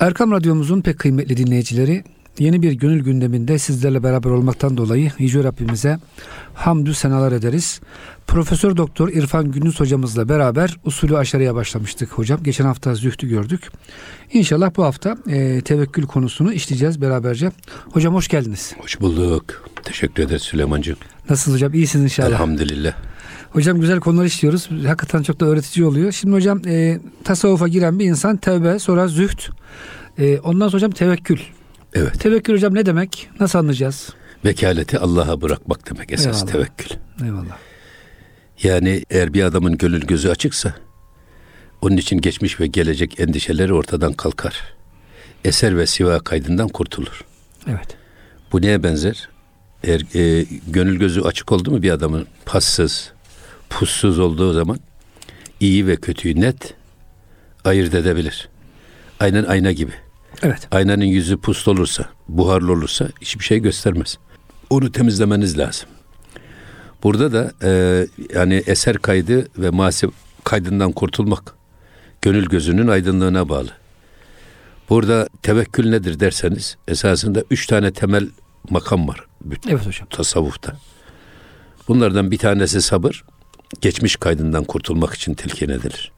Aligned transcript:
Erkam 0.00 0.30
Radyomuzun 0.32 0.80
pek 0.80 0.98
kıymetli 0.98 1.36
dinleyicileri 1.36 2.04
yeni 2.38 2.62
bir 2.62 2.72
gönül 2.72 3.04
gündeminde 3.04 3.58
sizlerle 3.58 4.02
beraber 4.02 4.30
olmaktan 4.30 4.76
dolayı 4.76 5.12
Yüce 5.18 5.44
Rabbimize 5.44 5.98
hamdü 6.54 6.94
senalar 6.94 7.32
ederiz. 7.32 7.80
Profesör 8.26 8.76
Doktor 8.76 9.08
İrfan 9.08 9.52
Gündüz 9.52 9.80
hocamızla 9.80 10.28
beraber 10.28 10.76
usulü 10.84 11.16
aşarıya 11.16 11.54
başlamıştık 11.54 12.12
hocam. 12.12 12.42
Geçen 12.42 12.64
hafta 12.64 12.94
zühdü 12.94 13.28
gördük. 13.28 13.70
İnşallah 14.32 14.70
bu 14.76 14.84
hafta 14.84 15.16
e, 15.26 15.60
tevekkül 15.60 16.06
konusunu 16.06 16.52
işleyeceğiz 16.52 17.00
beraberce. 17.00 17.52
Hocam 17.92 18.14
hoş 18.14 18.28
geldiniz. 18.28 18.74
Hoş 18.78 19.00
bulduk. 19.00 19.64
Teşekkür 19.84 20.22
ederiz 20.22 20.42
Süleyman'cığım. 20.42 20.96
Nasılsınız 21.30 21.56
hocam? 21.56 21.74
İyisiniz 21.74 22.04
inşallah. 22.04 22.28
Elhamdülillah. 22.28 22.92
Hocam 23.50 23.80
güzel 23.80 24.00
konular 24.00 24.24
işliyoruz. 24.24 24.68
Hakikaten 24.70 25.22
çok 25.22 25.40
da 25.40 25.46
öğretici 25.46 25.86
oluyor. 25.86 26.12
Şimdi 26.12 26.34
hocam 26.34 26.62
e, 26.66 27.00
tasavvufa 27.24 27.68
giren 27.68 27.98
bir 27.98 28.04
insan 28.04 28.36
tevbe 28.36 28.78
sonra 28.78 29.08
zühd. 29.08 29.38
E, 30.18 30.38
ondan 30.38 30.68
sonra 30.68 30.76
hocam 30.76 30.90
tevekkül. 30.90 31.38
Evet. 31.94 32.20
Tevekkül 32.20 32.54
hocam 32.54 32.74
ne 32.74 32.86
demek? 32.86 33.30
Nasıl 33.40 33.58
anlayacağız? 33.58 34.08
Vekaleti 34.44 34.98
Allah'a 34.98 35.40
bırakmak 35.40 35.90
demek 35.90 36.12
esas 36.12 36.36
Eyvallah. 36.36 36.52
tevekkül. 36.52 36.96
Eyvallah. 37.24 37.56
Yani 38.62 39.02
eğer 39.10 39.34
bir 39.34 39.42
adamın 39.42 39.76
gönül 39.78 40.00
gözü 40.06 40.28
açıksa 40.28 40.74
onun 41.82 41.96
için 41.96 42.20
geçmiş 42.20 42.60
ve 42.60 42.66
gelecek 42.66 43.20
endişeleri 43.20 43.72
ortadan 43.74 44.12
kalkar. 44.12 44.74
Eser 45.44 45.76
ve 45.76 45.86
siva 45.86 46.20
kaydından 46.20 46.68
kurtulur. 46.68 47.24
Evet. 47.66 47.96
Bu 48.52 48.62
neye 48.62 48.82
benzer? 48.82 49.28
Eğer 49.84 50.00
e, 50.14 50.46
gönül 50.68 50.98
gözü 50.98 51.20
açık 51.20 51.52
oldu 51.52 51.70
mu 51.70 51.82
bir 51.82 51.90
adamın 51.90 52.26
passız, 52.46 53.12
pussuz 53.70 54.18
olduğu 54.18 54.52
zaman 54.52 54.78
iyi 55.60 55.86
ve 55.86 55.96
kötüyü 55.96 56.40
net 56.40 56.74
ayırt 57.64 57.94
edebilir. 57.94 58.48
Aynen 59.20 59.44
ayna 59.44 59.72
gibi. 59.72 59.92
Evet. 60.42 60.68
Aynanın 60.70 61.04
yüzü 61.04 61.36
puslu 61.36 61.72
olursa, 61.72 62.08
buharlı 62.28 62.72
olursa 62.72 63.08
hiçbir 63.20 63.44
şey 63.44 63.58
göstermez. 63.58 64.18
Onu 64.70 64.92
temizlemeniz 64.92 65.58
lazım. 65.58 65.88
Burada 67.02 67.32
da 67.32 67.52
e, 67.62 68.06
yani 68.34 68.62
eser 68.66 68.98
kaydı 68.98 69.48
ve 69.58 69.70
masif 69.70 70.10
kaydından 70.44 70.92
kurtulmak 70.92 71.54
gönül 72.22 72.46
gözünün 72.46 72.88
aydınlığına 72.88 73.48
bağlı. 73.48 73.70
Burada 74.88 75.28
tevekkül 75.42 75.90
nedir 75.90 76.20
derseniz 76.20 76.76
esasında 76.88 77.42
üç 77.50 77.66
tane 77.66 77.92
temel 77.92 78.28
makam 78.70 79.08
var 79.08 79.24
bütün 79.44 79.70
Evet 79.70 79.86
hocam. 79.86 80.08
tasavvufta. 80.08 80.76
Bunlardan 81.88 82.30
bir 82.30 82.38
tanesi 82.38 82.82
sabır. 82.82 83.24
Geçmiş 83.80 84.16
kaydından 84.16 84.64
kurtulmak 84.64 85.14
için 85.14 85.34
telkin 85.34 85.68
edilir. 85.68 86.12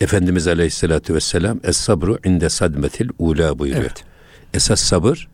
Efendimiz 0.00 0.46
Aleyhisselatü 0.48 1.14
Vesselam 1.14 1.60
Es 1.64 1.76
sabru 1.76 2.18
inde 2.24 2.48
sadmetil 2.48 3.08
ula 3.18 3.58
buyuruyor. 3.58 3.84
Evet. 3.84 4.04
Esas 4.54 4.80
sabır 4.80 5.28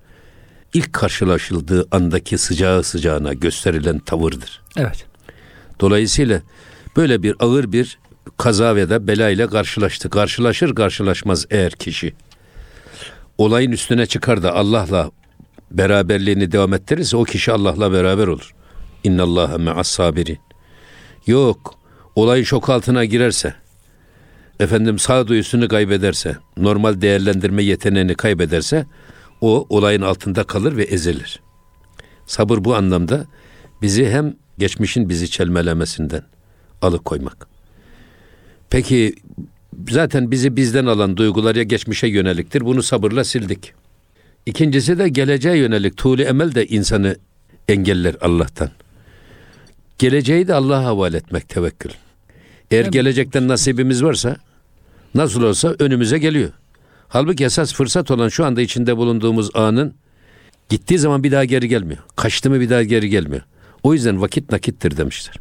ilk 0.74 0.92
karşılaşıldığı 0.92 1.88
andaki 1.90 2.38
sıcağı 2.38 2.82
sıcağına 2.82 3.32
gösterilen 3.32 3.98
tavırdır. 3.98 4.62
Evet. 4.76 5.06
Dolayısıyla 5.80 6.42
böyle 6.96 7.22
bir 7.22 7.36
ağır 7.38 7.72
bir 7.72 7.98
kaza 8.36 8.76
ve 8.76 8.90
da 8.90 9.06
bela 9.06 9.30
ile 9.30 9.46
karşılaştı. 9.46 10.10
Karşılaşır 10.10 10.74
karşılaşmaz 10.74 11.46
eğer 11.50 11.72
kişi 11.72 12.14
olayın 13.38 13.72
üstüne 13.72 14.06
çıkar 14.06 14.42
da 14.42 14.54
Allah'la 14.54 15.10
beraberliğini 15.70 16.52
devam 16.52 16.74
ettirirse 16.74 17.16
o 17.16 17.24
kişi 17.24 17.52
Allah'la 17.52 17.92
beraber 17.92 18.26
olur. 18.26 18.54
İnna 19.04 19.22
Allaha 19.22 19.58
me'as 19.58 19.88
sabirin. 19.88 20.38
Yok, 21.26 21.74
olayın 22.14 22.44
şok 22.44 22.70
altına 22.70 23.04
girerse, 23.04 23.54
efendim 24.60 24.98
sağduyusunu 24.98 25.68
kaybederse, 25.68 26.36
normal 26.56 27.00
değerlendirme 27.00 27.62
yeteneğini 27.62 28.14
kaybederse, 28.14 28.86
o 29.40 29.66
olayın 29.68 30.02
altında 30.02 30.44
kalır 30.44 30.76
ve 30.76 30.82
ezilir. 30.82 31.40
Sabır 32.26 32.64
bu 32.64 32.76
anlamda 32.76 33.26
bizi 33.82 34.08
hem 34.08 34.34
geçmişin 34.58 35.08
bizi 35.08 35.30
çelmelemesinden 35.30 36.22
alıkoymak. 36.82 37.46
Peki 38.70 39.14
zaten 39.90 40.30
bizi 40.30 40.56
bizden 40.56 40.86
alan 40.86 41.16
duygular 41.16 41.56
ya 41.56 41.62
geçmişe 41.62 42.06
yöneliktir. 42.06 42.60
Bunu 42.60 42.82
sabırla 42.82 43.24
sildik. 43.24 43.72
İkincisi 44.46 44.98
de 44.98 45.08
geleceğe 45.08 45.56
yönelik 45.56 45.96
tuğlu 45.96 46.22
emel 46.22 46.54
de 46.54 46.66
insanı 46.66 47.16
engeller 47.68 48.16
Allah'tan. 48.20 48.70
Geleceği 49.98 50.48
de 50.48 50.54
Allah'a 50.54 50.84
havale 50.84 51.16
etmek 51.16 51.48
tevekkül. 51.48 51.90
Eğer 52.70 52.82
Evet. 52.82 52.92
gelecekten 52.92 53.48
nasibimiz 53.48 54.04
varsa 54.04 54.36
nasıl 55.14 55.42
olsa 55.42 55.74
önümüze 55.78 56.18
geliyor. 56.18 56.50
Halbuki 57.08 57.44
esas 57.44 57.74
fırsat 57.74 58.10
olan 58.10 58.28
şu 58.28 58.44
anda 58.44 58.60
içinde 58.60 58.96
bulunduğumuz 58.96 59.50
anın 59.54 59.94
gittiği 60.68 60.98
zaman 60.98 61.22
bir 61.22 61.32
daha 61.32 61.44
geri 61.44 61.68
gelmiyor. 61.68 61.98
Kaçtı 62.16 62.50
mı 62.50 62.60
bir 62.60 62.70
daha 62.70 62.82
geri 62.82 63.08
gelmiyor. 63.08 63.42
O 63.82 63.94
yüzden 63.94 64.20
vakit 64.20 64.52
nakittir 64.52 64.96
demişler. 64.96 65.36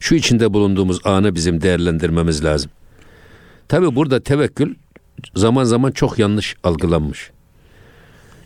Şu 0.00 0.14
içinde 0.14 0.52
bulunduğumuz 0.52 1.06
anı 1.06 1.34
bizim 1.34 1.62
değerlendirmemiz 1.62 2.44
lazım. 2.44 2.70
Tabi 3.68 3.94
burada 3.96 4.20
tevekkül 4.20 4.74
zaman 5.36 5.64
zaman 5.64 5.90
çok 5.90 6.18
yanlış 6.18 6.56
algılanmış. 6.64 7.30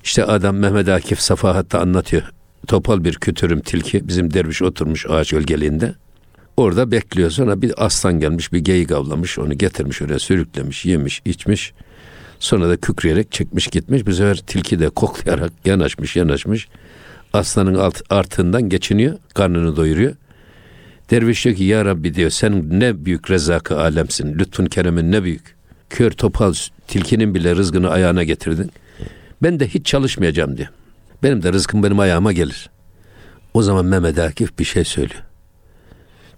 İşte 0.04 0.24
adam 0.24 0.56
Mehmet 0.56 0.88
Akif 0.88 1.20
Safahat'ta 1.20 1.80
anlatıyor. 1.80 2.22
Topal 2.66 3.04
bir 3.04 3.14
kütürüm 3.14 3.60
tilki 3.60 4.08
bizim 4.08 4.34
derviş 4.34 4.62
oturmuş 4.62 5.06
ağaç 5.08 5.30
gölgeliğinde. 5.30 5.94
Orada 6.56 6.90
bekliyor 6.90 7.30
sonra 7.30 7.62
bir 7.62 7.84
aslan 7.84 8.20
gelmiş 8.20 8.52
bir 8.52 8.58
geyik 8.58 8.92
avlamış 8.92 9.38
onu 9.38 9.58
getirmiş 9.58 10.02
oraya 10.02 10.18
sürüklemiş 10.18 10.84
yemiş 10.84 11.22
içmiş. 11.24 11.72
Sonra 12.38 12.68
da 12.68 12.76
kükreyerek 12.76 13.32
çekmiş 13.32 13.66
gitmiş. 13.66 14.06
Bu 14.06 14.12
sefer 14.12 14.36
tilki 14.36 14.80
de 14.80 14.88
koklayarak 14.88 15.52
yanaşmış 15.64 16.16
yanaşmış. 16.16 16.68
Aslanın 17.32 17.74
alt, 17.74 18.02
artığından 18.10 18.68
geçiniyor 18.68 19.18
karnını 19.34 19.76
doyuruyor. 19.76 20.14
Derviş 21.10 21.44
diyor 21.44 21.56
ki 21.56 21.64
ya 21.64 21.84
Rabbi 21.84 22.14
diyor 22.14 22.30
sen 22.30 22.80
ne 22.80 23.04
büyük 23.04 23.30
rezakı 23.30 23.80
alemsin. 23.80 24.38
Lütfun 24.38 24.66
keremin 24.66 25.12
ne 25.12 25.24
büyük. 25.24 25.56
Kör 25.90 26.10
topal 26.10 26.54
tilkinin 26.88 27.34
bile 27.34 27.56
rızkını 27.56 27.90
ayağına 27.90 28.24
getirdin. 28.24 28.70
Ben 29.42 29.60
de 29.60 29.68
hiç 29.68 29.86
çalışmayacağım 29.86 30.56
diyor. 30.56 30.68
Benim 31.22 31.42
de 31.42 31.52
rızkım 31.52 31.82
benim 31.82 31.98
ayağıma 31.98 32.32
gelir. 32.32 32.70
O 33.54 33.62
zaman 33.62 33.84
Mehmet 33.84 34.18
Akif 34.18 34.58
bir 34.58 34.64
şey 34.64 34.84
söylüyor. 34.84 35.22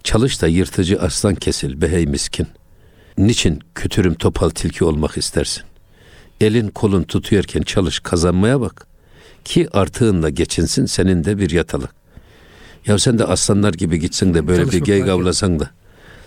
Çalış 0.03 0.41
da 0.41 0.47
yırtıcı 0.47 0.99
aslan 1.01 1.35
kesil 1.35 1.81
behey 1.81 2.05
miskin. 2.05 2.47
Niçin 3.17 3.59
kütürüm 3.75 4.13
topal 4.13 4.49
tilki 4.49 4.85
olmak 4.85 5.17
istersin? 5.17 5.63
Elin 6.41 6.67
kolun 6.67 7.03
tutuyorken 7.03 7.61
çalış 7.61 7.99
kazanmaya 7.99 8.61
bak. 8.61 8.87
Ki 9.45 9.67
artığınla 9.73 10.29
geçinsin 10.29 10.85
senin 10.85 11.23
de 11.23 11.37
bir 11.37 11.49
yatalak. 11.49 11.95
Ya 12.85 12.99
sen 12.99 13.19
de 13.19 13.25
aslanlar 13.25 13.73
gibi 13.73 13.99
gitsin 13.99 14.33
de 14.33 14.47
böyle 14.47 14.61
bir 14.61 14.65
Çalışmak 14.65 14.85
geyik 14.85 15.03
varken. 15.03 15.13
avlasan 15.13 15.59
da 15.59 15.69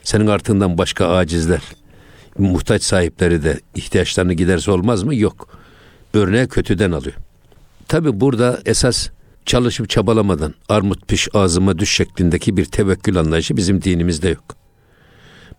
senin 0.03 0.27
artığından 0.27 0.79
başka 0.79 1.09
acizler, 1.09 1.63
muhtaç 2.39 2.83
sahipleri 2.83 3.43
de 3.45 3.61
ihtiyaçlarını 3.75 4.33
giderse 4.33 4.71
olmaz 4.71 5.03
mı? 5.03 5.15
Yok. 5.15 5.59
Örneği 6.15 6.49
kötüden 6.49 6.93
alıyor. 6.93 7.15
Tabi 7.89 8.21
burada 8.21 8.61
esas 8.67 9.09
çalışıp 9.47 9.91
çabalamadan 9.91 10.55
armut 10.69 11.09
piş 11.09 11.29
ağzıma 11.35 11.79
düş 11.79 11.91
şeklindeki 11.91 12.57
bir 12.57 12.65
tevekkül 12.65 13.19
anlayışı 13.19 13.57
bizim 13.57 13.83
dinimizde 13.83 14.29
yok. 14.29 14.57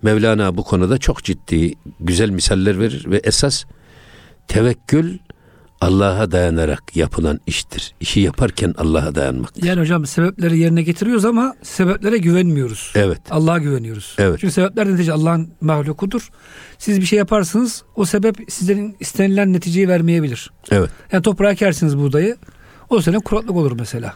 Mevlana 0.01 0.57
bu 0.57 0.63
konuda 0.63 0.97
çok 0.97 1.23
ciddi, 1.23 1.73
güzel 1.99 2.29
misaller 2.29 2.79
verir 2.79 3.05
ve 3.11 3.17
esas 3.23 3.63
tevekkül 4.47 5.17
Allah'a 5.81 6.31
dayanarak 6.31 6.95
yapılan 6.95 7.39
iştir. 7.47 7.95
İşi 7.99 8.19
yaparken 8.19 8.73
Allah'a 8.77 9.15
dayanmak. 9.15 9.63
Yani 9.63 9.81
hocam 9.81 10.05
sebepleri 10.05 10.59
yerine 10.59 10.81
getiriyoruz 10.81 11.25
ama 11.25 11.55
sebeplere 11.63 12.17
güvenmiyoruz. 12.17 12.91
Evet. 12.95 13.21
Allah'a 13.29 13.57
güveniyoruz. 13.57 14.15
Evet. 14.17 14.39
Çünkü 14.39 14.53
sebepler 14.53 14.87
netice 14.87 15.13
Allah'ın 15.13 15.49
mahlukudur. 15.61 16.29
Siz 16.77 17.01
bir 17.01 17.05
şey 17.05 17.19
yaparsınız 17.19 17.83
o 17.95 18.05
sebep 18.05 18.35
sizlerin 18.49 18.95
istenilen 18.99 19.53
neticeyi 19.53 19.87
vermeyebilir. 19.87 20.51
Evet. 20.71 20.89
Yani 21.11 21.21
toprağa 21.21 21.51
ekersiniz 21.51 21.97
buğdayı 21.97 22.37
o 22.89 23.01
sene 23.01 23.19
kuraklık 23.19 23.55
olur 23.55 23.71
mesela. 23.79 24.13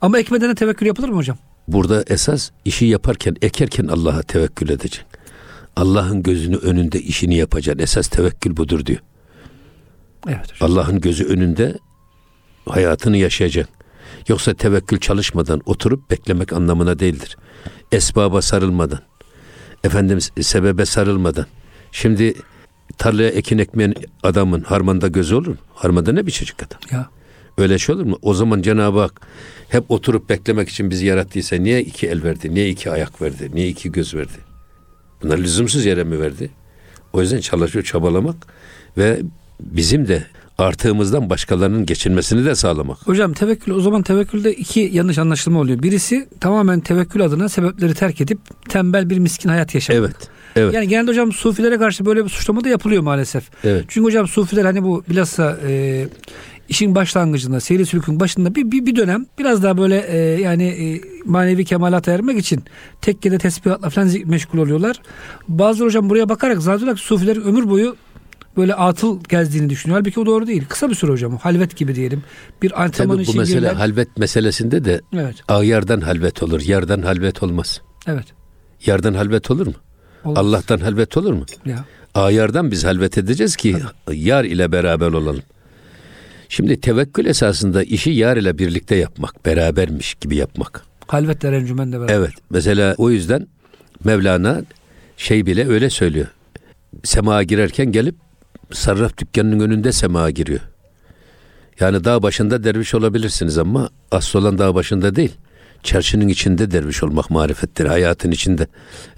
Ama 0.00 0.18
ekmedene 0.18 0.54
tevekkül 0.54 0.86
yapılır 0.86 1.08
mı 1.08 1.16
hocam? 1.16 1.38
Burada 1.68 2.04
esas 2.06 2.50
işi 2.64 2.86
yaparken, 2.86 3.36
ekerken 3.42 3.86
Allah'a 3.86 4.22
tevekkül 4.22 4.68
edeceksin. 4.68 5.06
Allah'ın 5.76 6.22
gözünü 6.22 6.56
önünde 6.56 7.00
işini 7.00 7.36
yapacaksın. 7.36 7.82
Esas 7.82 8.08
tevekkül 8.08 8.56
budur 8.56 8.86
diyor. 8.86 9.00
Evet 10.28 10.52
hocam. 10.52 10.70
Allah'ın 10.70 11.00
gözü 11.00 11.24
önünde 11.24 11.78
hayatını 12.68 13.16
yaşayacaksın. 13.16 13.74
Yoksa 14.28 14.54
tevekkül 14.54 15.00
çalışmadan 15.00 15.60
oturup 15.66 16.10
beklemek 16.10 16.52
anlamına 16.52 16.98
değildir. 16.98 17.36
Esbaba 17.92 18.42
sarılmadan, 18.42 19.00
efendim 19.84 20.20
sebebe 20.40 20.86
sarılmadan. 20.86 21.46
Şimdi 21.92 22.34
tarlaya 22.98 23.28
ekin 23.28 23.58
ekmeyen 23.58 23.94
adamın 24.22 24.60
harmanda 24.60 25.08
gözü 25.08 25.34
olur 25.34 25.46
mu? 25.46 25.56
Harmanda 25.74 26.12
ne 26.12 26.26
biçecek 26.26 26.56
adam? 26.62 26.78
Ya. 26.90 27.08
Öyle 27.58 27.78
şey 27.78 27.94
olur 27.94 28.04
mu? 28.04 28.18
O 28.22 28.34
zaman 28.34 28.62
Cenab-ı 28.62 29.00
Hak 29.00 29.20
hep 29.68 29.90
oturup 29.90 30.28
beklemek 30.28 30.68
için 30.68 30.90
bizi 30.90 31.06
yarattıysa 31.06 31.56
niye 31.56 31.82
iki 31.82 32.08
el 32.08 32.22
verdi? 32.22 32.54
Niye 32.54 32.68
iki 32.68 32.90
ayak 32.90 33.22
verdi? 33.22 33.50
Niye 33.54 33.68
iki 33.68 33.92
göz 33.92 34.14
verdi? 34.14 34.38
Bunlar 35.22 35.38
lüzumsuz 35.38 35.84
yere 35.84 36.04
mi 36.04 36.20
verdi? 36.20 36.50
O 37.12 37.20
yüzden 37.20 37.40
çalışıyor, 37.40 37.84
çabalamak 37.84 38.46
ve 38.98 39.20
bizim 39.60 40.08
de 40.08 40.26
artığımızdan 40.58 41.30
başkalarının 41.30 41.86
geçinmesini 41.86 42.44
de 42.44 42.54
sağlamak. 42.54 42.98
Hocam 43.06 43.32
tevekkül 43.32 43.72
o 43.72 43.80
zaman 43.80 44.02
tevekkülde 44.02 44.54
iki 44.54 44.90
yanlış 44.92 45.18
anlaşılma 45.18 45.60
oluyor. 45.60 45.82
Birisi 45.82 46.28
tamamen 46.40 46.80
tevekkül 46.80 47.22
adına 47.22 47.48
sebepleri 47.48 47.94
terk 47.94 48.20
edip 48.20 48.38
tembel 48.68 49.10
bir 49.10 49.18
miskin 49.18 49.48
hayat 49.48 49.74
yaşamak. 49.74 50.00
Evet. 50.00 50.28
Evet. 50.56 50.74
Yani 50.74 50.88
genelde 50.88 51.10
hocam 51.10 51.32
sufilere 51.32 51.78
karşı 51.78 52.06
böyle 52.06 52.24
bir 52.24 52.30
suçlama 52.30 52.64
da 52.64 52.68
yapılıyor 52.68 53.02
maalesef. 53.02 53.50
Evet. 53.64 53.84
Çünkü 53.88 54.04
hocam 54.04 54.28
sufiler 54.28 54.64
hani 54.64 54.82
bu 54.82 55.04
bilhassa 55.10 55.58
e, 55.66 56.08
işin 56.68 56.94
başlangıcında, 56.94 57.60
seyri 57.60 57.86
sülükün 57.86 58.20
başında 58.20 58.54
bir, 58.54 58.70
bir, 58.70 58.86
bir 58.86 58.96
dönem 58.96 59.26
biraz 59.38 59.62
daha 59.62 59.78
böyle 59.78 60.06
e, 60.08 60.40
yani 60.40 60.64
e, 60.64 61.00
manevi 61.24 61.64
kemalata 61.64 62.12
ermek 62.12 62.38
için 62.38 62.62
tekkede 63.00 63.38
tesbihatla 63.38 63.90
falan 63.90 64.10
meşgul 64.24 64.58
oluyorlar. 64.58 65.00
Bazıları 65.48 65.88
hocam 65.88 66.10
buraya 66.10 66.28
bakarak 66.28 66.62
zannediyorlar 66.62 66.96
ki 66.96 67.02
sufilerin 67.02 67.42
ömür 67.42 67.70
boyu 67.70 67.96
böyle 68.56 68.74
atıl 68.74 69.20
gezdiğini 69.28 69.70
düşünüyor. 69.70 69.98
Halbuki 70.00 70.20
o 70.20 70.26
doğru 70.26 70.46
değil. 70.46 70.64
Kısa 70.68 70.90
bir 70.90 70.94
süre 70.94 71.12
hocam. 71.12 71.36
Halvet 71.36 71.76
gibi 71.76 71.94
diyelim. 71.94 72.22
Bir 72.62 72.82
antrenman 72.82 73.16
Tabii 73.16 73.26
bu 73.26 73.30
için 73.30 73.40
mesele 73.40 73.58
girilen- 73.60 73.74
halvet 73.74 74.16
meselesinde 74.18 74.84
de 74.84 75.00
Evet. 75.14 75.36
ağyardan 75.48 76.00
halvet 76.00 76.42
olur, 76.42 76.60
yardan 76.60 77.02
halvet 77.02 77.42
olmaz. 77.42 77.80
Evet. 78.06 78.26
Yardan 78.86 79.14
halvet 79.14 79.50
olur 79.50 79.66
mu? 79.66 79.72
Olmaz. 80.24 80.38
Allah'tan 80.46 80.78
halvet 80.78 81.16
olur 81.16 81.32
mu? 81.32 81.44
Ya. 81.66 81.84
Ayardan 82.14 82.70
biz 82.70 82.84
halvet 82.84 83.18
edeceğiz 83.18 83.56
ki 83.56 83.76
yar 84.12 84.44
ile 84.44 84.72
beraber 84.72 85.06
olalım. 85.06 85.42
Şimdi 86.48 86.80
tevekkül 86.80 87.26
esasında 87.26 87.82
işi 87.82 88.10
yar 88.10 88.36
ile 88.36 88.58
birlikte 88.58 88.96
yapmak, 88.96 89.46
berabermiş 89.46 90.14
gibi 90.14 90.36
yapmak. 90.36 90.84
Halvetle 91.06 91.52
rencümen 91.52 91.92
de 91.92 92.00
beraber. 92.00 92.14
Evet. 92.14 92.32
Mesela 92.50 92.94
o 92.98 93.10
yüzden 93.10 93.46
Mevlana 94.04 94.62
şey 95.16 95.46
bile 95.46 95.68
öyle 95.68 95.90
söylüyor. 95.90 96.26
Sema'a 97.04 97.42
girerken 97.42 97.92
gelip 97.92 98.14
sarraf 98.74 99.18
dükkanının 99.18 99.60
önünde 99.60 99.92
sema'a 99.92 100.30
giriyor. 100.30 100.60
Yani 101.80 102.04
dağ 102.04 102.22
başında 102.22 102.64
derviş 102.64 102.94
olabilirsiniz 102.94 103.58
ama 103.58 103.90
asıl 104.10 104.38
olan 104.38 104.58
dağ 104.58 104.74
başında 104.74 105.16
değil. 105.16 105.32
Çarşının 105.82 106.28
içinde 106.28 106.70
derviş 106.70 107.02
olmak 107.02 107.30
marifettir. 107.30 107.86
Hayatın 107.86 108.30
içinde. 108.30 108.66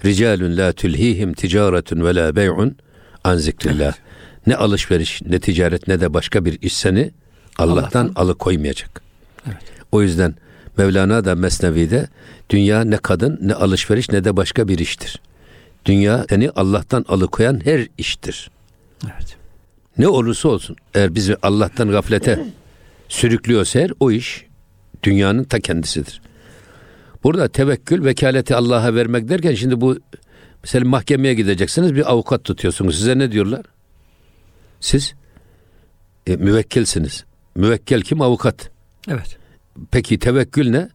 Ricalun 0.05 0.57
la 0.57 0.73
tulhihim 0.73 1.33
ticaretun 1.33 2.05
ve 2.05 2.15
la 2.15 2.35
bey'un 2.35 2.77
an 3.23 3.37
zikrillah. 3.37 3.93
Ne 4.47 4.55
alışveriş, 4.55 5.21
ne 5.21 5.39
ticaret, 5.39 5.87
ne 5.87 6.01
de 6.01 6.13
başka 6.13 6.45
bir 6.45 6.61
iş 6.61 6.77
seni 6.77 7.11
Allah'tan, 7.57 8.05
Allah'tan. 8.05 8.21
alıkoymayacak. 8.21 9.01
O 9.91 10.01
yüzden 10.01 10.35
Mevlana 10.77 11.25
da 11.25 11.35
Mesnevi'de 11.35 12.07
dünya 12.49 12.83
ne 12.83 12.97
kadın, 12.97 13.39
ne 13.41 13.53
alışveriş, 13.53 14.09
ne 14.09 14.23
de 14.23 14.37
başka 14.37 14.67
bir 14.67 14.79
iştir. 14.79 15.21
Dünya 15.85 16.25
seni 16.29 16.49
Allah'tan 16.49 17.05
alıkoyan 17.07 17.65
her 17.65 17.87
iştir. 17.97 18.51
Evet. 19.05 19.37
Ne 19.97 20.07
olursa 20.07 20.49
olsun 20.49 20.75
eğer 20.93 21.15
bizi 21.15 21.35
Allah'tan 21.41 21.91
gaflete 21.91 22.45
sürüklüyorsa 23.09 23.79
eğer 23.79 23.91
o 23.99 24.11
iş 24.11 24.45
dünyanın 25.03 25.43
ta 25.43 25.59
kendisidir. 25.59 26.21
Burada 27.23 27.47
tevekkül 27.47 28.05
vekaleti 28.05 28.55
Allah'a 28.55 28.95
vermek 28.95 29.29
derken 29.29 29.55
şimdi 29.55 29.81
bu 29.81 29.97
mesela 30.63 30.89
mahkemeye 30.89 31.33
gideceksiniz 31.33 31.95
bir 31.95 32.11
avukat 32.11 32.43
tutuyorsunuz. 32.43 32.97
Size 32.97 33.17
ne 33.17 33.31
diyorlar? 33.31 33.65
Siz 34.79 35.13
e, 36.27 36.35
müvekkilsiniz. 36.35 37.25
Müvekkel 37.55 38.01
kim? 38.01 38.21
Avukat. 38.21 38.71
Evet. 39.09 39.37
Peki 39.91 40.19
tevekkül 40.19 40.69
ne? 40.69 40.89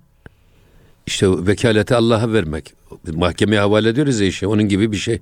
İşte 1.06 1.46
vekaleti 1.46 1.94
Allah'a 1.94 2.32
vermek. 2.32 2.75
Mahkemeye 3.12 3.61
havale 3.61 3.88
ediyoruz 3.88 4.20
ya 4.20 4.26
işi. 4.26 4.46
Onun 4.46 4.62
gibi 4.62 4.93
bir 4.93 4.96
şey. 4.96 5.20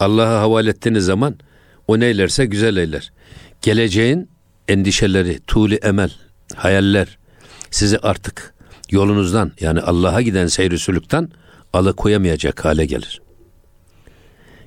Allah'a 0.00 0.40
havale 0.40 0.70
ettiğiniz 0.70 1.04
zaman 1.04 1.36
o 1.88 2.00
neylerse 2.00 2.46
güzel 2.46 2.76
eyler. 2.76 3.12
Geleceğin 3.62 4.30
endişeleri, 4.68 5.40
tuğli 5.46 5.74
emel, 5.74 6.12
hayaller 6.56 7.18
sizi 7.70 7.98
artık 7.98 8.54
yolunuzdan 8.90 9.52
yani 9.60 9.80
Allah'a 9.80 10.22
giden 10.22 10.46
seyri 10.46 10.78
sülükten 10.78 11.28
alıkoyamayacak 11.72 12.64
hale 12.64 12.86
gelir. 12.86 13.20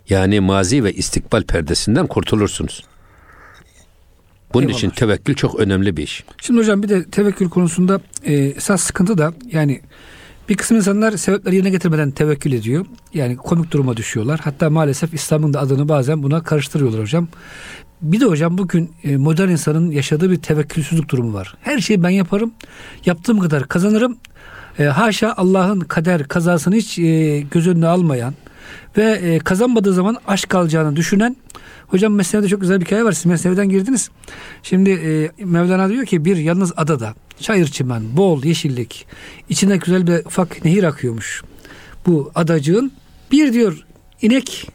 Yani 0.09 0.39
mazi 0.39 0.83
ve 0.83 0.93
istikbal 0.93 1.43
perdesinden 1.43 2.07
kurtulursunuz. 2.07 2.83
Bunun 4.53 4.63
Eyvallah. 4.63 4.77
için 4.77 4.89
tevekkül 4.89 5.35
çok 5.35 5.59
önemli 5.59 5.97
bir 5.97 6.03
iş. 6.03 6.23
Şimdi 6.41 6.59
hocam 6.59 6.83
bir 6.83 6.89
de 6.89 7.05
tevekkül 7.05 7.49
konusunda 7.49 8.01
e, 8.23 8.33
esas 8.33 8.81
sıkıntı 8.81 9.17
da 9.17 9.33
yani 9.51 9.81
bir 10.49 10.57
kısım 10.57 10.77
insanlar 10.77 11.17
sebepleri 11.17 11.55
yerine 11.55 11.69
getirmeden 11.69 12.11
tevekkül 12.11 12.51
ediyor. 12.51 12.85
Yani 13.13 13.38
komik 13.38 13.71
duruma 13.71 13.97
düşüyorlar. 13.97 14.39
Hatta 14.44 14.69
maalesef 14.69 15.13
İslam'ın 15.13 15.53
da 15.53 15.59
adını 15.59 15.89
bazen 15.89 16.23
buna 16.23 16.44
karıştırıyorlar 16.44 17.01
hocam. 17.01 17.27
Bir 18.01 18.19
de 18.19 18.25
hocam 18.25 18.57
bugün 18.57 18.91
e, 19.03 19.17
modern 19.17 19.49
insanın 19.49 19.91
yaşadığı 19.91 20.31
bir 20.31 20.38
tevekkülsüzlük 20.38 21.09
durumu 21.09 21.33
var. 21.33 21.55
Her 21.61 21.79
şeyi 21.79 22.03
ben 22.03 22.09
yaparım. 22.09 22.51
Yaptığım 23.05 23.39
kadar 23.39 23.67
kazanırım. 23.67 24.17
E, 24.79 24.83
haşa 24.83 25.33
Allah'ın 25.38 25.79
kader 25.79 26.27
kazasını 26.27 26.75
hiç 26.75 27.00
e, 27.00 27.39
göz 27.51 27.67
önüne 27.67 27.88
almayan 27.88 28.33
ve 28.97 29.03
e, 29.03 29.39
kazanmadığı 29.39 29.93
zaman 29.93 30.17
aşk 30.27 30.50
kalacağını 30.50 30.95
düşünen 30.95 31.38
Hocam 31.88 32.13
Mesnevi'de 32.13 32.47
çok 32.47 32.61
güzel 32.61 32.79
bir 32.79 32.85
hikaye 32.85 33.03
var. 33.03 33.11
Siz 33.11 33.25
Mesnevi'den 33.25 33.69
girdiniz. 33.69 34.09
Şimdi 34.63 34.91
Mevlana 35.39 35.89
diyor 35.89 36.05
ki 36.05 36.25
bir 36.25 36.38
yalnız 36.38 36.73
adada 36.77 37.13
çayır 37.39 37.68
çimen, 37.68 38.18
bol 38.18 38.44
yeşillik, 38.44 39.07
içinde 39.50 39.78
güzel 39.78 40.07
bir 40.07 40.25
ufak 40.25 40.66
nehir 40.66 40.84
akıyormuş. 40.84 41.44
Bu 42.06 42.31
adacığın 42.36 42.92
bir 43.31 43.54
diyor 43.54 43.86
inek 44.22 44.69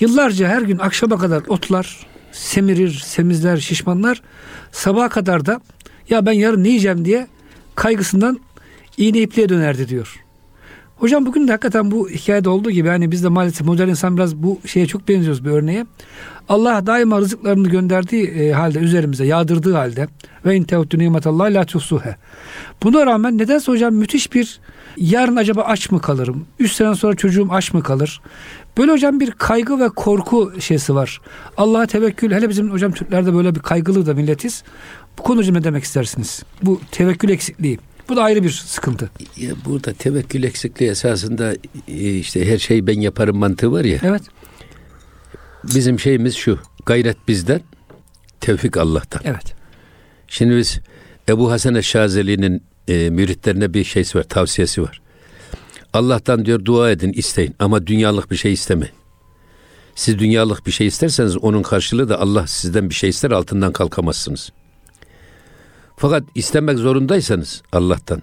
yıllarca 0.00 0.48
her 0.48 0.62
gün 0.62 0.78
akşama 0.78 1.18
kadar 1.18 1.42
otlar, 1.48 2.06
semirir, 2.32 2.90
semizler, 3.04 3.56
şişmanlar. 3.56 4.22
Sabaha 4.72 5.08
kadar 5.08 5.46
da 5.46 5.60
ya 6.10 6.26
ben 6.26 6.32
yarın 6.32 6.64
ne 6.64 6.68
yiyeceğim 6.68 7.04
diye 7.04 7.26
kaygısından 7.74 8.40
iğne 8.96 9.18
ipliğe 9.18 9.48
dönerdi 9.48 9.88
diyor. 9.88 10.27
Hocam 10.98 11.26
bugün 11.26 11.48
de 11.48 11.52
hakikaten 11.52 11.90
bu 11.90 12.10
hikayede 12.10 12.48
olduğu 12.48 12.70
gibi 12.70 12.88
hani 12.88 13.10
biz 13.10 13.24
de 13.24 13.28
maalesef 13.28 13.66
modern 13.66 13.88
insan 13.88 14.16
biraz 14.16 14.36
bu 14.36 14.60
şeye 14.66 14.86
çok 14.86 15.08
benziyoruz 15.08 15.44
bir 15.44 15.50
örneğe. 15.50 15.86
Allah 16.48 16.86
daima 16.86 17.18
rızıklarını 17.18 17.68
gönderdiği 17.68 18.26
e, 18.26 18.52
halde 18.52 18.78
üzerimize 18.78 19.26
yağdırdığı 19.26 19.74
halde 19.74 20.08
ve 20.44 20.56
in 20.56 20.62
teuttu 20.62 20.98
nimetallahi 20.98 21.54
la 21.54 21.64
tuhsuhe. 21.64 22.16
Buna 22.82 23.06
rağmen 23.06 23.38
nedense 23.38 23.72
hocam 23.72 23.94
müthiş 23.94 24.32
bir 24.34 24.60
yarın 24.96 25.36
acaba 25.36 25.62
aç 25.62 25.90
mı 25.90 26.00
kalırım? 26.00 26.46
Üç 26.58 26.72
sene 26.72 26.94
sonra 26.94 27.14
çocuğum 27.14 27.48
aç 27.50 27.74
mı 27.74 27.82
kalır? 27.82 28.20
Böyle 28.78 28.92
hocam 28.92 29.20
bir 29.20 29.30
kaygı 29.30 29.80
ve 29.80 29.88
korku 29.88 30.52
şeysi 30.58 30.94
var. 30.94 31.20
Allah'a 31.56 31.86
tevekkül 31.86 32.32
hele 32.32 32.48
bizim 32.48 32.70
hocam 32.70 32.92
Türklerde 32.92 33.34
böyle 33.34 33.54
bir 33.54 33.60
kaygılı 33.60 34.06
da 34.06 34.14
milletiz. 34.14 34.64
Bu 35.18 35.22
konu 35.22 35.38
hocam 35.38 35.54
ne 35.54 35.64
demek 35.64 35.84
istersiniz? 35.84 36.42
Bu 36.62 36.80
tevekkül 36.90 37.28
eksikliği. 37.28 37.78
Bu 38.08 38.16
da 38.16 38.22
ayrı 38.22 38.42
bir 38.42 38.50
sıkıntı. 38.50 39.10
Ya 39.36 39.50
burada 39.64 39.92
tevekkül 39.92 40.42
eksikliği 40.42 40.90
esasında 40.90 41.54
e, 41.88 42.14
işte 42.14 42.52
her 42.52 42.58
şeyi 42.58 42.86
ben 42.86 43.00
yaparım 43.00 43.36
mantığı 43.36 43.72
var 43.72 43.84
ya. 43.84 43.98
Evet. 44.02 44.22
Bizim 45.74 46.00
şeyimiz 46.00 46.36
şu. 46.36 46.58
Gayret 46.86 47.16
bizden, 47.28 47.60
tevfik 48.40 48.76
Allah'tan. 48.76 49.20
Evet. 49.24 49.54
Şimdi 50.28 50.56
biz 50.56 50.80
Ebu 51.28 51.50
Hasan 51.50 51.74
Eşşazeli'nin 51.74 52.62
e, 52.88 53.10
müritlerine 53.10 53.74
bir 53.74 53.84
şeysi 53.84 54.18
var, 54.18 54.22
tavsiyesi 54.22 54.82
var. 54.82 55.00
Allah'tan 55.92 56.44
diyor 56.44 56.64
dua 56.64 56.90
edin, 56.90 57.12
isteyin 57.12 57.54
ama 57.58 57.86
dünyalık 57.86 58.30
bir 58.30 58.36
şey 58.36 58.52
istemeyin. 58.52 58.94
Siz 59.94 60.18
dünyalık 60.18 60.66
bir 60.66 60.72
şey 60.72 60.86
isterseniz 60.86 61.36
onun 61.36 61.62
karşılığı 61.62 62.08
da 62.08 62.20
Allah 62.20 62.46
sizden 62.46 62.90
bir 62.90 62.94
şey 62.94 63.10
ister 63.10 63.30
altından 63.30 63.72
kalkamazsınız. 63.72 64.52
Fakat 65.98 66.24
istemek 66.34 66.78
zorundaysanız 66.78 67.62
Allah'tan 67.72 68.22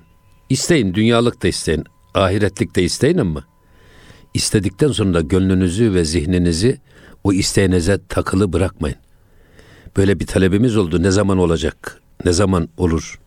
isteyin, 0.50 0.94
dünyalık 0.94 1.44
da 1.44 1.48
isteyin, 1.48 1.84
ahiretlik 2.14 2.76
de 2.76 2.84
isteyin 2.84 3.18
ama 3.18 3.44
istedikten 4.34 4.88
sonra 4.88 5.14
da 5.14 5.22
gönlünüzü 5.22 5.94
ve 5.94 6.06
zihninizi 6.06 6.80
o 7.24 7.34
isteğinize 7.34 8.00
takılı 8.10 8.54
bırakmayın. 8.54 8.98
Böyle 9.98 10.20
bir 10.20 10.28
talebimiz 10.28 10.78
oldu. 10.78 11.04
Ne 11.04 11.12
zaman 11.12 11.38
olacak? 11.38 12.02
Ne 12.26 12.32
zaman 12.32 12.70
olur? 12.78 13.20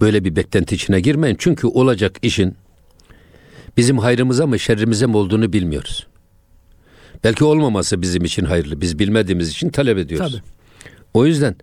Böyle 0.00 0.24
bir 0.24 0.36
beklenti 0.36 0.74
içine 0.74 1.00
girmeyin. 1.00 1.36
Çünkü 1.38 1.66
olacak 1.66 2.16
işin 2.22 2.56
bizim 3.76 3.98
hayrımıza 3.98 4.46
mı 4.46 4.58
şerrimize 4.58 5.06
mi 5.06 5.16
olduğunu 5.16 5.52
bilmiyoruz. 5.52 6.06
Belki 7.24 7.44
olmaması 7.44 8.02
bizim 8.02 8.24
için 8.24 8.44
hayırlı. 8.44 8.80
Biz 8.80 8.98
bilmediğimiz 8.98 9.50
için 9.50 9.68
talep 9.68 9.98
ediyoruz. 9.98 10.32
Tabii. 10.32 10.42
O 11.14 11.26
yüzden 11.26 11.56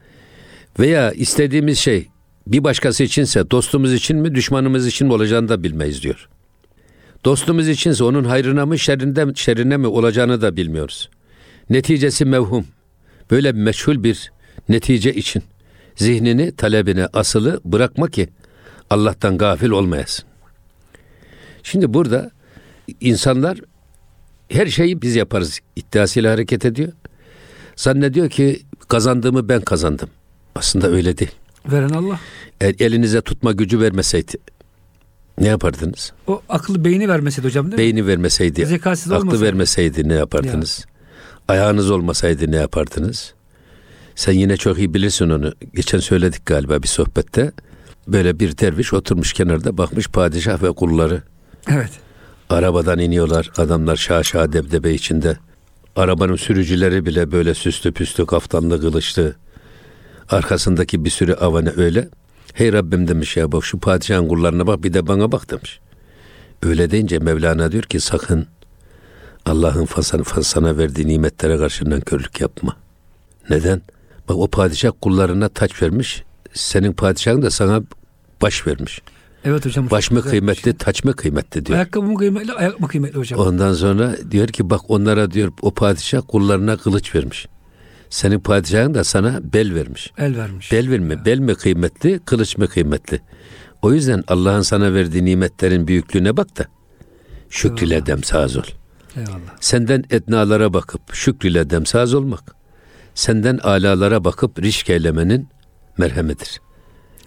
veya 0.79 1.11
istediğimiz 1.11 1.79
şey 1.79 2.07
bir 2.51 2.63
başkası 2.63 3.03
içinse 3.03 3.51
dostumuz 3.51 3.93
için 3.93 4.17
mi 4.17 4.35
düşmanımız 4.35 4.87
için 4.87 5.07
mi 5.07 5.13
olacağını 5.13 5.49
da 5.49 5.63
bilmeyiz 5.63 6.03
diyor. 6.03 6.29
Dostumuz 7.25 7.67
içinse 7.67 8.03
onun 8.03 8.23
hayrına 8.23 8.65
mı 8.65 8.79
şerrinde, 8.79 9.25
şerrine 9.35 9.77
mi 9.77 9.87
olacağını 9.87 10.41
da 10.41 10.55
bilmiyoruz. 10.55 11.09
Neticesi 11.69 12.25
mevhum. 12.25 12.65
Böyle 13.31 13.51
meçhul 13.51 14.03
bir 14.03 14.31
netice 14.69 15.13
için 15.13 15.43
zihnini 15.95 16.55
talebine 16.55 17.07
asılı 17.13 17.61
bırakma 17.65 18.09
ki 18.09 18.29
Allah'tan 18.89 19.37
gafil 19.37 19.69
olmayasın. 19.69 20.25
Şimdi 21.63 21.93
burada 21.93 22.31
insanlar 23.01 23.57
her 24.49 24.67
şeyi 24.67 25.01
biz 25.01 25.15
yaparız 25.15 25.59
iddiasıyla 25.75 26.33
hareket 26.33 26.65
ediyor. 26.65 26.93
Zannediyor 27.75 28.29
ki 28.29 28.61
kazandığımı 28.87 29.49
ben 29.49 29.61
kazandım. 29.61 30.09
Aslında 30.55 30.87
öyle 30.87 31.17
değil. 31.17 31.31
Veren 31.71 31.89
Allah. 31.89 32.19
Eğer 32.61 32.75
elinize 32.79 33.21
tutma 33.21 33.51
gücü 33.51 33.79
vermeseydi 33.79 34.37
ne 35.39 35.47
yapardınız? 35.47 36.13
O 36.27 36.41
akıllı 36.49 36.85
beyni 36.85 37.09
vermeseydi 37.09 37.47
hocam 37.47 37.65
değil 37.65 37.73
mi? 37.73 37.77
Beyni 37.77 38.07
vermeseydi, 38.07 38.65
Zekatsız 38.65 39.11
aklı 39.11 39.21
olmasaydı. 39.21 39.45
vermeseydi 39.45 40.09
ne 40.09 40.13
yapardınız? 40.13 40.85
Ayağınız 41.47 41.91
olmasaydı 41.91 42.51
ne 42.51 42.55
yapardınız? 42.55 43.33
Sen 44.15 44.33
yine 44.33 44.57
çok 44.57 44.77
iyi 44.77 44.93
bilirsin 44.93 45.29
onu. 45.29 45.53
Geçen 45.75 45.99
söyledik 45.99 46.45
galiba 46.45 46.83
bir 46.83 46.87
sohbette. 46.87 47.51
Böyle 48.07 48.39
bir 48.39 48.57
derviş 48.57 48.93
oturmuş 48.93 49.33
kenarda 49.33 49.77
bakmış 49.77 50.07
padişah 50.07 50.63
ve 50.63 50.71
kulları. 50.71 51.23
Evet. 51.69 51.89
Arabadan 52.49 52.99
iniyorlar. 52.99 53.51
Adamlar 53.57 53.95
şaşa 53.95 54.53
debdebe 54.53 54.93
içinde. 54.93 55.37
Arabanın 55.95 56.35
sürücüleri 56.35 57.05
bile 57.05 57.31
böyle 57.31 57.53
süslü 57.53 57.91
püslü 57.91 58.25
kaftanlı 58.25 58.81
kılıçlı. 58.81 59.35
Arkasındaki 60.29 61.05
bir 61.05 61.09
sürü 61.09 61.33
avane 61.33 61.71
öyle. 61.77 62.09
Hey 62.53 62.73
Rabbim 62.73 63.07
demiş 63.07 63.37
ya 63.37 63.51
bak 63.51 63.65
şu 63.65 63.79
padişahın 63.79 64.27
kullarına 64.27 64.67
bak 64.67 64.83
bir 64.83 64.93
de 64.93 65.07
bana 65.07 65.31
bak 65.31 65.51
demiş. 65.51 65.79
Öyle 66.63 66.91
deyince 66.91 67.19
Mevlana 67.19 67.71
diyor 67.71 67.83
ki 67.83 67.99
sakın 67.99 68.47
Allah'ın 69.45 69.85
fasana, 69.85 70.23
fasana 70.23 70.77
verdiği 70.77 71.07
nimetlere 71.07 71.57
karşı 71.57 71.89
nankörlük 71.89 72.41
yapma. 72.41 72.75
Neden? 73.49 73.81
Bak 74.29 74.37
o 74.37 74.47
padişah 74.47 74.91
kullarına 75.01 75.49
taç 75.49 75.81
vermiş. 75.81 76.23
Senin 76.53 76.93
padişahın 76.93 77.41
da 77.41 77.51
sana 77.51 77.83
baş 78.41 78.67
vermiş. 78.67 79.01
Evet 79.45 79.65
hocam. 79.65 79.89
Baş 79.89 80.11
mı 80.11 80.21
kıymetli, 80.21 80.61
şey. 80.61 80.73
taç 80.73 81.03
mı 81.03 81.13
kıymetli 81.13 81.65
diyor. 81.65 81.77
Ayakkabı 81.77 82.05
mı 82.05 82.17
kıymetli, 82.17 82.53
ayak 82.53 82.79
mı 82.79 82.87
kıymetli 82.87 83.19
hocam? 83.19 83.39
Ondan 83.39 83.73
sonra 83.73 84.15
diyor 84.31 84.47
ki 84.47 84.69
bak 84.69 84.81
onlara 84.87 85.31
diyor 85.31 85.51
o 85.61 85.73
padişah 85.73 86.21
kullarına 86.27 86.77
kılıç 86.77 87.15
vermiş. 87.15 87.47
Senin 88.09 88.39
padişahın 88.39 88.93
da 88.93 89.03
sana 89.03 89.39
bel 89.53 89.73
vermiş. 89.73 90.11
El 90.17 90.37
vermiş. 90.37 90.71
Bel 90.71 90.89
verme, 90.89 91.25
bel 91.25 91.39
mi 91.39 91.55
kıymetli, 91.55 92.19
kılıç 92.19 92.57
mı 92.57 92.67
kıymetli? 92.67 93.21
O 93.81 93.93
yüzden 93.93 94.23
Allah'ın 94.27 94.61
sana 94.61 94.93
verdiği 94.93 95.25
nimetlerin 95.25 95.87
büyüklüğüne 95.87 96.37
bak 96.37 96.57
da 96.57 96.65
şükrüyle 97.49 98.05
demsaz 98.05 98.57
ol. 98.57 98.63
Eyvallah. 99.15 99.57
Senden 99.59 100.03
etnalara 100.09 100.73
bakıp 100.73 101.13
şükrüyle 101.13 101.69
demsaz 101.69 102.13
olmak, 102.13 102.55
senden 103.15 103.57
alalara 103.57 104.23
bakıp 104.23 104.61
rişk 104.61 104.89
eylemenin 104.89 105.49
merhemidir. 105.97 106.61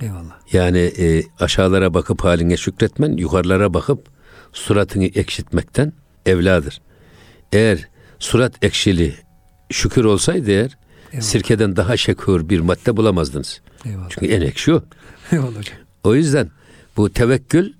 Eyvallah. 0.00 0.52
Yani 0.52 0.78
e, 0.78 1.22
aşağılara 1.40 1.94
bakıp 1.94 2.24
haline 2.24 2.56
şükretmen, 2.56 3.12
yukarılara 3.12 3.74
bakıp 3.74 4.06
suratını 4.52 5.04
ekşitmekten 5.04 5.92
evladır. 6.26 6.80
Eğer 7.52 7.88
surat 8.18 8.64
ekşili 8.64 9.14
şükür 9.70 10.04
olsaydı 10.04 10.50
eğer 10.50 10.76
Eyvallah. 11.12 11.26
sirkeden 11.26 11.76
daha 11.76 11.96
şekur 11.96 12.48
bir 12.48 12.60
madde 12.60 12.96
bulamazdınız. 12.96 13.60
Eyvallah. 13.84 14.06
Çünkü 14.10 14.26
en 14.32 14.40
ekşi 14.40 14.74
o. 14.74 14.82
Eyvallah 15.32 15.56
hocam. 15.56 15.76
O 16.04 16.14
yüzden 16.14 16.50
bu 16.96 17.10
tevekkül 17.12 17.72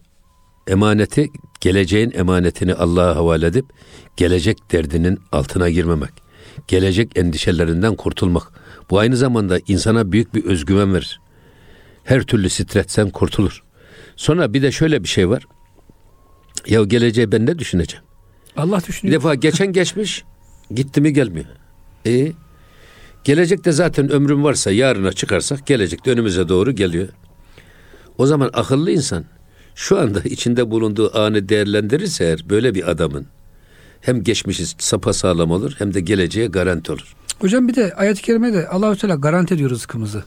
emaneti, 0.66 1.28
geleceğin 1.60 2.10
emanetini 2.14 2.74
Allah'a 2.74 3.16
havale 3.16 3.46
edip 3.46 3.64
gelecek 4.16 4.72
derdinin 4.72 5.18
altına 5.32 5.70
girmemek. 5.70 6.10
Gelecek 6.68 7.18
endişelerinden 7.18 7.96
kurtulmak. 7.96 8.42
Bu 8.90 8.98
aynı 8.98 9.16
zamanda 9.16 9.58
insana 9.68 10.12
büyük 10.12 10.34
bir 10.34 10.44
özgüven 10.44 10.94
verir. 10.94 11.20
Her 12.04 12.22
türlü 12.22 12.50
stresten 12.50 13.10
kurtulur. 13.10 13.62
Sonra 14.16 14.54
bir 14.54 14.62
de 14.62 14.72
şöyle 14.72 15.02
bir 15.02 15.08
şey 15.08 15.28
var. 15.28 15.44
Ya 16.66 16.82
geleceği 16.84 17.32
ben 17.32 17.46
ne 17.46 17.58
düşüneceğim? 17.58 18.04
Allah 18.56 18.78
Bir 18.80 18.86
düşünüyor. 18.86 19.16
defa 19.20 19.34
geçen 19.34 19.72
geçmiş, 19.72 20.24
gitti 20.74 21.00
mi 21.00 21.12
gelmiyor. 21.12 21.46
E 22.06 22.32
gelecekte 23.24 23.72
zaten 23.72 24.10
ömrüm 24.10 24.44
varsa 24.44 24.70
yarına 24.70 25.12
çıkarsak 25.12 25.66
gelecekte 25.66 26.10
önümüze 26.10 26.48
doğru 26.48 26.72
geliyor. 26.72 27.08
O 28.18 28.26
zaman 28.26 28.50
akıllı 28.52 28.90
insan 28.90 29.24
şu 29.74 29.98
anda 29.98 30.20
içinde 30.20 30.70
bulunduğu 30.70 31.18
anı 31.18 31.48
değerlendirirse 31.48 32.24
eğer 32.24 32.50
böyle 32.50 32.74
bir 32.74 32.90
adamın 32.90 33.26
hem 34.00 34.22
geçmişi 34.22 34.66
sapasağlam 34.66 35.50
olur 35.50 35.74
hem 35.78 35.94
de 35.94 36.00
geleceğe 36.00 36.46
garanti 36.46 36.92
olur. 36.92 37.14
Hocam 37.38 37.68
bir 37.68 37.74
de 37.74 37.94
ayet-i 37.94 38.22
kerimede 38.22 38.68
Allahu 38.68 38.96
Teala 38.96 39.14
garanti 39.14 39.54
ediyor 39.54 39.70
rızkımızı. 39.70 40.24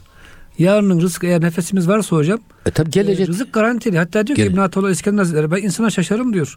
Yarının 0.58 1.00
rızkı 1.00 1.26
eğer 1.26 1.40
nefesimiz 1.40 1.88
varsa 1.88 2.16
hocam 2.16 2.38
E 2.66 2.70
tabi 2.70 2.90
gelecek. 2.90 3.28
e, 3.28 3.30
rızık 3.32 3.52
garantili. 3.52 3.98
Hatta 3.98 4.26
diyor 4.26 4.36
ki 4.36 4.42
Gele- 4.42 4.52
İbn 4.52 4.60
Atollah 4.60 4.90
İskender 4.90 5.18
Hazretleri 5.18 5.50
ben 5.50 5.56
insana 5.62 5.90
şaşarım 5.90 6.32
diyor. 6.34 6.56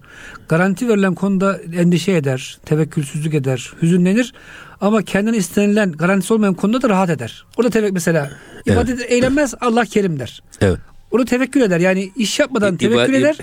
Garanti 0.50 0.88
verilen 0.88 1.16
konuda 1.16 1.60
endişe 1.76 2.12
eder, 2.12 2.58
tevekkülsüzlük 2.66 3.34
eder, 3.34 3.74
hüzünlenir 3.82 4.34
ama 4.82 5.02
kendine 5.02 5.38
istenilen 5.38 5.92
garantisi 5.92 6.34
olmayan 6.34 6.54
konuda 6.54 6.82
da 6.82 6.90
rahat 6.90 7.10
eder. 7.10 7.46
Orada 7.58 7.70
tevekkül 7.70 7.94
mesela 7.94 8.32
ibadet 8.66 9.12
eğlenmez 9.12 9.54
Allah 9.62 9.86
kerim 9.86 10.20
der. 10.20 10.42
Evet. 10.62 10.78
Orada 11.12 11.26
tevekkül 11.26 11.62
eder. 11.62 11.80
Yani 11.80 12.12
iş 12.16 12.40
yapmadan 12.40 12.76
İ- 12.76 12.78
tevekkül 12.78 13.14
iba- 13.14 13.18
eder. 13.18 13.38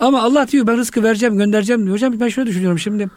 Ama 0.00 0.22
Allah 0.22 0.48
diyor 0.48 0.66
ben 0.66 0.76
rızkı 0.76 1.02
vereceğim, 1.02 1.38
göndereceğim 1.38 1.82
diyor. 1.82 1.94
Hocam 1.94 2.20
ben 2.20 2.28
şöyle 2.28 2.50
düşünüyorum 2.50 2.78
şimdi. 2.78 3.08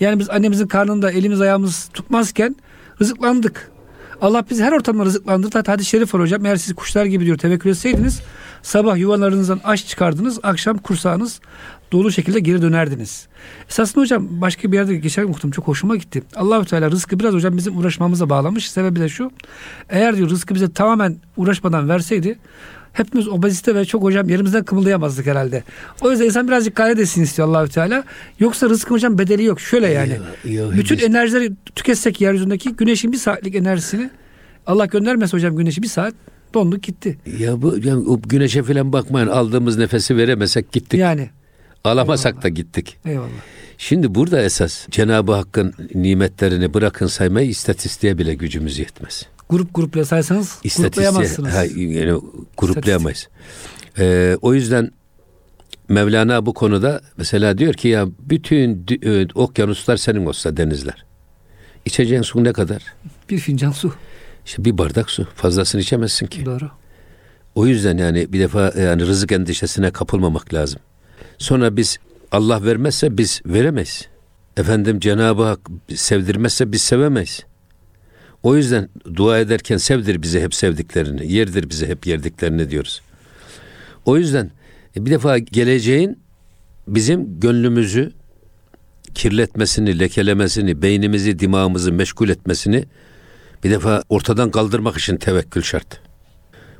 Yani 0.00 0.18
biz 0.18 0.30
annemizin 0.30 0.66
karnında 0.66 1.10
elimiz 1.10 1.40
ayağımız 1.40 1.88
tutmazken 1.94 2.56
rızıklandık. 3.00 3.71
Allah 4.22 4.44
bizi 4.50 4.64
her 4.64 4.72
ortamda 4.72 5.04
rızıklandırdı. 5.04 5.58
Hatta 5.58 5.72
hadis-i 5.72 5.90
şerif 5.90 6.14
var 6.14 6.22
hocam. 6.22 6.46
Eğer 6.46 6.56
siz 6.56 6.74
kuşlar 6.74 7.04
gibi 7.04 7.24
diyor 7.24 7.38
tevekkül 7.38 7.70
etseydiniz 7.70 8.22
sabah 8.62 8.96
yuvalarınızdan 8.96 9.60
aş 9.64 9.88
çıkardınız. 9.88 10.40
Akşam 10.42 10.78
kursağınız 10.78 11.40
dolu 11.92 12.12
şekilde 12.12 12.40
geri 12.40 12.62
dönerdiniz. 12.62 13.26
Esasında 13.68 14.02
hocam 14.02 14.26
başka 14.30 14.72
bir 14.72 14.76
yerde 14.76 14.96
geçen 14.96 15.24
okudum. 15.24 15.50
Çok 15.50 15.68
hoşuma 15.68 15.96
gitti. 15.96 16.22
Allahu 16.36 16.64
Teala 16.64 16.90
rızkı 16.90 17.18
biraz 17.18 17.34
hocam 17.34 17.56
bizim 17.56 17.78
uğraşmamıza 17.78 18.30
bağlamış. 18.30 18.70
Sebebi 18.70 19.00
de 19.00 19.08
şu. 19.08 19.30
Eğer 19.88 20.16
diyor 20.16 20.30
rızkı 20.30 20.54
bize 20.54 20.72
tamamen 20.72 21.16
uğraşmadan 21.36 21.88
verseydi 21.88 22.38
hepimiz 22.92 23.28
obezite 23.28 23.74
ve 23.74 23.84
çok 23.84 24.02
hocam 24.02 24.28
yerimizden 24.28 24.64
kımıldayamazdık 24.64 25.26
herhalde. 25.26 25.62
O 26.00 26.10
yüzden 26.10 26.24
insan 26.24 26.48
birazcık 26.48 26.76
gayret 26.76 26.98
etsin 26.98 27.22
istiyor 27.22 27.48
Allahu 27.48 27.68
Teala. 27.68 28.04
Yoksa 28.38 28.68
rızkın 28.68 28.94
hocam 28.94 29.18
bedeli 29.18 29.44
yok. 29.44 29.60
Şöyle 29.60 29.88
yani. 29.88 30.18
Ya- 30.44 30.52
ya- 30.52 30.72
bütün 30.72 30.96
biz- 30.98 31.04
enerjileri 31.04 31.52
tüketsek 31.76 32.20
yeryüzündeki 32.20 32.72
güneşin 32.72 33.12
bir 33.12 33.16
saatlik 33.18 33.54
enerjisini 33.54 34.10
Allah 34.66 34.86
göndermese 34.86 35.36
hocam 35.36 35.56
güneşi 35.56 35.82
bir 35.82 35.88
saat 35.88 36.14
donduk 36.54 36.82
gitti. 36.82 37.18
Ya 37.38 37.62
bu 37.62 37.78
yani 37.84 38.08
o 38.08 38.20
güneşe 38.22 38.62
falan 38.62 38.92
bakmayın 38.92 39.26
aldığımız 39.28 39.78
nefesi 39.78 40.16
veremesek 40.16 40.72
gittik. 40.72 41.00
Yani 41.00 41.30
Alamasak 41.84 42.42
da 42.42 42.48
gittik. 42.48 42.96
eyvallah. 43.06 43.28
Şimdi 43.78 44.14
burada 44.14 44.42
esas 44.42 44.86
Cenab-ı 44.90 45.32
Hakk'ın 45.32 45.74
nimetlerini 45.94 46.74
bırakın 46.74 47.06
saymayı 47.06 47.48
istatistiğe 47.48 48.18
bile 48.18 48.34
gücümüz 48.34 48.78
yetmez. 48.78 49.26
Grup 49.52 49.74
grupla 49.74 50.04
saysanız 50.04 50.58
gruplayamazsınız. 50.76 51.52
ha, 51.52 51.64
yani 51.76 52.20
gruplayamayız. 52.58 53.28
Ee, 53.98 54.36
o 54.42 54.54
yüzden 54.54 54.90
Mevlana 55.88 56.46
bu 56.46 56.54
konuda 56.54 57.00
mesela 57.16 57.58
diyor 57.58 57.74
ki 57.74 57.88
ya 57.88 58.06
bütün 58.20 58.86
e, 59.02 59.26
okyanuslar 59.34 59.96
senin 59.96 60.26
olsa 60.26 60.56
denizler. 60.56 61.04
İçeceğin 61.84 62.22
su 62.22 62.44
ne 62.44 62.52
kadar? 62.52 62.82
Bir 63.30 63.38
fincan 63.38 63.72
su. 63.72 63.94
İşte 64.46 64.64
bir 64.64 64.78
bardak 64.78 65.10
su. 65.10 65.26
Fazlasını 65.34 65.80
içemezsin 65.80 66.26
ki. 66.26 66.46
Doğru. 66.46 66.70
O 67.54 67.66
yüzden 67.66 67.98
yani 67.98 68.32
bir 68.32 68.40
defa 68.40 68.72
yani 68.80 69.06
rızık 69.06 69.32
endişesine 69.32 69.90
kapılmamak 69.90 70.54
lazım. 70.54 70.80
Sonra 71.38 71.76
biz 71.76 71.98
Allah 72.32 72.64
vermezse 72.64 73.18
biz 73.18 73.42
veremeyiz. 73.46 74.08
Efendim 74.56 75.00
Cenab-ı 75.00 75.42
Hak 75.42 75.60
sevdirmezse 75.94 76.72
biz 76.72 76.82
sevemeyiz. 76.82 77.44
O 78.42 78.56
yüzden 78.56 78.88
dua 79.14 79.38
ederken 79.38 79.76
sevdir 79.76 80.22
bize 80.22 80.42
hep 80.42 80.54
sevdiklerini, 80.54 81.32
yerdir 81.32 81.70
bize 81.70 81.88
hep 81.88 82.06
yerdiklerini 82.06 82.70
diyoruz. 82.70 83.02
O 84.04 84.16
yüzden 84.16 84.50
e, 84.96 85.06
bir 85.06 85.10
defa 85.10 85.38
geleceğin 85.38 86.18
bizim 86.88 87.40
gönlümüzü 87.40 88.12
kirletmesini, 89.14 89.98
lekelemesini, 89.98 90.82
beynimizi, 90.82 91.38
dimağımızı 91.38 91.92
meşgul 91.92 92.28
etmesini 92.28 92.84
bir 93.64 93.70
defa 93.70 94.02
ortadan 94.08 94.50
kaldırmak 94.50 94.96
için 94.96 95.16
tevekkül 95.16 95.62
şart. 95.62 96.00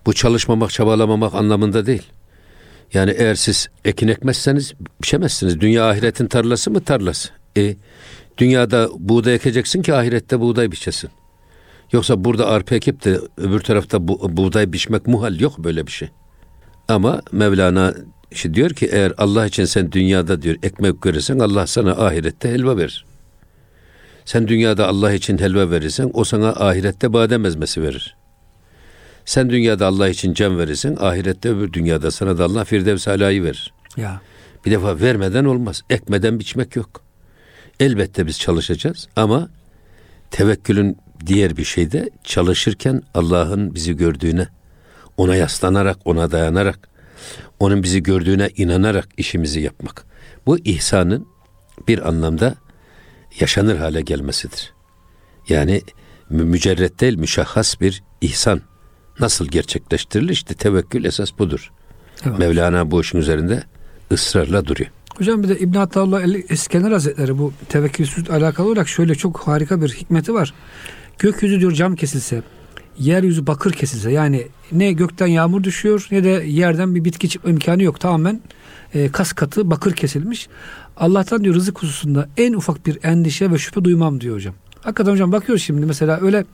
Bu 0.07 0.13
çalışmamak, 0.13 0.71
çabalamamak 0.71 1.35
anlamında 1.35 1.87
değil. 1.87 2.03
Yani 2.95 3.11
eğer 3.11 3.35
siz 3.35 3.69
ekin 3.85 4.09
ekmezseniz 4.09 4.75
biçemezsiniz. 5.03 5.61
Dünya 5.61 5.89
ahiretin 5.91 6.27
tarlası 6.27 6.71
mı 6.71 6.85
tarlası? 6.85 7.29
E, 7.57 7.77
dünyada 8.39 8.89
buğday 8.99 9.35
ekeceksin 9.35 9.83
ki 9.83 9.95
ahirette 9.95 10.41
buğday 10.41 10.73
biçesin. 10.73 11.11
Yoksa 11.93 12.25
burada 12.25 12.47
arpa 12.47 12.75
ekip 12.75 13.05
de 13.05 13.19
öbür 13.37 13.61
tarafta 13.61 14.09
bu, 14.09 14.37
buğday 14.37 14.73
biçmek 14.73 15.07
muhal 15.07 15.41
yok 15.41 15.59
böyle 15.59 15.87
bir 15.87 15.93
şey. 15.93 16.09
Ama 16.89 17.23
Mevlana 17.33 17.95
işte 18.31 18.55
diyor 18.55 18.71
ki 18.71 18.89
eğer 18.93 19.13
Allah 19.19 19.47
için 19.47 19.65
sen 19.65 19.93
dünyada 19.93 20.43
diyor 20.43 20.57
ekmek 20.63 21.07
verirsen 21.07 21.39
Allah 21.39 21.67
sana 21.67 21.93
ahirette 21.93 22.51
helva 22.51 22.77
verir. 22.77 23.05
Sen 24.25 24.49
dünyada 24.49 24.89
Allah 24.89 25.13
için 25.13 25.39
helva 25.39 25.71
verirsen 25.71 26.11
o 26.15 26.25
sana 26.25 26.49
ahirette 26.49 27.13
badem 27.13 27.45
ezmesi 27.45 27.83
verir. 27.83 28.17
Sen 29.25 29.51
dünyada 29.51 29.87
Allah 29.87 30.09
için 30.09 30.35
can 30.35 30.59
verirsen 30.59 30.97
ahirette 31.01 31.49
öbür 31.49 31.73
dünyada 31.73 32.11
sana 32.11 32.39
da 32.39 32.45
Allah 32.45 32.65
firdevs 32.65 33.09
alayı 33.09 33.45
verir. 33.45 33.73
Ya. 33.97 34.21
Bir 34.67 34.71
defa 34.71 35.01
vermeden 35.01 35.45
olmaz. 35.45 35.83
Ekmeden 35.91 36.39
biçmek 36.39 36.77
yok. 36.77 37.03
Elbette 37.81 38.27
biz 38.27 38.39
çalışacağız 38.39 39.09
ama 39.17 39.49
tevekkülün 40.31 40.97
diğer 41.27 41.57
bir 41.57 41.65
şey 41.65 41.93
de 41.93 42.11
çalışırken 42.25 43.03
Allah'ın 43.15 43.75
bizi 43.75 43.97
gördüğüne, 43.97 44.49
ona 45.17 45.37
yaslanarak, 45.37 45.99
ona 46.05 46.31
dayanarak, 46.31 46.89
onun 47.61 47.83
bizi 47.83 48.03
gördüğüne 48.03 48.51
inanarak 48.57 49.09
işimizi 49.17 49.61
yapmak. 49.61 50.05
Bu 50.47 50.59
ihsanın 50.59 51.27
bir 51.89 52.09
anlamda 52.09 52.55
yaşanır 53.41 53.77
hale 53.77 54.01
gelmesidir. 54.01 54.73
Yani 55.49 55.83
mücerret 56.31 57.01
değil, 57.01 57.19
müşahhas 57.19 57.81
bir 57.81 58.03
ihsan 58.21 58.61
nasıl 59.21 59.47
gerçekleştirilir? 59.47 60.33
İşte 60.33 60.55
tevekkül 60.55 61.05
esas 61.05 61.39
budur. 61.39 61.73
Evet. 62.27 62.39
Mevlana 62.39 62.91
bu 62.91 63.01
işin 63.01 63.19
üzerinde 63.19 63.63
ısrarla 64.13 64.67
duruyor. 64.67 64.91
Hocam 65.19 65.43
bir 65.43 65.49
de 65.49 65.59
İbn 65.59 65.77
Hattaullah 65.77 66.51
Eskender 66.51 66.93
Hazretleri 66.93 67.39
bu 67.39 67.53
tevekkülsüz 67.69 68.31
alakalı 68.31 68.67
olarak 68.67 68.89
şöyle 68.89 69.15
çok 69.15 69.41
harika 69.41 69.83
bir 69.83 69.89
hikmeti 69.89 70.35
var. 70.35 70.55
Gökyüzü 71.23 71.61
diyor 71.61 71.73
cam 71.73 71.97
kesilse, 71.97 72.43
yeryüzü 72.99 73.47
bakır 73.47 73.73
kesilse 73.73 74.13
yani 74.13 74.49
ne 74.73 74.93
gökten 74.93 75.27
yağmur 75.27 75.65
düşüyor 75.65 76.09
ne 76.11 76.25
de 76.25 76.29
yerden 76.47 76.95
bir 76.95 77.05
bitki 77.05 77.29
çıkma 77.29 77.51
imkanı 77.51 77.83
yok. 77.83 78.01
Tamamen 78.01 78.41
e, 78.95 79.09
kas 79.09 79.33
katı 79.33 79.71
bakır 79.71 79.93
kesilmiş. 79.93 80.49
Allah'tan 80.97 81.45
diyor 81.45 81.55
rızık 81.55 81.83
hususunda 81.83 82.29
en 82.37 82.53
ufak 82.53 82.87
bir 82.87 82.99
endişe 83.03 83.51
ve 83.51 83.59
şüphe 83.59 83.85
duymam 83.85 84.21
diyor 84.21 84.37
hocam. 84.37 84.55
Hakikaten 84.81 85.13
hocam 85.13 85.33
bakıyoruz 85.33 85.63
şimdi 85.65 85.87
mesela 85.87 86.19
öyle 86.23 86.45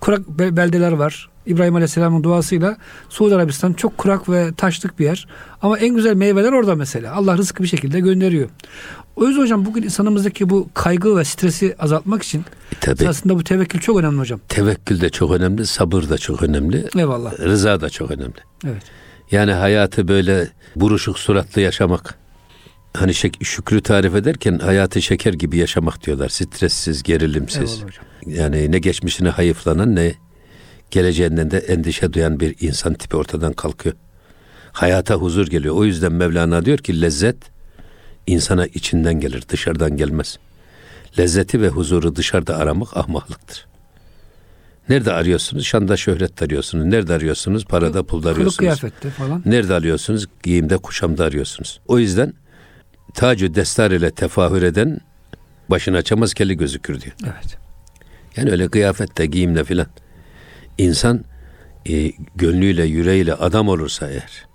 kurak 0.00 0.28
beldeler 0.28 0.92
var. 0.92 1.28
İbrahim 1.46 1.74
Aleyhisselam'ın 1.74 2.22
duasıyla 2.22 2.76
Suudi 3.08 3.34
Arabistan 3.34 3.72
çok 3.72 3.98
kurak 3.98 4.28
ve 4.28 4.52
taşlık 4.56 4.98
bir 4.98 5.04
yer. 5.04 5.28
Ama 5.62 5.78
en 5.78 5.94
güzel 5.94 6.14
meyveler 6.14 6.52
orada 6.52 6.74
mesela. 6.74 7.14
Allah 7.14 7.36
rızkı 7.38 7.62
bir 7.62 7.68
şekilde 7.68 8.00
gönderiyor. 8.00 8.48
O 9.16 9.26
yüzden 9.26 9.42
hocam 9.42 9.64
bugün 9.66 9.82
insanımızdaki 9.82 10.50
bu 10.50 10.68
kaygı 10.74 11.16
ve 11.16 11.24
stresi 11.24 11.76
azaltmak 11.78 12.22
için 12.22 12.40
e, 12.40 12.44
tabii, 12.80 13.08
aslında 13.08 13.36
bu 13.36 13.44
tevekkül 13.44 13.80
çok 13.80 13.98
önemli 13.98 14.18
hocam. 14.18 14.40
Tevekkül 14.48 15.00
de 15.00 15.10
çok 15.10 15.30
önemli, 15.32 15.66
sabır 15.66 16.02
da 16.08 16.18
çok 16.18 16.42
önemli. 16.42 16.88
Eyvallah. 16.96 17.38
Rıza 17.38 17.80
da 17.80 17.90
çok 17.90 18.10
önemli. 18.10 18.34
Evet. 18.66 18.82
Yani 19.30 19.52
hayatı 19.52 20.08
böyle 20.08 20.48
buruşuk 20.76 21.18
suratlı 21.18 21.60
yaşamak. 21.60 22.18
Hani 22.96 23.10
şek- 23.12 23.44
şükrü 23.44 23.80
tarif 23.82 24.14
ederken 24.14 24.58
hayatı 24.58 25.02
şeker 25.02 25.32
gibi 25.32 25.58
yaşamak 25.58 26.06
diyorlar. 26.06 26.28
Stressiz, 26.28 27.02
gerilimsiz. 27.02 27.82
Yani 28.26 28.72
ne 28.72 28.78
geçmişine 28.78 29.28
hayıflanan 29.28 29.96
ne 29.96 30.14
geleceğinden 30.90 31.50
de 31.50 31.58
endişe 31.58 32.12
duyan 32.12 32.40
bir 32.40 32.56
insan 32.60 32.94
tipi 32.94 33.16
ortadan 33.16 33.52
kalkıyor. 33.52 33.94
Hayata 34.72 35.14
huzur 35.14 35.46
geliyor. 35.46 35.74
O 35.74 35.84
yüzden 35.84 36.12
Mevlana 36.12 36.64
diyor 36.64 36.78
ki 36.78 37.00
lezzet 37.00 37.36
insana 38.26 38.66
içinden 38.66 39.20
gelir, 39.20 39.44
dışarıdan 39.48 39.96
gelmez. 39.96 40.38
Lezzeti 41.18 41.60
ve 41.60 41.68
huzuru 41.68 42.16
dışarıda 42.16 42.56
aramak 42.56 42.96
ahmaklıktır. 42.96 43.66
Nerede 44.88 45.12
arıyorsunuz? 45.12 45.64
Şanda 45.66 45.96
şöhret 45.96 46.42
arıyorsunuz. 46.42 46.84
Nerede 46.84 47.14
arıyorsunuz? 47.14 47.64
Parada 47.64 48.02
pulda 48.02 48.30
arıyorsunuz. 48.30 48.56
Kılık 48.56 48.78
kıyafette 48.78 49.10
falan. 49.10 49.42
Nerede 49.46 49.74
arıyorsunuz? 49.74 50.26
Giyimde 50.42 50.76
kuşamda 50.76 51.24
arıyorsunuz. 51.24 51.80
O 51.88 51.98
yüzden 51.98 52.32
tacı 53.14 53.54
destar 53.54 53.90
ile 53.90 54.10
tefahür 54.10 54.62
eden 54.62 55.00
başını 55.70 55.96
açamaz 55.96 56.34
keli 56.34 56.56
gözükür 56.56 57.00
diyor. 57.00 57.14
Evet. 57.24 57.58
Yani 58.36 58.50
öyle 58.50 58.68
kıyafette, 58.68 59.26
giyimle 59.26 59.64
filan. 59.64 59.86
İnsan 60.78 61.24
e, 61.88 62.10
gönlüyle, 62.34 62.84
yüreğiyle 62.84 63.34
adam 63.34 63.68
olursa 63.68 64.10
eğer, 64.10 64.46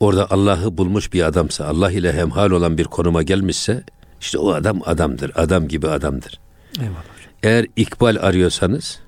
orada 0.00 0.30
Allah'ı 0.30 0.78
bulmuş 0.78 1.12
bir 1.12 1.22
adamsa, 1.22 1.66
Allah 1.66 1.90
ile 1.90 2.12
hemhal 2.12 2.50
olan 2.50 2.78
bir 2.78 2.84
konuma 2.84 3.22
gelmişse, 3.22 3.82
işte 4.20 4.38
o 4.38 4.52
adam 4.52 4.80
adamdır, 4.84 5.32
adam 5.34 5.68
gibi 5.68 5.88
adamdır. 5.88 6.40
Eyvallah 6.80 6.94
hocam. 6.94 7.32
Eğer 7.42 7.66
ikbal 7.76 8.16
arıyorsanız, 8.20 9.00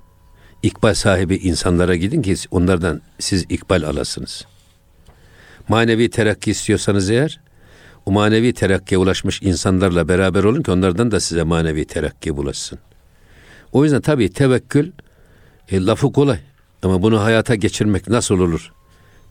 ikbal 0.62 0.94
sahibi 0.94 1.36
insanlara 1.36 1.96
gidin 1.96 2.22
ki 2.22 2.34
onlardan 2.50 3.00
siz 3.18 3.44
ikbal 3.48 3.82
alasınız. 3.82 4.46
Manevi 5.68 6.10
terakki 6.10 6.50
istiyorsanız 6.50 7.10
eğer, 7.10 7.40
o 8.06 8.12
manevi 8.12 8.52
terakkiye 8.52 8.98
ulaşmış 8.98 9.42
insanlarla 9.42 10.08
beraber 10.08 10.44
olun 10.44 10.62
ki 10.62 10.70
onlardan 10.70 11.10
da 11.10 11.20
size 11.20 11.42
manevi 11.42 11.84
terakki 11.84 12.36
bulaşsın. 12.36 12.78
O 13.72 13.84
yüzden 13.84 14.00
tabii 14.00 14.32
tevekkül 14.32 14.92
e, 15.70 15.84
lafı 15.86 16.12
kolay 16.12 16.38
ama 16.82 17.02
bunu 17.02 17.22
hayata 17.22 17.54
geçirmek 17.54 18.08
nasıl 18.08 18.38
olur? 18.38 18.72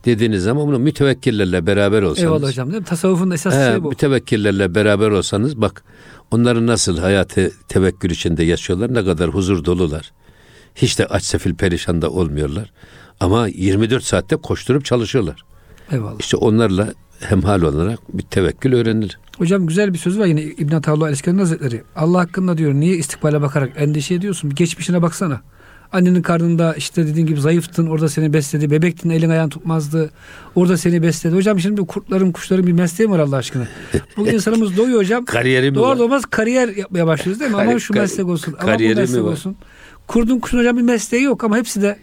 Dediğiniz 0.04 0.42
zaman 0.42 0.66
bunu 0.66 0.78
mütevekkillerle 0.78 1.66
beraber 1.66 2.02
olsanız. 2.02 2.22
Eyvallah 2.22 2.48
hocam 2.48 2.70
değil 2.70 2.80
mi? 2.80 2.86
Tasavvufun 2.86 3.30
esas 3.30 3.54
he, 3.54 3.66
şeyi 3.70 3.84
bu. 3.84 3.88
Mütevekkillerle 3.88 4.74
beraber 4.74 5.10
olsanız 5.10 5.60
bak 5.60 5.84
onların 6.30 6.66
nasıl 6.66 6.98
hayatı 6.98 7.52
tevekkül 7.68 8.10
içinde 8.10 8.44
yaşıyorlar 8.44 8.94
ne 8.94 9.04
kadar 9.04 9.28
huzur 9.30 9.64
dolular. 9.64 10.12
Hiç 10.74 10.98
de 10.98 11.06
aç 11.06 11.24
sefil 11.24 11.54
perişan 11.54 12.02
da 12.02 12.10
olmuyorlar. 12.10 12.72
Ama 13.20 13.48
24 13.48 14.04
saatte 14.04 14.36
koşturup 14.36 14.84
çalışıyorlar. 14.84 15.44
Eyvallah. 15.92 16.20
İşte 16.20 16.36
onlarla 16.36 16.94
hemhal 17.20 17.62
olarak 17.62 17.98
bir 18.18 18.22
tevekkül 18.22 18.72
öğrenilir. 18.74 19.18
Hocam 19.38 19.66
güzel 19.66 19.92
bir 19.92 19.98
söz 19.98 20.18
var 20.18 20.26
yine 20.26 20.42
İbn 20.42 20.74
Ataullah 20.74 21.10
Eskender 21.10 21.40
Hazretleri. 21.40 21.82
Allah 21.96 22.18
hakkında 22.18 22.58
diyor 22.58 22.74
niye 22.74 22.96
istikbale 22.96 23.40
bakarak 23.42 23.72
endişe 23.76 24.14
ediyorsun? 24.14 24.54
Geçmişine 24.54 25.02
baksana. 25.02 25.40
Annenin 25.92 26.22
karnında 26.22 26.74
işte 26.74 27.06
dediğin 27.06 27.26
gibi 27.26 27.40
zayıftın 27.40 27.86
orada 27.86 28.08
seni 28.08 28.32
besledi. 28.32 28.70
Bebektin 28.70 29.10
elin 29.10 29.30
ayağın 29.30 29.48
tutmazdı. 29.48 30.10
Orada 30.54 30.76
seni 30.76 31.02
besledi. 31.02 31.34
Hocam 31.34 31.60
şimdi 31.60 31.80
kurtların 31.86 32.32
kuşların 32.32 32.66
bir 32.66 32.72
mesleği 32.72 33.10
var 33.10 33.18
Allah 33.18 33.36
aşkına. 33.36 33.68
Bugün 34.16 34.32
insanımız 34.34 34.76
doyuyor 34.76 34.98
hocam. 35.00 35.24
Kariyeri 35.24 35.70
mi 35.70 35.76
Doğar 35.76 35.98
doğmaz 35.98 36.24
kariyer 36.24 36.68
yapmaya 36.68 37.06
başlıyoruz 37.06 37.40
değil 37.40 37.50
mi? 37.50 37.56
Kari, 37.56 37.68
ama 37.68 37.78
şu 37.78 37.94
meslek 37.94 38.26
olsun. 38.26 38.54
Ama 38.60 38.78
bu 38.78 38.82
meslek 38.82 39.24
olsun. 39.24 39.56
Kurdun 40.06 40.38
kuşun 40.38 40.58
hocam 40.58 40.76
bir 40.76 40.82
mesleği 40.82 41.22
yok 41.22 41.44
ama 41.44 41.56
hepsi 41.56 41.82
de 41.82 41.98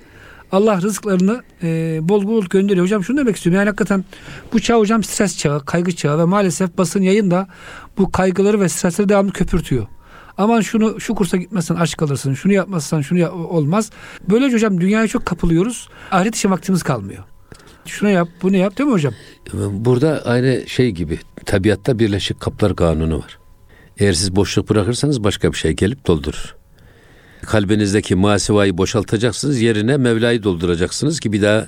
Allah 0.51 0.81
rızıklarını 0.81 1.41
e, 1.63 1.99
bol 2.01 2.27
bol 2.27 2.45
gönderiyor. 2.45 2.85
Hocam 2.85 3.03
şunu 3.03 3.17
demek 3.17 3.35
istiyorum. 3.35 3.57
Yani 3.57 3.67
hakikaten 3.67 4.05
bu 4.53 4.59
çağ 4.59 4.77
hocam 4.77 5.03
stres 5.03 5.37
çağı, 5.37 5.65
kaygı 5.65 5.95
çağı 5.95 6.19
ve 6.19 6.23
maalesef 6.25 6.77
basın 6.77 7.01
yayın 7.01 7.31
da 7.31 7.47
bu 7.97 8.11
kaygıları 8.11 8.61
ve 8.61 8.69
stresleri 8.69 9.09
devamlı 9.09 9.31
köpürtüyor. 9.31 9.87
Aman 10.37 10.61
şunu 10.61 10.99
şu 10.99 11.15
kursa 11.15 11.37
gitmezsen 11.37 11.75
aç 11.75 11.97
kalırsın. 11.97 12.33
Şunu 12.33 12.53
yapmazsan 12.53 13.01
şunu 13.01 13.19
yap, 13.19 13.33
olmaz. 13.33 13.91
Böylece 14.29 14.55
hocam 14.55 14.81
dünyaya 14.81 15.07
çok 15.07 15.25
kapılıyoruz. 15.25 15.89
Ahiret 16.11 16.35
için 16.35 16.51
vaktimiz 16.51 16.83
kalmıyor. 16.83 17.23
Şunu 17.85 18.09
yap, 18.09 18.27
bunu 18.41 18.57
yap 18.57 18.77
değil 18.77 18.87
mi 18.87 18.93
hocam? 18.93 19.13
Burada 19.53 20.21
aynı 20.25 20.63
şey 20.67 20.91
gibi 20.91 21.19
tabiatta 21.45 21.99
birleşik 21.99 22.39
kaplar 22.39 22.75
kanunu 22.75 23.19
var. 23.19 23.37
Eğer 23.97 24.13
siz 24.13 24.35
boşluk 24.35 24.69
bırakırsanız 24.69 25.23
başka 25.23 25.51
bir 25.51 25.57
şey 25.57 25.71
gelip 25.71 26.07
doldurur. 26.07 26.55
Kalbinizdeki 27.41 28.15
masivayı 28.15 28.77
boşaltacaksınız, 28.77 29.61
yerine 29.61 29.97
Mevla'yı 29.97 30.43
dolduracaksınız 30.43 31.19
ki 31.19 31.33
bir 31.33 31.41
daha 31.41 31.67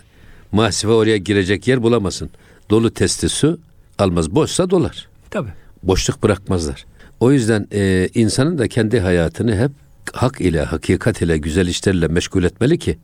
masiva 0.51 0.93
oraya 0.93 1.17
girecek 1.17 1.67
yer 1.67 1.83
bulamasın. 1.83 2.29
Dolu 2.69 2.93
testi 2.93 3.29
su 3.29 3.59
almaz. 3.97 4.35
Boşsa 4.35 4.69
dolar. 4.69 5.07
Tabii. 5.29 5.49
Boşluk 5.83 6.23
bırakmazlar. 6.23 6.85
O 7.19 7.31
yüzden 7.31 7.67
e, 7.73 8.09
insanın 8.13 8.57
da 8.57 8.67
kendi 8.67 8.99
hayatını 8.99 9.55
hep 9.55 9.71
hak 10.13 10.41
ile, 10.41 10.63
hakikat 10.63 11.21
ile, 11.21 11.37
güzel 11.37 11.67
işlerle 11.67 12.07
meşgul 12.07 12.43
etmeli 12.43 12.79
ki 12.79 12.99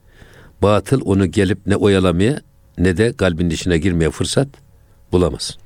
batıl 0.62 1.00
onu 1.04 1.26
gelip 1.26 1.58
ne 1.66 1.76
oyalamaya 1.76 2.40
ne 2.78 2.96
de 2.96 3.12
kalbin 3.12 3.50
içine 3.50 3.78
girmeye 3.78 4.10
fırsat 4.10 4.48
bulamaz. 5.12 5.58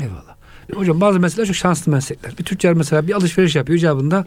Eyvallah. 0.00 0.34
Hocam 0.74 1.00
bazı 1.00 1.20
meslekler 1.20 1.46
çok 1.46 1.56
şanslı 1.56 1.92
meslekler. 1.92 2.38
Bir 2.38 2.44
tüccar 2.44 2.72
mesela 2.72 3.06
bir 3.06 3.12
alışveriş 3.12 3.56
yapıyor 3.56 3.78
icabında 3.78 4.24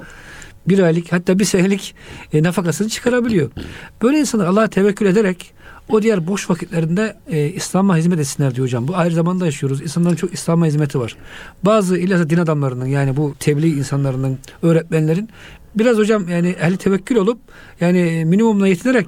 bir 0.67 0.79
aylık 0.79 1.13
hatta 1.13 1.39
bir 1.39 1.45
senelik 1.45 1.95
e, 2.33 2.43
nafakasını 2.43 2.89
çıkarabiliyor. 2.89 3.51
Böyle 4.01 4.19
insanlar 4.19 4.45
Allah'a 4.45 4.67
tevekkül 4.67 5.05
ederek 5.05 5.53
o 5.89 6.01
diğer 6.01 6.27
boş 6.27 6.49
vakitlerinde 6.49 7.15
e, 7.27 7.47
İslam'a 7.47 7.97
hizmet 7.97 8.19
etsinler 8.19 8.55
diyor 8.55 8.67
hocam. 8.67 8.87
Bu 8.87 8.95
ayrı 8.95 9.15
zamanda 9.15 9.45
yaşıyoruz. 9.45 9.81
İnsanların 9.81 10.15
çok 10.15 10.33
İslam'a 10.33 10.65
hizmeti 10.65 10.99
var. 10.99 11.15
Bazı 11.63 11.97
ilahı 11.97 12.29
din 12.29 12.37
adamlarının 12.37 12.85
yani 12.85 13.17
bu 13.17 13.35
tebliğ 13.39 13.77
insanlarının, 13.77 14.39
öğretmenlerin 14.61 15.29
biraz 15.75 15.97
hocam 15.97 16.29
yani 16.29 16.49
ehli 16.49 16.77
tevekkül 16.77 17.15
olup 17.15 17.39
yani 17.79 18.23
minimumla 18.25 18.67
yetinerek 18.67 19.07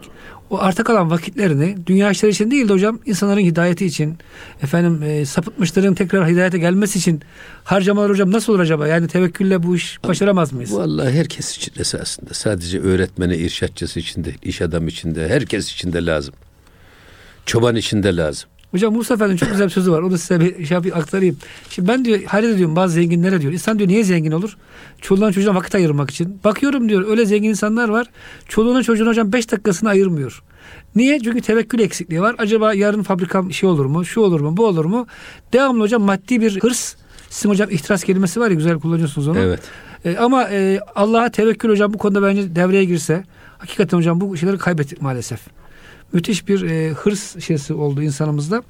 o 0.49 0.59
arta 0.59 0.83
kalan 0.83 1.11
vakitlerini 1.11 1.77
dünya 1.87 2.11
işleri 2.11 2.31
için 2.31 2.51
değil 2.51 2.69
de 2.69 2.73
hocam 2.73 2.99
insanların 3.05 3.39
hidayeti 3.39 3.85
için 3.85 4.17
efendim 4.63 5.03
e, 5.03 5.25
sapıtmışların 5.25 5.93
tekrar 5.93 6.27
hidayete 6.29 6.57
gelmesi 6.57 6.99
için 6.99 7.21
harcamalar 7.63 8.09
hocam 8.09 8.31
nasıl 8.31 8.53
olur 8.53 8.59
acaba? 8.59 8.87
Yani 8.87 9.07
tevekkülle 9.07 9.63
bu 9.63 9.75
iş 9.75 9.99
başaramaz 10.07 10.53
mıyız? 10.53 10.73
Vallahi 10.73 11.13
herkes 11.13 11.57
için 11.57 11.73
esasında. 11.79 12.33
Sadece 12.33 12.79
öğretmeni, 12.79 13.35
irşatçısı 13.35 13.99
için 13.99 14.23
de, 14.23 14.33
iş 14.43 14.61
adamı 14.61 14.89
için 14.89 15.15
de, 15.15 15.29
herkes 15.29 15.71
için 15.71 15.93
de 15.93 16.05
lazım. 16.05 16.33
Çoban 17.45 17.75
için 17.75 18.03
de 18.03 18.15
lazım. 18.15 18.49
Hocam 18.71 18.93
Musa 18.93 19.13
Efendi'nin 19.13 19.37
çok 19.37 19.51
güzel 19.51 19.65
bir 19.65 19.71
sözü 19.71 19.91
var. 19.91 20.01
Onu 20.01 20.17
size 20.17 20.39
bir 20.39 20.65
şey 20.65 20.75
yapayım, 20.75 20.97
aktarayım. 20.97 21.37
Şimdi 21.69 21.87
ben 21.87 22.05
diyor 22.05 22.23
hayret 22.23 22.49
ediyorum 22.49 22.75
bazı 22.75 22.93
zenginlere 22.93 23.41
diyor. 23.41 23.53
İnsan 23.53 23.79
diyor 23.79 23.89
niye 23.89 24.03
zengin 24.03 24.31
olur? 24.31 24.57
Çoluğuna 25.01 25.31
çocuğuna 25.31 25.55
vakit 25.55 25.75
ayırmak 25.75 26.11
için. 26.11 26.39
Bakıyorum 26.43 26.89
diyor 26.89 27.07
öyle 27.09 27.25
zengin 27.25 27.49
insanlar 27.49 27.89
var. 27.89 28.07
Çoluğuna 28.47 28.83
çocuğuna 28.83 29.09
hocam 29.09 29.33
beş 29.33 29.51
dakikasını 29.51 29.89
ayırmıyor. 29.89 30.43
Niye? 30.95 31.19
Çünkü 31.19 31.41
tevekkül 31.41 31.79
eksikliği 31.79 32.21
var. 32.21 32.35
Acaba 32.37 32.73
yarın 32.73 33.03
fabrikam 33.03 33.53
şey 33.53 33.69
olur 33.69 33.85
mu? 33.85 34.05
Şu 34.05 34.21
olur 34.21 34.39
mu? 34.39 34.57
Bu 34.57 34.65
olur 34.65 34.85
mu? 34.85 35.07
Devamlı 35.53 35.83
hocam 35.83 36.01
maddi 36.01 36.41
bir 36.41 36.59
hırs. 36.61 36.95
Sizin 37.29 37.49
hocam 37.49 37.69
ihtiras 37.69 38.03
kelimesi 38.03 38.39
var 38.39 38.49
ya 38.49 38.55
güzel 38.55 38.79
kullanıyorsunuz 38.79 39.27
onu. 39.27 39.39
Evet. 39.39 39.59
E, 40.05 40.17
ama 40.17 40.49
e, 40.49 40.79
Allah'a 40.95 41.29
tevekkül 41.29 41.69
hocam 41.69 41.93
bu 41.93 41.97
konuda 41.97 42.23
bence 42.23 42.55
devreye 42.55 42.85
girse 42.85 43.23
Hakikaten 43.59 43.97
hocam 43.97 44.21
bu 44.21 44.37
şeyleri 44.37 44.57
kaybettik 44.57 45.01
maalesef. 45.01 45.39
Müthiş 46.13 46.47
bir 46.47 46.61
e, 46.69 46.89
hırs 46.89 47.39
şeysi 47.39 47.73
oldu 47.73 48.01
insanımızda. 48.01 48.63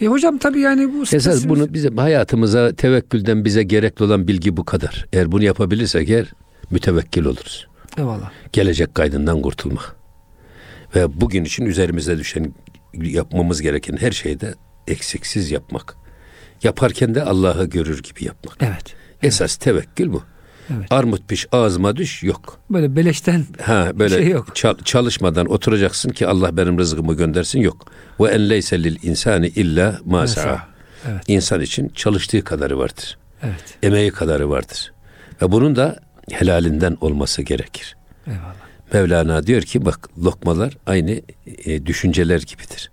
E 0.00 0.06
hocam 0.06 0.38
tabii 0.38 0.60
yani 0.60 0.92
bu 0.94 1.02
Esas 1.02 1.26
stresimiz- 1.26 1.48
bunu 1.48 1.74
bize 1.74 1.88
hayatımıza 1.96 2.72
tevekkülden 2.72 3.44
bize 3.44 3.62
gerekli 3.62 4.04
olan 4.04 4.28
bilgi 4.28 4.56
bu 4.56 4.64
kadar. 4.64 5.06
Eğer 5.12 5.32
bunu 5.32 5.44
yapabilirsek 5.44 6.10
eğer 6.10 6.32
mütevekkil 6.70 7.24
oluruz. 7.24 7.68
Eyvallah. 7.98 8.30
Gelecek 8.52 8.94
kaydından 8.94 9.42
kurtulmak. 9.42 9.96
Ve 10.96 11.20
bugün 11.20 11.44
için 11.44 11.66
üzerimize 11.66 12.18
düşen 12.18 12.54
yapmamız 12.94 13.62
gereken 13.62 13.96
her 13.96 14.12
şeyde 14.12 14.54
eksiksiz 14.86 15.50
yapmak. 15.50 15.96
Yaparken 16.62 17.14
de 17.14 17.22
Allah'ı 17.22 17.64
görür 17.64 18.02
gibi 18.02 18.24
yapmak. 18.24 18.56
Evet. 18.60 18.94
Esas 19.22 19.56
tevekkül 19.56 20.12
bu. 20.12 20.22
Evet. 20.76 20.86
Armut 20.92 21.28
piş 21.28 21.46
ağzıma 21.52 21.96
düş 21.96 22.22
yok. 22.22 22.58
Böyle 22.70 22.96
beleşten 22.96 23.44
Ha 23.62 23.90
böyle 23.94 24.14
Şey 24.14 24.28
yok. 24.28 24.56
çal- 24.56 24.78
çalışmadan 24.84 25.46
oturacaksın 25.46 26.10
ki 26.10 26.26
Allah 26.26 26.56
benim 26.56 26.78
rızkımı 26.78 27.14
göndersin 27.14 27.60
yok. 27.60 27.92
Ve 28.20 28.28
en 28.28 28.50
leyse 28.50 28.82
lil 28.82 28.98
insani 29.02 29.46
illa 29.46 29.98
ma. 30.04 30.24
Evet. 31.08 31.20
İnsan 31.28 31.60
için 31.60 31.88
çalıştığı 31.88 32.44
kadarı 32.44 32.78
vardır. 32.78 33.18
Evet. 33.42 33.78
Emeği 33.82 34.10
kadarı 34.10 34.50
vardır. 34.50 34.92
Ve 35.42 35.52
bunun 35.52 35.76
da 35.76 35.96
helalinden 36.32 36.96
olması 37.00 37.42
gerekir. 37.42 37.96
Eyvallah. 38.26 38.54
Mevlana 38.92 39.46
diyor 39.46 39.62
ki 39.62 39.84
bak 39.84 40.08
lokmalar 40.24 40.76
aynı 40.86 41.20
e, 41.64 41.86
düşünceler 41.86 42.40
gibidir. 42.40 42.90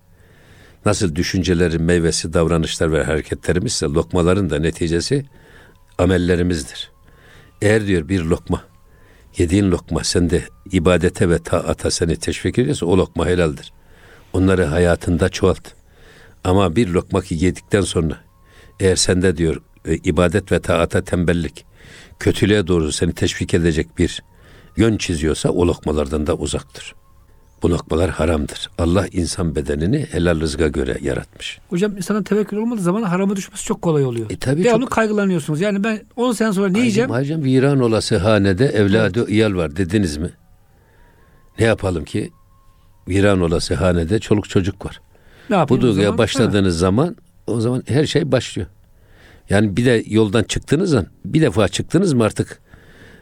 Nasıl 0.85 1.15
düşüncelerin 1.15 1.81
meyvesi 1.81 2.33
davranışlar 2.33 2.91
ve 2.91 3.03
hareketlerimizse 3.03 3.85
lokmaların 3.85 4.49
da 4.49 4.59
neticesi 4.59 5.25
amellerimizdir. 5.97 6.91
Eğer 7.65 7.87
diyor 7.87 8.09
bir 8.09 8.21
lokma 8.21 8.63
yediğin 9.37 9.71
lokma 9.71 10.03
sende 10.03 10.43
ibadete 10.71 11.29
ve 11.29 11.39
taata 11.39 11.91
seni 11.91 12.15
teşvik 12.15 12.59
ediyorsa 12.59 12.85
o 12.85 12.97
lokma 12.97 13.27
helaldir. 13.27 13.73
Onları 14.33 14.65
hayatında 14.65 15.29
çoğalt. 15.29 15.67
Ama 16.43 16.75
bir 16.75 16.87
lokma 16.87 17.21
ki 17.21 17.35
yedikten 17.45 17.81
sonra 17.81 18.17
eğer 18.79 18.95
sende 18.95 19.37
diyor 19.37 19.61
e, 19.85 19.95
ibadet 19.95 20.51
ve 20.51 20.59
taata 20.59 21.03
tembellik 21.03 21.65
kötülüğe 22.19 22.67
doğru 22.67 22.91
seni 22.91 23.13
teşvik 23.13 23.53
edecek 23.53 23.97
bir 23.97 24.23
yön 24.77 24.97
çiziyorsa 24.97 25.49
o 25.49 25.67
lokmalardan 25.67 26.27
da 26.27 26.35
uzaktır. 26.35 26.95
Lokmalar 27.69 28.09
haramdır. 28.09 28.69
Allah 28.77 29.07
insan 29.11 29.55
bedenini 29.55 30.07
helal 30.11 30.39
rızka 30.41 30.67
göre 30.67 30.97
yaratmış. 31.01 31.59
Hocam 31.69 31.97
insana 31.97 32.23
tevekkül 32.23 32.57
olmadığı 32.57 32.81
zaman 32.81 33.03
harama 33.03 33.35
düşmesi 33.35 33.65
çok 33.65 33.81
kolay 33.81 34.05
oluyor. 34.05 34.29
E 34.31 34.37
tabii 34.37 34.63
Devamlı 34.63 34.81
çok- 34.85 34.91
kaygılanıyorsunuz. 34.91 35.61
Yani 35.61 35.83
ben 35.83 36.01
10 36.15 36.31
sene 36.31 36.53
sonra 36.53 36.67
ne 36.69 36.79
yiyeceğim? 36.79 37.09
Hacım, 37.09 37.43
viran 37.43 37.79
olası 37.79 38.17
hanede 38.17 38.65
evladı 38.65 39.29
iyal 39.29 39.53
var 39.55 39.75
dediniz 39.75 40.17
mi? 40.17 40.29
Ne 41.59 41.65
yapalım 41.65 42.03
ki? 42.05 42.31
Viran 43.09 43.41
olası 43.41 43.75
hanede 43.75 44.19
çoluk 44.19 44.49
çocuk 44.49 44.85
var. 44.85 45.01
Ne 45.49 45.55
Bu 45.69 45.73
o 45.73 45.81
duyguya 45.81 46.03
zaman? 46.05 46.17
başladığınız 46.17 46.77
zaman 46.77 47.15
o 47.47 47.59
zaman 47.61 47.83
her 47.87 48.05
şey 48.05 48.31
başlıyor. 48.31 48.67
Yani 49.49 49.77
bir 49.77 49.85
de 49.85 50.03
yoldan 50.07 50.43
çıktığınız 50.43 50.89
zaman 50.89 51.07
bir 51.25 51.41
defa 51.41 51.67
çıktınız 51.67 52.13
mı 52.13 52.23
artık 52.23 52.59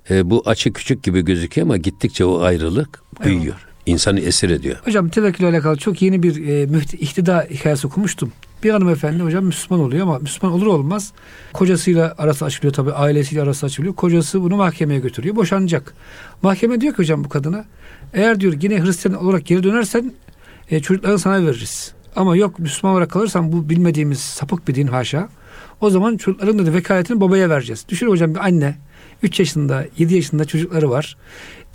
e, 0.10 0.30
bu 0.30 0.44
açı 0.46 0.74
küçük 0.74 1.04
gibi 1.04 1.22
gözüküyor 1.22 1.68
ama 1.68 1.78
gittikçe 1.78 2.26
o 2.26 2.42
ayrılık 2.42 3.02
büyüyor. 3.24 3.68
İnsanı 3.86 4.20
esir 4.20 4.50
ediyor. 4.50 4.76
Hocam 4.86 5.10
tevekkülle 5.10 5.48
alakalı 5.48 5.78
çok 5.78 6.02
yeni 6.02 6.24
bir 6.24 6.48
e, 6.48 6.64
mühti- 6.64 6.98
ihtida 6.98 7.48
hikayesi 7.50 7.88
okumuştum. 7.88 8.32
Bir 8.64 8.70
hanımefendi 8.70 9.24
hocam 9.24 9.46
Müslüman 9.46 9.86
oluyor 9.86 10.04
ama 10.04 10.20
Müslüman 10.20 10.56
olur 10.56 10.66
olmaz 10.68 11.14
kocasıyla 11.54 12.16
arası 12.18 12.46
açılıyor 12.46 12.74
tabii 12.74 12.92
ailesiyle 12.92 13.42
arası 13.42 13.66
açılıyor. 13.66 13.96
Kocası 13.96 14.42
bunu 14.42 14.56
mahkemeye 14.56 15.00
götürüyor. 15.00 15.36
Boşanacak. 15.36 15.94
Mahkeme 16.42 16.82
diyor 16.82 16.94
ki 16.94 16.98
hocam 16.98 17.24
bu 17.24 17.30
kadına 17.30 17.66
eğer 18.14 18.40
diyor 18.40 18.54
yine 18.62 18.84
Hristiyan 18.84 19.24
olarak 19.26 19.46
geri 19.46 19.64
dönersen 19.64 20.14
e, 20.72 20.80
çocuklarını 20.80 21.20
sana 21.20 21.46
veririz. 21.46 21.94
Ama 22.16 22.36
yok 22.36 22.60
Müslüman 22.60 22.94
olarak 22.96 23.12
kalırsan 23.12 23.52
bu 23.52 23.70
bilmediğimiz 23.70 24.20
sapık 24.20 24.68
bir 24.68 24.76
din 24.76 24.88
haşa. 24.88 25.30
O 25.82 25.90
zaman 25.90 26.18
çocukların 26.18 26.66
da 26.66 26.74
vekaletini 26.74 27.22
babaya 27.22 27.50
vereceğiz. 27.50 27.86
Düşün 27.90 28.08
hocam 28.08 28.36
bir 28.36 28.40
anne 28.40 28.76
3 29.24 29.40
yaşında 29.40 29.86
7 29.98 30.16
yaşında 30.16 30.46
çocukları 30.46 30.90
var. 30.90 31.18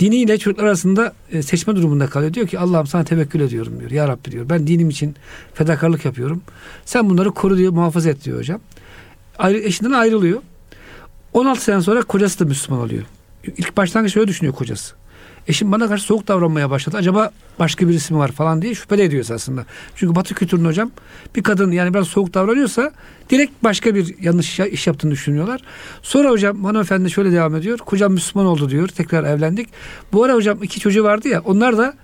Diniyle 0.01 0.39
çocuklar 0.39 0.65
arasında 0.65 1.13
e, 1.33 1.43
seçme 1.43 1.77
durumunda 1.77 2.07
kalıyor. 2.07 2.35
Diyor 2.35 2.47
ki 2.47 2.59
Allah'ım 2.59 2.87
sana 2.87 3.05
tevekkül 3.05 3.41
ediyorum 3.41 3.81
diyor. 3.81 3.91
Ya 3.91 4.09
Rabbi 4.09 4.33
diyor. 4.33 4.49
Ben 4.49 4.67
dinim 4.67 4.91
için 4.91 5.17
fedakarlık 5.55 6.05
yapıyorum. 6.05 6.43
Sen 6.85 7.11
bunları 7.11 7.31
koru 7.31 7.59
diyor 7.59 7.73
muhafaza 7.73 8.11
et 8.11 8.25
diyor 8.25 8.39
hocam. 8.39 8.61
Ayrı, 9.39 9.59
eşinden 9.59 9.93
ayrılıyor. 9.93 10.43
16 11.33 11.63
sene 11.63 11.81
sonra 11.83 12.03
kocası 12.03 12.41
da 12.41 12.45
Müslüman 12.45 12.83
oluyor. 12.83 13.03
İlk 13.45 13.77
başlangıç 13.77 14.13
şöyle 14.13 14.29
düşünüyor 14.29 14.55
kocası. 14.55 14.95
Eşim 15.49 15.73
bana 15.73 15.89
karşı 15.89 16.05
soğuk 16.05 16.29
davranmaya 16.29 16.71
başladı. 16.71 16.97
Acaba 16.97 17.31
başka 17.59 17.89
birisi 17.89 18.13
mi 18.13 18.19
var 18.19 18.33
falan 18.33 18.63
diye 18.63 18.75
şüpheli 18.75 19.03
ediyor 19.03 19.25
aslında. 19.35 19.65
Çünkü 19.95 20.15
Batı 20.15 20.35
kültürünün 20.35 20.69
hocam 20.69 20.91
bir 21.37 21.43
kadın 21.43 21.71
yani 21.73 21.95
biraz 21.95 22.07
soğuk 22.09 22.35
davranıyorsa 22.35 22.93
direkt 23.31 23.53
başka 23.65 23.95
bir 23.95 24.15
yanlış 24.21 24.61
iş- 24.61 24.87
yaptığını 24.87 25.11
düşünüyorlar. 25.11 25.61
Sonra 26.03 26.31
hocam 26.31 26.65
hanımefendi 26.65 27.11
şöyle 27.11 27.33
devam 27.33 27.57
ediyor. 27.57 27.79
Kocam 27.79 28.13
Müslüman 28.13 28.47
oldu 28.47 28.71
diyor. 28.71 28.89
Tekrar 28.89 29.25
evlendik. 29.25 29.69
Bu 30.13 30.25
ara 30.25 30.35
hocam 30.35 30.63
iki 30.63 30.81
çocuğu 30.81 31.05
vardı 31.05 31.29
ya 31.29 31.43
onlar 31.45 31.79
da 31.79 31.95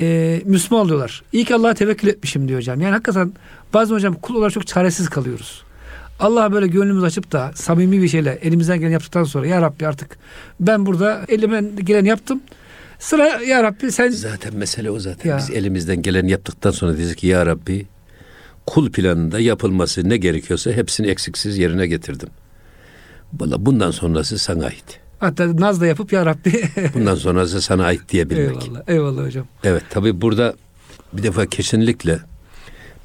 e, 0.00 0.40
Müslüman 0.44 0.84
oluyorlar. 0.84 1.22
İyi 1.32 1.44
ki 1.44 1.54
Allah'a 1.54 1.74
tevekkül 1.74 2.08
etmişim 2.08 2.48
diyor 2.48 2.60
hocam. 2.60 2.80
Yani 2.80 2.92
hakikaten 2.92 3.32
bazen 3.74 3.94
hocam 3.94 4.14
kul 4.14 4.34
olarak 4.34 4.52
çok 4.52 4.66
çaresiz 4.66 5.08
kalıyoruz. 5.08 5.62
Allah'a 6.20 6.52
böyle 6.52 6.66
gönlümüz 6.66 7.04
açıp 7.04 7.32
da 7.32 7.50
samimi 7.54 8.02
bir 8.02 8.08
şeyle 8.08 8.38
elimizden 8.42 8.78
geleni 8.78 8.92
yaptıktan 8.92 9.24
sonra 9.24 9.46
ya 9.46 9.62
Rabbi 9.62 9.86
artık 9.86 10.18
ben 10.60 10.86
burada 10.86 11.24
elimden 11.28 11.76
geleni 11.76 12.08
yaptım. 12.08 12.40
Sıra 12.98 13.26
ya 13.42 13.62
Rabbi 13.62 13.92
sen 13.92 14.08
Zaten 14.10 14.56
mesele 14.56 14.90
o 14.90 14.98
zaten. 14.98 15.30
Ya. 15.30 15.38
Biz 15.38 15.50
elimizden 15.50 16.02
geleni 16.02 16.30
yaptıktan 16.30 16.70
sonra 16.70 16.90
diyeceğiz 16.92 17.16
ki 17.16 17.26
ya 17.26 17.46
Rabbi 17.46 17.86
kul 18.66 18.90
planında 18.92 19.40
yapılması 19.40 20.08
ne 20.08 20.16
gerekiyorsa 20.16 20.70
hepsini 20.72 21.06
eksiksiz 21.06 21.58
yerine 21.58 21.86
getirdim. 21.86 22.28
Valla 23.40 23.66
bundan 23.66 23.90
sonrası 23.90 24.38
sana 24.38 24.64
ait. 24.66 25.00
hatta 25.18 25.56
naz 25.60 25.80
da 25.80 25.86
yapıp 25.86 26.12
ya 26.12 26.26
Rabbi 26.26 26.62
Bundan 26.94 27.14
sonrası 27.14 27.60
sana 27.62 27.84
ait 27.84 28.08
diyebilmek. 28.08 28.62
eyvallah 28.62 28.82
eyvallah 28.88 29.24
hocam. 29.26 29.46
Evet 29.64 29.82
tabi 29.90 30.20
burada 30.20 30.54
bir 31.12 31.22
defa 31.22 31.46
kesinlikle 31.46 32.18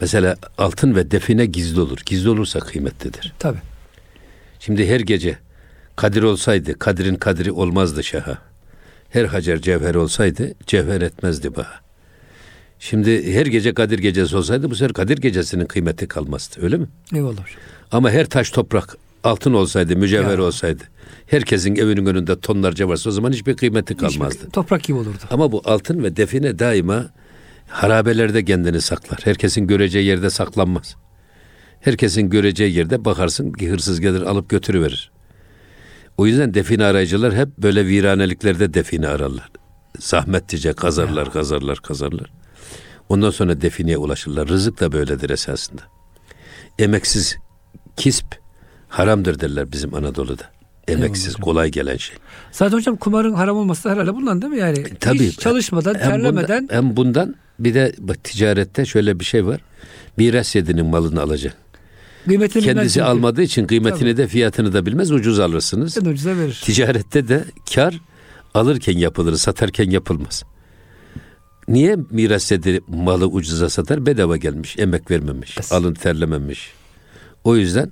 mesela 0.01 0.35
altın 0.57 0.95
ve 0.95 1.11
define 1.11 1.45
gizli 1.45 1.79
olur. 1.81 1.97
Gizli 2.05 2.29
olursa 2.29 2.59
kıymetlidir. 2.59 3.33
Tabi. 3.39 3.57
Şimdi 4.59 4.87
her 4.89 4.99
gece 4.99 5.37
Kadir 5.95 6.23
olsaydı 6.23 6.79
Kadir'in 6.79 7.15
kadri 7.15 7.51
olmazdı 7.51 8.03
şaha. 8.03 8.37
Her 9.11 9.25
hacer 9.25 9.61
cevher 9.61 9.95
olsaydı 9.95 10.51
cevher 10.67 11.01
etmezdi 11.01 11.55
baha. 11.55 11.79
Şimdi 12.79 13.33
her 13.33 13.45
gece 13.45 13.73
Kadir 13.73 13.99
gecesi 13.99 14.37
olsaydı 14.37 14.69
bu 14.71 14.75
sefer 14.75 14.93
Kadir 14.93 15.17
gecesinin 15.17 15.65
kıymeti 15.65 16.07
kalmazdı 16.07 16.55
öyle 16.61 16.77
mi? 16.77 16.87
Eyvallah. 17.15 17.45
Ama 17.91 18.11
her 18.11 18.25
taş 18.25 18.49
toprak 18.51 18.97
altın 19.23 19.53
olsaydı, 19.53 19.95
mücevher 19.95 20.37
Ya. 20.37 20.43
olsaydı, 20.43 20.83
herkesin 21.27 21.75
evinin 21.75 22.05
önünde 22.05 22.39
tonlarca 22.39 22.87
varsa 22.87 23.09
o 23.09 23.11
zaman 23.11 23.31
hiçbir 23.31 23.55
kıymeti 23.57 23.97
kalmazdı. 23.97 24.37
Hiçbir- 24.39 24.49
Toprak 24.51 24.83
gibi 24.83 24.97
olurdu. 24.97 25.17
Ama 25.29 25.51
bu 25.51 25.61
altın 25.65 26.03
ve 26.03 26.15
define 26.15 26.59
daima 26.59 27.09
harabelerde 27.67 28.45
kendini 28.45 28.81
saklar. 28.81 29.19
Herkesin 29.23 29.67
göreceği 29.67 30.05
yerde 30.05 30.29
saklanmaz. 30.29 30.95
Herkesin 31.81 32.29
göreceği 32.29 32.73
yerde 32.77 33.05
bakarsın 33.05 33.51
ki 33.51 33.69
hırsız 33.69 34.01
gelir 34.01 34.21
alıp 34.21 34.49
götürüverir. 34.49 35.11
O 36.21 36.27
yüzden 36.27 36.53
define 36.53 36.85
arayıcılar 36.85 37.35
hep 37.35 37.57
böyle 37.57 37.87
viraneliklerde 37.87 38.73
define 38.73 39.07
ararlar. 39.07 39.49
Zahmetlice 39.99 40.73
kazarlar, 40.73 41.33
kazarlar, 41.33 41.77
kazarlar. 41.77 42.31
Ondan 43.09 43.29
sonra 43.29 43.61
defineye 43.61 43.97
ulaşırlar. 43.97 44.47
Rızık 44.47 44.79
da 44.79 44.91
böyledir 44.91 45.29
esasında. 45.29 45.81
Emeksiz 46.79 47.37
kisp 47.97 48.25
haramdır 48.89 49.39
derler 49.39 49.71
bizim 49.71 49.93
Anadolu'da. 49.95 50.43
Emeksiz, 50.87 51.35
kolay 51.35 51.71
gelen 51.71 51.97
şey. 51.97 52.17
Zaten 52.51 52.77
hocam 52.77 52.95
kumarın 52.95 53.33
haram 53.33 53.57
olması 53.57 53.83
da 53.83 53.93
herhalde 53.93 54.15
bundan 54.15 54.41
değil 54.41 54.53
mi 54.53 54.59
yani? 54.59 54.83
Tabii. 54.99 55.27
Hiç 55.27 55.39
çalışmadan, 55.39 55.93
Hem 55.93 56.01
terlemeden 56.01 56.61
Bundan, 56.61 56.75
hem 56.75 56.97
bundan 56.97 57.35
bir 57.59 57.73
de 57.73 57.93
bak, 57.99 58.23
ticarette 58.23 58.85
şöyle 58.85 59.19
bir 59.19 59.25
şey 59.25 59.45
var. 59.45 59.61
Miras 60.17 60.55
yedinin 60.55 60.85
malını 60.85 61.21
alacak. 61.21 61.57
Kıymetini 62.25 62.61
bilmez 62.63 62.75
Kendisi 62.75 62.93
çünkü. 62.93 63.05
almadığı 63.05 63.41
için 63.41 63.67
kıymetini 63.67 63.99
Tabii. 63.99 64.17
de 64.17 64.27
fiyatını 64.27 64.73
da 64.73 64.85
bilmez 64.85 65.11
ucuz 65.11 65.39
alırsınız. 65.39 65.97
En 65.97 66.05
ucuza 66.05 66.37
verir. 66.37 66.61
Ticarette 66.63 67.27
de 67.27 67.45
kar 67.75 68.01
alırken 68.53 68.97
yapılır, 68.97 69.35
satarken 69.35 69.89
yapılmaz. 69.89 70.43
Niye 71.67 71.97
miras 72.11 72.51
yedi 72.51 72.81
malı 72.87 73.25
ucuza 73.27 73.69
satar? 73.69 74.05
Bedava 74.05 74.37
gelmiş, 74.37 74.75
emek 74.79 75.11
vermemiş, 75.11 75.57
Yes. 75.57 75.71
alın 75.71 75.93
terlememiş. 75.93 76.71
O 77.43 77.55
yüzden 77.55 77.91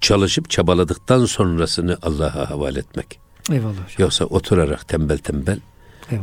çalışıp 0.00 0.50
çabaladıktan 0.50 1.24
sonrasını 1.24 1.96
Allah'a 2.02 2.50
havale 2.50 2.78
etmek. 2.78 3.18
Eyvallah 3.52 3.72
hocam. 3.72 3.86
Yoksa 3.98 4.24
oturarak 4.24 4.88
tembel 4.88 5.18
tembel 5.18 5.58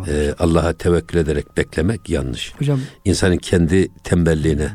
e, 0.08 0.34
Allah'a 0.40 0.74
tevekkül 0.74 1.18
ederek 1.20 1.58
beklemek 1.58 2.10
yanlış. 2.10 2.54
hocam 2.60 2.80
İnsanın 3.06 3.38
kendi 3.38 3.88
tembelliğine 4.04 4.70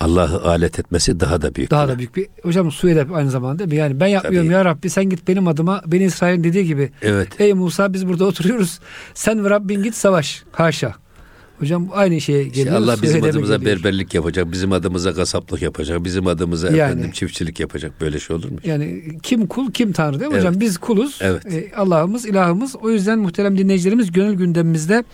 Allah'ı 0.00 0.44
alet 0.48 0.78
etmesi 0.78 1.20
daha 1.20 1.42
da 1.42 1.54
büyük. 1.54 1.70
Daha 1.70 1.84
günah. 1.84 1.94
da 1.94 1.98
büyük 1.98 2.16
bir 2.16 2.26
hocam 2.42 2.70
su 2.72 2.88
edep 2.88 3.12
aynı 3.14 3.30
zamanda? 3.30 3.74
Yani 3.74 4.00
ben 4.00 4.06
yapmıyorum 4.06 4.48
Tabii. 4.48 4.54
ya 4.54 4.64
Rabbi 4.64 4.90
sen 4.90 5.04
git 5.10 5.28
benim 5.28 5.48
adıma 5.48 5.82
beni 5.86 6.04
İsrail'in 6.04 6.44
dediği 6.44 6.64
gibi. 6.64 6.90
Evet. 7.02 7.28
Ey 7.40 7.52
Musa 7.54 7.92
biz 7.92 8.08
burada 8.08 8.24
oturuyoruz. 8.24 8.78
Sen 9.14 9.44
ve 9.44 9.50
Rabbin 9.50 9.82
git 9.82 9.94
savaş. 9.94 10.42
Haşa. 10.52 10.94
Hocam 11.58 11.88
aynı 11.92 12.20
şeye 12.20 12.44
geliyor. 12.44 12.66
İşte 12.66 12.76
Allah 12.78 12.96
bizim 13.02 13.24
adımıza 13.24 13.56
geliyor. 13.56 13.76
berberlik 13.76 14.14
yapacak, 14.14 14.52
bizim 14.52 14.72
adımıza 14.72 15.14
kasaplık 15.14 15.62
yapacak, 15.62 16.04
bizim 16.04 16.26
adımıza 16.26 16.66
Yani. 16.68 16.78
efendim 16.78 17.10
çiftçilik 17.10 17.60
yapacak. 17.60 17.92
Böyle 18.00 18.20
şey 18.20 18.36
olur 18.36 18.50
mu? 18.50 18.58
Yani 18.64 19.02
kim 19.22 19.46
kul 19.46 19.72
kim 19.72 19.92
tanrı 19.92 20.20
değil 20.20 20.30
mi 20.30 20.34
Evet. 20.34 20.46
hocam? 20.46 20.60
Biz 20.60 20.78
kuluz. 20.78 21.18
Evet. 21.22 21.46
E, 21.46 21.72
Allah'ımız 21.76 22.26
ilahımız. 22.26 22.76
O 22.76 22.90
yüzden 22.90 23.18
muhterem 23.18 23.58
dinleyicilerimiz 23.58 24.12
gönül 24.12 24.34
gündemimizde 24.34 25.04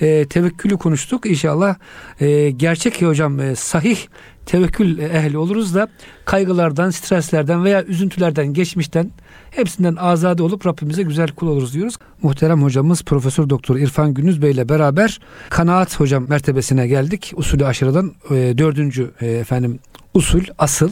e, 0.00 0.26
tevekkülü 0.28 0.76
konuştuk. 0.76 1.26
İnşallah 1.26 1.74
e, 2.20 2.50
gerçek 2.50 3.02
hocam 3.02 3.40
e, 3.40 3.56
sahih 3.56 3.98
tevekkül 4.46 4.98
ehli 4.98 5.38
oluruz 5.38 5.74
da 5.74 5.88
kaygılardan, 6.24 6.90
streslerden 6.90 7.64
veya 7.64 7.84
üzüntülerden, 7.84 8.46
geçmişten 8.46 9.10
hepsinden 9.50 9.96
azade 9.96 10.42
olup 10.42 10.66
Rabbimize 10.66 11.02
güzel 11.02 11.28
kul 11.28 11.46
oluruz 11.46 11.74
diyoruz. 11.74 11.94
Muhterem 12.22 12.62
hocamız 12.62 13.02
Profesör 13.02 13.50
Doktor 13.50 13.76
İrfan 13.76 14.14
Günüz 14.14 14.42
Bey 14.42 14.50
ile 14.50 14.68
beraber 14.68 15.20
kanaat 15.50 16.00
hocam 16.00 16.26
mertebesine 16.28 16.86
geldik. 16.86 17.32
Usulü 17.36 17.66
aşırıdan 17.66 18.12
e, 18.30 18.34
dördüncü 18.58 19.10
e, 19.20 19.26
efendim 19.26 19.78
usul, 20.14 20.42
asıl. 20.58 20.90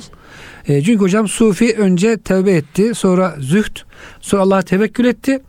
E, 0.69 0.83
çünkü 0.83 1.01
hocam 1.01 1.29
Sufi 1.29 1.77
önce 1.77 2.17
tevbe 2.17 2.53
etti, 2.53 2.95
sonra 2.95 3.37
zühd, 3.39 3.77
sonra 4.21 4.43
Allah'a 4.43 4.63
tevekkül 4.63 5.05
etti. 5.05 5.41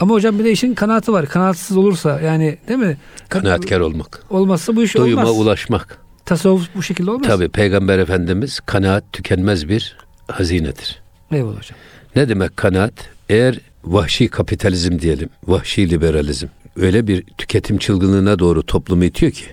Ama 0.00 0.14
hocam 0.14 0.38
bir 0.38 0.44
de 0.44 0.50
işin 0.50 0.74
kanaatı 0.74 1.12
var. 1.12 1.26
Kanaatsız 1.26 1.76
olursa 1.76 2.20
yani 2.20 2.58
değil 2.68 2.78
mi? 2.78 2.96
Kanaatkar 3.28 3.80
olmak. 3.80 4.22
Olmazsa 4.30 4.76
bu 4.76 4.82
iş 4.82 4.96
Doyuma 4.96 5.22
olmaz. 5.22 5.40
ulaşmak. 5.40 6.07
Tasavvuf 6.28 6.68
bu 6.74 6.82
şekilde 6.82 7.10
olmaz. 7.10 7.26
Tabi 7.26 7.48
Peygamber 7.48 7.98
Efendimiz 7.98 8.60
kanaat 8.60 9.04
tükenmez 9.12 9.68
bir 9.68 9.96
hazinedir. 10.28 11.02
Eyvallah 11.32 11.58
hocam. 11.58 11.78
Ne 12.16 12.28
demek 12.28 12.56
kanaat? 12.56 12.92
Eğer 13.28 13.60
vahşi 13.84 14.28
kapitalizm 14.28 14.98
diyelim, 14.98 15.28
vahşi 15.46 15.90
liberalizm 15.90 16.46
öyle 16.76 17.06
bir 17.06 17.22
tüketim 17.22 17.78
çılgınlığına 17.78 18.38
doğru 18.38 18.62
toplumu 18.62 19.04
itiyor 19.04 19.32
ki 19.32 19.44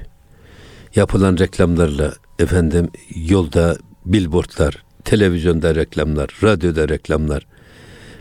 yapılan 0.95 1.37
reklamlarla 1.37 2.13
efendim 2.39 2.89
yolda 3.15 3.77
billboardlar, 4.05 4.83
televizyonda 5.05 5.75
reklamlar, 5.75 6.29
radyoda 6.43 6.89
reklamlar, 6.89 7.47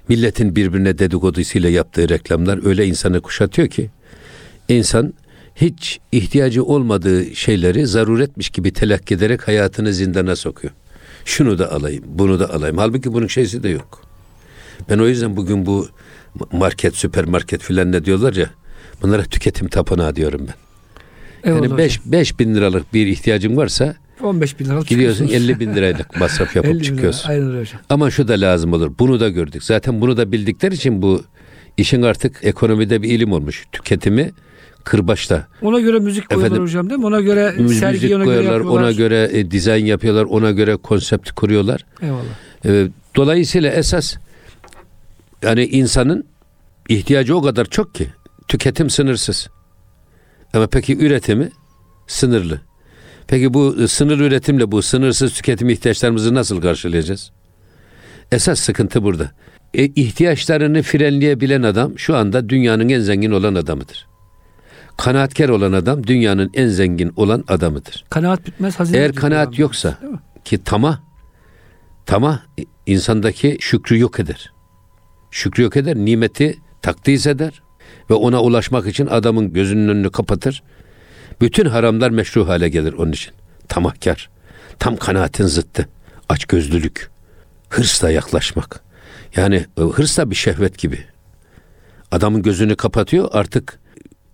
milletin 0.09 0.57
birbirine 0.57 0.99
dedikodusuyla 0.99 1.71
yaptığı 1.71 2.09
reklamlar 2.09 2.67
öyle 2.67 2.87
insanı 2.87 3.21
kuşatıyor 3.21 3.69
ki 3.69 3.91
insan 4.69 5.15
hiç 5.55 6.01
ihtiyacı 6.13 6.65
olmadığı 6.65 7.37
şeyleri 7.37 7.87
zaruretmiş 7.87 8.49
gibi 8.51 8.73
telakki 8.73 9.15
ederek 9.15 9.49
hayatını 9.49 9.93
zindana 9.93 10.37
sokuyor. 10.37 10.75
Şunu 11.25 11.59
da 11.59 11.73
alayım, 11.73 12.05
bunu 12.07 12.41
da 12.41 12.55
alayım. 12.55 12.79
Halbuki 12.79 13.13
bunun 13.13 13.27
şeysi 13.27 13.63
de 13.63 13.69
yok. 13.69 14.03
Ben 14.91 14.99
o 14.99 15.07
yüzden 15.07 15.37
bugün 15.37 15.67
bu 15.67 15.89
market, 16.53 16.97
süpermarket 16.97 17.63
filan 17.63 17.93
ne 17.93 18.05
diyorlar 18.05 18.35
ya 18.35 18.51
bunlara 19.03 19.23
tüketim 19.23 19.69
tapınağı 19.69 20.17
diyorum 20.17 20.47
ben. 20.49 20.55
Eyvallah 21.51 21.63
Yani 21.69 21.79
5 21.79 22.01
5 22.05 22.39
bin 22.39 22.55
liralık 22.55 22.95
bir 22.95 23.07
ihtiyacın 23.07 23.57
varsa 23.57 23.85
hocam. 23.85 24.29
15 24.29 24.61
bin 24.61 24.65
liralık 24.65 24.87
gidiyorsun 24.89 25.27
çıkıyorsunuz. 25.27 25.51
50 25.51 25.61
bin 25.61 25.75
liraylık 25.75 26.17
masraf 26.21 26.49
50 26.57 26.63
bin 26.63 26.69
yapıp 26.69 26.75
lira. 26.75 26.85
çıkıyorsun. 26.85 27.29
Aynen 27.29 27.61
hocam. 27.61 27.81
Ama 27.89 28.11
şu 28.11 28.29
da 28.29 28.33
lazım 28.33 28.73
olur. 28.73 28.93
Bunu 28.99 29.21
da 29.21 29.29
gördük. 29.29 29.65
Zaten 29.65 30.01
bunu 30.01 30.17
da 30.17 30.33
bildikleri 30.33 30.75
için 30.75 31.03
bu 31.03 31.23
işin 31.77 32.03
artık 32.03 32.41
ekonomide 32.43 33.03
bir 33.03 33.09
ilim 33.09 33.33
olmuş. 33.33 33.65
Tüketimi 33.73 34.31
kırbaçta. 34.85 35.47
Ona 35.63 35.81
göre 35.81 35.99
müzik 35.99 36.29
koyuyorlar 36.29 36.47
Efendim, 36.47 36.63
hocam 36.63 36.91
değil 36.91 37.01
mi? 37.01 37.07
Ona 37.07 37.21
göre 37.21 37.55
Müzik 37.59 37.79
sergi 37.79 38.17
ona 38.17 38.25
göre 38.25 38.25
koyuyorlar, 38.25 38.53
yapıyorlar. 38.53 38.83
ona 38.83 38.93
göre 38.93 39.31
e, 39.33 39.51
dizayn 39.51 39.85
yapıyorlar, 39.87 40.25
ona 40.25 40.51
göre 40.51 40.77
konsept 40.77 41.31
kuruyorlar. 41.31 41.85
Eyvallah. 42.03 42.23
E, 42.65 42.89
dolayısıyla 43.17 43.71
esas 43.71 44.15
yani 45.43 45.65
insanın 45.65 46.25
ihtiyacı 46.89 47.37
o 47.37 47.43
kadar 47.43 47.65
çok 47.65 47.95
ki 47.95 48.09
tüketim 48.49 48.91
sınırsız. 48.91 49.49
Ama 50.55 50.67
peki 50.67 50.99
üretimi 50.99 51.51
sınırlı. 52.07 52.61
Peki 53.27 53.55
bu 53.55 53.77
e, 53.83 53.89
sınır 53.89 54.19
üretimle 54.19 54.73
bu 54.73 54.83
sınırsız 54.83 55.33
tüketim 55.35 55.69
ihtiyaçlarımızı 55.69 56.35
nasıl 56.35 56.61
karşılayacağız? 56.61 57.31
Esas 58.33 58.61
sıkıntı 58.61 59.03
burada. 59.03 59.31
E, 59.75 59.85
ihtiyaçlarını 59.85 60.83
frenleyebilen 60.83 61.63
adam 61.63 61.99
şu 61.99 62.17
anda 62.17 62.49
dünyanın 62.49 62.89
en 62.89 63.01
zengin 63.01 63.31
olan 63.31 63.55
adamıdır. 63.55 64.07
Kanaatkar 64.97 65.49
olan 65.49 65.73
adam 65.73 66.07
dünyanın 66.07 66.51
en 66.55 66.69
zengin 66.69 67.13
olan 67.17 67.45
adamıdır. 67.49 68.05
Kanaat 68.11 68.47
bitmez 68.47 68.81
hazine. 68.81 68.99
Eğer 68.99 69.13
kanaat 69.15 69.59
yoksa 69.59 69.99
ki 70.45 70.65
tamah 70.65 70.99
tamah 72.07 72.41
insandaki 72.87 73.57
şükrü 73.61 73.99
yok 73.99 74.21
eder. 74.21 74.53
Şükrü 75.31 75.63
yok 75.63 75.77
eder, 75.77 75.97
nimeti 75.97 76.59
takdis 76.83 77.27
eder 77.27 77.63
ve 78.11 78.15
ona 78.15 78.43
ulaşmak 78.43 78.87
için 78.87 79.07
adamın 79.07 79.53
gözünün 79.53 79.89
önünü 79.89 80.11
kapatır. 80.11 80.63
Bütün 81.41 81.65
haramlar 81.65 82.11
meşru 82.11 82.49
hale 82.49 82.69
gelir 82.69 82.93
onun 82.93 83.13
için. 83.13 83.33
Tamahkar, 83.69 84.31
tam 84.79 84.97
kanaatin 84.97 85.47
zıttı, 85.47 85.89
açgözlülük, 86.29 87.11
hırsla 87.69 88.11
yaklaşmak. 88.11 88.81
Yani 89.37 89.67
e, 89.79 89.81
hırs 89.81 90.19
da 90.19 90.31
bir 90.31 90.35
şehvet 90.35 90.79
gibi. 90.79 90.99
Adamın 92.11 92.43
gözünü 92.43 92.77
kapatıyor 92.77 93.29
artık 93.33 93.79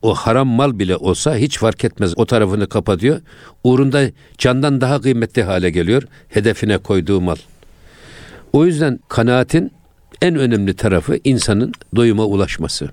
o 0.03 0.15
haram 0.15 0.49
mal 0.49 0.79
bile 0.79 0.97
olsa 0.97 1.37
hiç 1.37 1.59
fark 1.59 1.85
etmez. 1.85 2.13
O 2.17 2.27
tarafını 2.27 2.69
kapatıyor. 2.69 3.21
Uğrunda 3.65 4.11
candan 4.39 4.81
daha 4.81 5.01
kıymetli 5.01 5.43
hale 5.43 5.71
geliyor 5.71 6.03
hedefine 6.29 6.79
koyduğu 6.79 7.21
mal. 7.21 7.37
O 8.53 8.67
yüzden 8.67 9.01
kanaatin 9.09 9.73
en 10.23 10.35
önemli 10.37 10.75
tarafı 10.75 11.19
insanın 11.25 11.73
doyuma 11.97 12.25
ulaşması. 12.25 12.91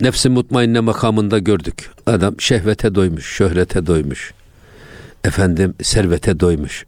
Nefsi 0.00 0.28
mutmainne 0.28 0.80
makamında 0.80 1.38
gördük. 1.38 1.90
Adam 2.06 2.40
şehvete 2.40 2.94
doymuş, 2.94 3.26
şöhrete 3.26 3.86
doymuş. 3.86 4.34
Efendim 5.24 5.74
servete 5.82 6.40
doymuş. 6.40 6.86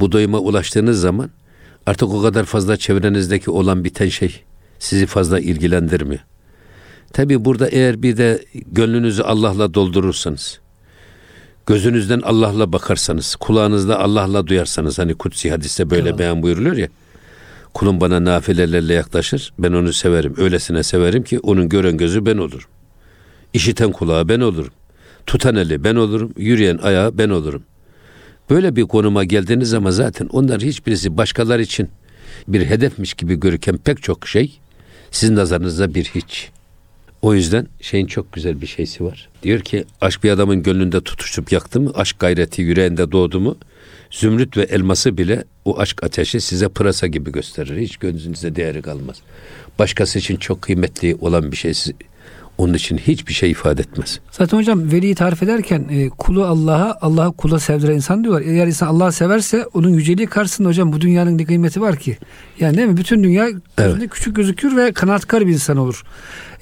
Bu 0.00 0.12
doyuma 0.12 0.38
ulaştığınız 0.38 1.00
zaman 1.00 1.30
artık 1.86 2.08
o 2.08 2.22
kadar 2.22 2.44
fazla 2.44 2.76
çevrenizdeki 2.76 3.50
olan 3.50 3.84
biten 3.84 4.08
şey 4.08 4.42
sizi 4.78 5.06
fazla 5.06 5.40
ilgilendirmiyor. 5.40 6.20
Tabi 7.14 7.44
burada 7.44 7.68
eğer 7.68 8.02
bir 8.02 8.16
de 8.16 8.44
gönlünüzü 8.72 9.22
Allah'la 9.22 9.74
doldurursanız, 9.74 10.60
gözünüzden 11.66 12.20
Allah'la 12.20 12.72
bakarsanız, 12.72 13.36
kulağınızda 13.36 14.00
Allah'la 14.00 14.46
duyarsanız, 14.46 14.98
hani 14.98 15.14
kutsi 15.14 15.50
hadiste 15.50 15.90
böyle 15.90 16.02
Eyvallah. 16.02 16.18
beyan 16.18 16.42
buyuruluyor 16.42 16.76
ya, 16.76 16.88
kulum 17.74 18.00
bana 18.00 18.24
nafilelerle 18.24 18.94
yaklaşır, 18.94 19.52
ben 19.58 19.72
onu 19.72 19.92
severim, 19.92 20.34
öylesine 20.36 20.82
severim 20.82 21.22
ki 21.22 21.38
onun 21.38 21.68
gören 21.68 21.96
gözü 21.96 22.26
ben 22.26 22.36
olurum. 22.36 22.68
İşiten 23.52 23.92
kulağı 23.92 24.28
ben 24.28 24.40
olurum. 24.40 24.72
Tutan 25.26 25.56
eli 25.56 25.84
ben 25.84 25.96
olurum, 25.96 26.32
yürüyen 26.36 26.78
ayağı 26.82 27.18
ben 27.18 27.28
olurum. 27.28 27.62
Böyle 28.50 28.76
bir 28.76 28.82
konuma 28.82 29.24
geldiğiniz 29.24 29.68
zaman 29.68 29.90
zaten 29.90 30.26
onlar 30.32 30.62
hiçbirisi 30.62 31.16
başkalar 31.16 31.58
için 31.58 31.88
bir 32.48 32.66
hedefmiş 32.66 33.14
gibi 33.14 33.40
görürken 33.40 33.76
pek 33.76 34.02
çok 34.02 34.28
şey 34.28 34.60
sizin 35.10 35.36
nazarınızda 35.36 35.94
bir 35.94 36.04
hiç. 36.04 36.53
O 37.24 37.34
yüzden 37.34 37.66
şeyin 37.80 38.06
çok 38.06 38.32
güzel 38.32 38.60
bir 38.60 38.66
şeysi 38.66 39.04
var. 39.04 39.28
Diyor 39.42 39.60
ki 39.60 39.84
aşk 40.00 40.24
bir 40.24 40.30
adamın 40.30 40.62
gönlünde 40.62 41.00
tutuşup 41.00 41.52
yaktı 41.52 41.80
mı, 41.80 41.92
aşk 41.94 42.18
gayreti 42.18 42.62
yüreğinde 42.62 43.12
doğdu 43.12 43.40
mu, 43.40 43.56
zümrüt 44.10 44.56
ve 44.56 44.62
elması 44.62 45.18
bile 45.18 45.44
o 45.64 45.78
aşk 45.78 46.04
ateşi 46.04 46.40
size 46.40 46.68
pırasa 46.68 47.06
gibi 47.06 47.32
gösterir. 47.32 47.80
Hiç 47.80 47.96
gönlünüzde 47.96 48.56
değeri 48.56 48.82
kalmaz. 48.82 49.16
Başkası 49.78 50.18
için 50.18 50.36
çok 50.36 50.62
kıymetli 50.62 51.14
olan 51.20 51.52
bir 51.52 51.56
şey 51.56 51.74
onun 52.58 52.74
için 52.74 52.98
hiçbir 52.98 53.32
şey 53.32 53.50
ifade 53.50 53.82
etmez. 53.82 54.20
Zaten 54.30 54.58
hocam 54.58 54.92
veliyi 54.92 55.14
tarif 55.14 55.42
ederken 55.42 55.86
e, 55.90 56.08
kulu 56.08 56.44
Allah'a, 56.44 56.98
Allah'ı 57.00 57.32
kula 57.32 57.58
sevdiren 57.58 57.94
insan 57.94 58.24
diyorlar. 58.24 58.42
Eğer 58.42 58.66
insan 58.66 58.86
Allah'ı 58.86 59.12
severse 59.12 59.66
onun 59.74 59.88
yüceliği 59.88 60.26
karşısında 60.26 60.68
hocam 60.68 60.92
bu 60.92 61.00
dünyanın 61.00 61.38
ne 61.38 61.44
kıymeti 61.44 61.80
var 61.80 61.96
ki? 61.96 62.18
Yani 62.60 62.76
değil 62.76 62.88
mi? 62.88 62.96
Bütün 62.96 63.24
dünya 63.24 63.48
gözünde 63.76 64.08
küçük 64.08 64.36
gözükür 64.36 64.76
ve 64.76 64.92
kanaatkar 64.92 65.46
bir 65.46 65.52
insan 65.52 65.76
olur. 65.76 66.02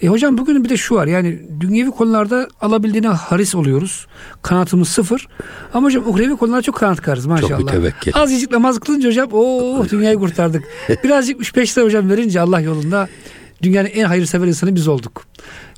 E 0.02 0.08
hocam 0.08 0.38
bugün 0.38 0.64
bir 0.64 0.68
de 0.68 0.76
şu 0.76 0.94
var 0.94 1.06
yani 1.06 1.40
dünyevi 1.60 1.90
konularda 1.90 2.48
alabildiğine 2.60 3.08
haris 3.08 3.54
oluyoruz. 3.54 4.06
Kanatımız 4.42 4.88
sıfır. 4.88 5.28
Ama 5.74 5.86
hocam 5.86 6.04
uhrevi 6.08 6.36
konularda 6.36 6.62
çok 6.62 6.74
kanatkarız 6.74 7.26
maşallah. 7.26 7.58
mütevekkil. 7.58 8.12
Azıcık 8.14 8.50
namaz 8.50 8.78
kılınca 8.78 9.08
hocam 9.08 9.28
oh 9.32 9.88
dünyayı 9.90 10.16
kurtardık. 10.16 10.64
Birazcık 11.04 11.40
3-5 11.40 11.78
lira 11.78 11.84
hocam 11.84 12.10
verince 12.10 12.40
Allah 12.40 12.60
yolunda 12.60 13.08
dünyanın 13.62 13.88
en 13.88 14.04
hayırsever 14.04 14.46
insanı 14.46 14.74
biz 14.74 14.88
olduk. 14.88 15.24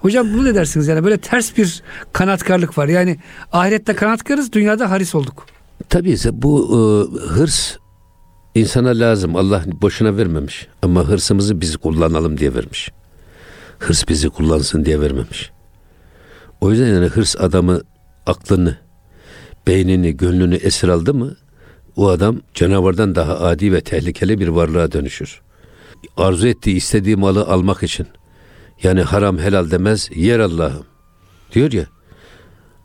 Hocam 0.05 0.33
bunu 0.33 0.45
ne 0.45 0.55
dersiniz 0.55 0.88
yani 0.88 1.05
böyle 1.05 1.19
ters 1.19 1.57
bir 1.57 1.83
kanatkarlık 2.12 2.79
var. 2.79 2.88
Yani 2.88 3.19
ahirette 3.53 3.95
kanatkarız 3.95 4.53
dünyada 4.53 4.90
haris 4.90 5.14
olduk. 5.14 5.47
Tabii 5.88 6.17
bu 6.33 6.69
e, 6.71 6.79
hırs 7.29 7.77
insana 8.55 8.88
lazım. 8.88 9.37
Allah 9.37 9.64
boşuna 9.83 10.17
vermemiş. 10.17 10.69
Ama 10.83 11.09
hırsımızı 11.09 11.61
biz 11.61 11.77
kullanalım 11.77 12.38
diye 12.38 12.55
vermiş. 12.55 12.90
Hırs 13.79 14.09
bizi 14.09 14.29
kullansın 14.29 14.85
diye 14.85 15.01
vermemiş. 15.01 15.51
O 16.61 16.71
yüzden 16.71 16.87
yani 16.87 17.07
hırs 17.07 17.37
adamı 17.37 17.81
aklını, 18.27 18.79
beynini, 19.67 20.17
gönlünü 20.17 20.55
esir 20.57 20.88
aldı 20.88 21.14
mı 21.14 21.37
o 21.97 22.09
adam 22.09 22.40
canavardan 22.55 23.14
daha 23.14 23.40
adi 23.40 23.73
ve 23.73 23.81
tehlikeli 23.81 24.40
bir 24.40 24.49
varlığa 24.49 24.93
dönüşür. 24.93 25.40
Arzu 26.17 26.49
ettiği, 26.49 26.77
istediği 26.77 27.17
malı 27.17 27.45
almak 27.45 27.83
için. 27.83 28.07
Yani 28.83 29.03
haram 29.03 29.39
helal 29.39 29.71
demez, 29.71 30.11
yer 30.15 30.39
Allah'ım. 30.39 30.85
Diyor 31.53 31.73
ya. 31.73 31.87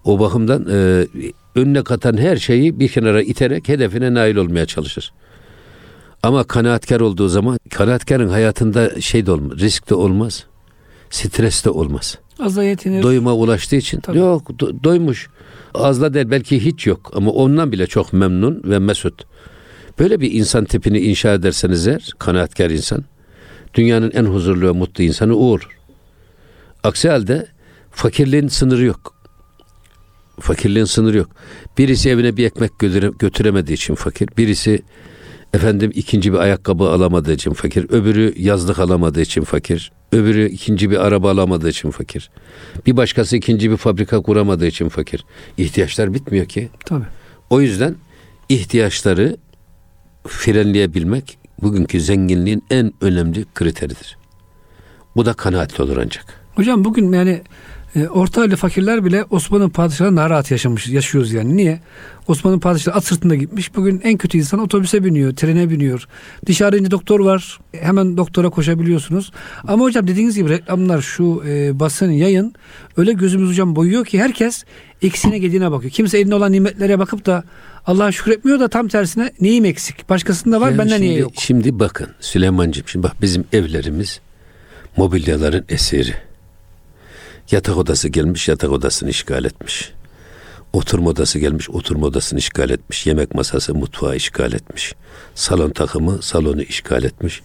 O 0.04 0.19
bakımdan 0.19 0.65
e, 0.71 1.08
önüne 1.56 1.84
katan 1.84 2.17
her 2.17 2.38
şeyi 2.38 2.80
bir 2.80 2.88
kenara 2.88 3.21
iterek 3.21 3.69
hedefine 3.69 4.13
nail 4.13 4.36
olmaya 4.36 4.65
çalışır. 4.65 5.13
Ama 6.23 6.43
kanaatkar 6.43 6.99
olduğu 6.99 7.28
zaman 7.28 7.60
kanaatkarın 7.69 8.30
hayatında 8.30 9.02
şey 9.02 9.25
de 9.25 9.32
olmaz, 9.32 9.60
risk 9.60 9.89
de 9.89 9.95
olmaz. 9.95 10.45
Stres 11.10 11.65
de 11.65 11.69
olmaz. 11.69 12.17
Azla 12.39 12.63
yetinir. 12.63 13.04
Doyuma 13.04 13.34
ulaştığı 13.36 13.75
için. 13.75 13.99
Tabii. 13.99 14.17
Yok 14.17 14.49
do- 14.49 14.84
doymuş. 14.84 15.30
Azla 15.73 16.13
değil 16.13 16.32
belki 16.32 16.65
hiç 16.65 16.88
yok 16.88 17.12
ama 17.13 17.32
ondan 17.32 17.71
bile 17.71 17.88
çok 17.88 18.13
memnun 18.13 18.62
ve 18.65 18.80
mesut. 18.80 19.25
Böyle 19.99 20.19
bir 20.19 20.32
insan 20.32 20.65
tipini 20.65 20.99
inşa 20.99 21.34
ederseniz 21.34 21.88
eğer 21.88 22.10
kanaatkar 22.19 22.69
insan 22.69 23.04
dünyanın 23.73 24.12
en 24.12 24.25
huzurlu 24.25 24.67
ve 24.67 24.71
mutlu 24.71 25.04
insanı 25.04 25.36
o 25.36 25.39
olur. 25.39 25.78
Aksi 26.83 27.09
halde 27.09 27.47
fakirliğin 27.91 28.47
sınırı 28.47 28.83
yok. 28.85 29.15
Fakirliğin 30.39 30.85
sınırı 30.85 31.17
yok. 31.17 31.29
Birisi 31.77 32.09
evine 32.09 32.37
bir 32.37 32.45
ekmek 32.45 32.71
götüre- 32.79 33.17
götüremediği 33.19 33.75
için 33.75 33.95
fakir. 33.95 34.29
Birisi 34.37 34.81
efendim 35.53 35.91
ikinci 35.95 36.33
bir 36.33 36.37
ayakkabı 36.37 36.83
alamadığı 36.83 37.33
için 37.33 37.53
fakir. 37.53 37.85
Öbürü 37.89 38.33
yazlık 38.37 38.79
alamadığı 38.79 39.21
için 39.21 39.43
fakir. 39.43 39.91
Öbürü 40.11 40.49
ikinci 40.49 40.91
bir 40.91 40.97
araba 41.05 41.31
alamadığı 41.31 41.69
için 41.69 41.91
fakir. 41.91 42.29
Bir 42.85 42.97
başkası 42.97 43.37
ikinci 43.37 43.71
bir 43.71 43.77
fabrika 43.77 44.21
kuramadığı 44.21 44.67
için 44.67 44.89
fakir. 44.89 45.25
İhtiyaçlar 45.57 46.13
bitmiyor 46.13 46.45
ki. 46.45 46.69
Tabii. 46.85 47.05
O 47.49 47.61
yüzden 47.61 47.95
ihtiyaçları 48.49 49.37
frenleyebilmek 50.27 51.37
bugünkü 51.61 52.01
zenginliğin 52.01 52.63
en 52.69 52.93
önemli 53.01 53.45
kriteridir. 53.55 54.17
Bu 55.15 55.25
da 55.25 55.33
kanaatli 55.33 55.83
olur 55.83 55.97
ancak. 55.97 56.25
Hocam 56.55 56.85
bugün 56.85 57.12
yani 57.12 57.41
e, 57.95 58.07
orta 58.07 58.41
halli 58.41 58.55
fakirler 58.55 59.05
bile 59.05 59.23
Osmanlı 59.29 59.69
padişahı 59.69 60.17
daha 60.17 60.29
rahat 60.29 60.51
yaşamış, 60.51 60.88
yaşıyoruz 60.88 61.33
yani. 61.33 61.57
Niye? 61.57 61.79
Osmanlı 62.27 62.59
padişahı 62.59 62.95
at 62.95 63.05
sırtında 63.05 63.35
gitmiş. 63.35 63.75
Bugün 63.75 64.01
en 64.03 64.17
kötü 64.17 64.38
insan 64.38 64.59
otobüse 64.59 65.03
biniyor, 65.03 65.35
trene 65.35 65.69
biniyor. 65.69 66.07
Dışarı 66.45 66.77
ince 66.77 66.91
doktor 66.91 67.19
var. 67.19 67.59
Hemen 67.71 68.17
doktora 68.17 68.49
koşabiliyorsunuz. 68.49 69.31
Ama 69.67 69.83
hocam 69.83 70.07
dediğiniz 70.07 70.35
gibi 70.35 70.49
reklamlar, 70.49 71.01
şu 71.01 71.43
e, 71.47 71.79
basın, 71.79 72.12
yayın 72.12 72.53
öyle 72.97 73.13
gözümüz 73.13 73.49
hocam 73.49 73.75
boyuyor 73.75 74.05
ki 74.05 74.19
herkes 74.19 74.63
eksiğine 75.01 75.38
gediğine 75.38 75.71
bakıyor. 75.71 75.91
Kimse 75.91 76.19
elinde 76.19 76.35
olan 76.35 76.51
nimetlere 76.51 76.99
bakıp 76.99 77.25
da 77.25 77.43
Allah'a 77.85 78.12
şükretmiyor 78.12 78.59
da 78.59 78.67
tam 78.67 78.88
tersine 78.88 79.31
neyim 79.41 79.65
eksik? 79.65 80.09
Başkasında 80.09 80.62
var, 80.62 80.69
Yani 80.69 80.77
bende 80.77 81.01
niye 81.01 81.17
yok? 81.17 81.31
Şimdi 81.35 81.79
bakın 81.79 82.07
Süleyman'cığım 82.19 82.88
şimdi 82.88 83.03
bak 83.03 83.21
bizim 83.21 83.45
evlerimiz 83.53 84.19
mobilyaların 84.97 85.65
eseri. 85.69 86.28
Yatak 87.51 87.77
odası 87.77 88.07
gelmiş 88.09 88.47
yatak 88.47 88.71
odasını 88.71 89.09
işgal 89.09 89.45
etmiş. 89.45 89.91
Oturma 90.73 91.09
odası 91.09 91.39
gelmiş 91.39 91.69
oturma 91.69 92.07
odasını 92.07 92.39
işgal 92.39 92.69
etmiş. 92.69 93.07
Yemek 93.07 93.35
masası 93.35 93.75
mutfağı 93.75 94.15
işgal 94.15 94.53
etmiş. 94.53 94.93
Salon 95.35 95.69
takımı 95.69 96.21
salonu 96.21 96.62
işgal 96.62 97.03
etmiş. 97.03 97.41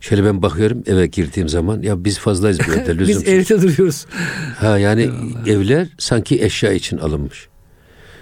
Şöyle 0.00 0.24
ben 0.24 0.42
bakıyorum 0.42 0.82
eve 0.86 1.06
girdiğim 1.06 1.48
zaman 1.48 1.82
ya 1.82 2.04
biz 2.04 2.18
fazlayız 2.18 2.58
bu 2.68 2.72
evde 2.72 2.98
Biz 2.98 3.08
lüzumsuz. 3.08 3.28
evde 3.32 3.62
duruyoruz. 3.62 4.06
Ha 4.58 4.78
yani 4.78 5.10
evler 5.46 5.88
sanki 5.98 6.42
eşya 6.44 6.72
için 6.72 6.98
alınmış. 6.98 7.48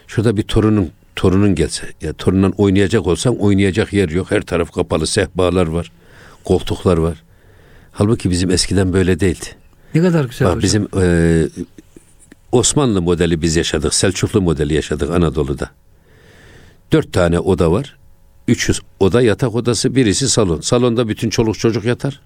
Şurada 0.07 0.37
bir 0.37 0.43
torunun 0.43 0.91
torunun 1.17 1.55
gelse 1.55 1.87
ya 2.03 2.12
torundan 2.12 2.53
oynayacak 2.57 3.07
olsan 3.07 3.37
oynayacak 3.39 3.93
yer 3.93 4.09
yok. 4.09 4.31
Her 4.31 4.43
taraf 4.43 4.73
kapalı 4.73 5.07
sehpalar 5.07 5.67
var. 5.67 5.93
Koltuklar 6.45 6.97
var. 6.99 7.23
Halbuki 7.93 8.31
bizim 8.31 8.51
eskiden 8.51 8.93
böyle 8.93 9.21
değildi. 9.21 9.47
Ne 9.97 10.03
kadar 10.03 10.25
güzel 10.25 10.49
Bak 10.49 10.57
hocam. 10.57 10.63
bizim 10.63 10.89
e, 11.03 11.49
Osmanlı 12.53 13.03
modeli 13.03 13.43
biz 13.43 13.57
yaşadık. 13.57 13.95
Selçuklu 13.95 14.43
modeli 14.43 14.75
yaşadık 14.75 15.11
Anadolu'da. 15.11 15.71
Dört 16.93 17.13
tane 17.13 17.39
oda 17.39 17.73
var. 17.73 17.97
Üç 18.49 18.81
oda 19.01 19.23
yatak 19.23 19.55
odası 19.55 19.95
birisi 19.95 20.29
salon. 20.29 20.61
Salonda 20.61 21.09
bütün 21.09 21.31
çoluk 21.31 21.59
çocuk 21.59 21.85
yatar. 21.85 22.21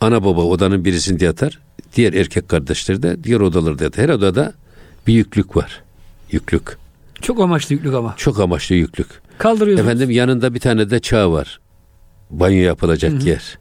Ana 0.00 0.24
baba 0.24 0.42
odanın 0.42 0.84
birisinde 0.84 1.24
yatar. 1.24 1.58
Diğer 1.96 2.12
erkek 2.12 2.48
kardeşleri 2.48 3.02
de 3.02 3.24
diğer 3.24 3.40
odalarda 3.40 3.84
yatar. 3.84 4.04
Her 4.04 4.08
odada 4.08 4.52
bir 5.06 5.14
yüklük 5.14 5.56
var. 5.56 5.82
Yüklük. 6.30 6.76
Çok 7.22 7.40
amaçlı 7.40 7.74
yüklük 7.74 7.94
ama. 7.94 8.14
Çok 8.16 8.40
amaçlı 8.40 8.74
yüklük. 8.74 9.08
Kaldırıyorsunuz. 9.38 9.90
Efendim 9.90 10.10
yanında 10.10 10.54
bir 10.54 10.60
tane 10.60 10.90
de 10.90 11.00
çağ 11.00 11.32
var. 11.32 11.60
Banyo 12.30 12.62
yapılacak 12.62 13.24
yer. 13.24 13.58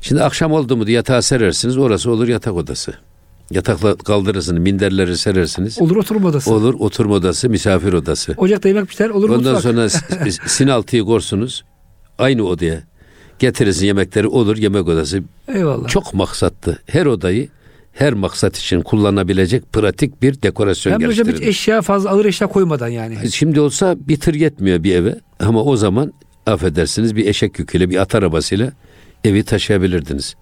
Şimdi 0.00 0.22
akşam 0.22 0.52
oldu 0.52 0.76
mu 0.76 0.90
yatağı 0.90 1.22
serersiniz. 1.22 1.78
Orası 1.78 2.10
olur 2.10 2.28
yatak 2.28 2.54
odası. 2.54 2.92
Yatakla 3.50 3.96
kaldırırsınız, 3.96 4.62
minderleri 4.62 5.16
serersiniz. 5.18 5.80
Olur 5.80 5.96
oturma 5.96 6.28
odası. 6.28 6.54
Olur 6.54 6.74
oturma 6.78 7.14
odası, 7.14 7.48
misafir 7.48 7.92
odası. 7.92 8.34
Ocakta 8.36 8.68
yemek 8.68 8.88
pişer 8.88 9.10
olur 9.10 9.30
Ondan 9.30 9.54
mutfak. 9.54 9.62
sonra 9.62 9.88
sinaltıyı 10.48 11.04
korsunuz. 11.04 11.64
Aynı 12.18 12.44
odaya 12.44 12.82
getirirsin 13.38 13.86
yemekleri 13.86 14.26
olur 14.26 14.56
yemek 14.56 14.88
odası. 14.88 15.22
Eyvallah. 15.48 15.88
Çok 15.88 16.14
maksatlı. 16.14 16.78
Her 16.86 17.06
odayı 17.06 17.48
her 17.92 18.12
maksat 18.12 18.56
için 18.58 18.80
kullanabilecek 18.80 19.72
pratik 19.72 20.22
bir 20.22 20.42
dekorasyon 20.42 20.92
Hem 20.92 21.00
de 21.00 21.06
hocam 21.06 21.28
hiç 21.28 21.40
eşya 21.40 21.82
fazla 21.82 22.10
ağır 22.10 22.24
eşya 22.24 22.46
koymadan 22.48 22.88
yani. 22.88 23.32
Şimdi 23.32 23.60
olsa 23.60 23.96
bir 24.00 24.20
tır 24.20 24.34
yetmiyor 24.34 24.82
bir 24.82 24.94
eve 24.94 25.14
ama 25.40 25.62
o 25.62 25.76
zaman 25.76 26.12
affedersiniz 26.46 27.16
bir 27.16 27.26
eşek 27.26 27.58
yüküyle 27.58 27.90
bir 27.90 27.96
at 27.96 28.14
arabasıyla 28.14 28.72
evi 29.24 29.44
taşıyabilirdiniz. 29.44 30.34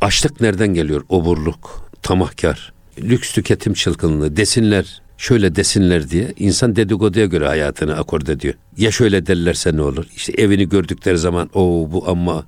Açlık 0.00 0.40
nereden 0.40 0.74
geliyor? 0.74 1.04
Oburluk, 1.08 1.90
tamahkar, 2.02 2.72
lüks 3.02 3.32
tüketim 3.32 3.72
çılgınlığı, 3.74 4.36
desinler, 4.36 5.02
şöyle 5.18 5.56
desinler 5.56 6.10
diye 6.10 6.32
insan 6.36 6.76
dedikoduya 6.76 7.26
göre 7.26 7.46
hayatını 7.46 7.96
akord 7.96 8.26
ediyor. 8.26 8.54
Ya 8.76 8.90
şöyle 8.90 9.26
derlerse 9.26 9.76
ne 9.76 9.82
olur? 9.82 10.06
İşte 10.16 10.32
evini 10.32 10.68
gördükleri 10.68 11.18
zaman 11.18 11.50
o 11.54 11.88
bu 11.92 12.08
amma 12.08 12.46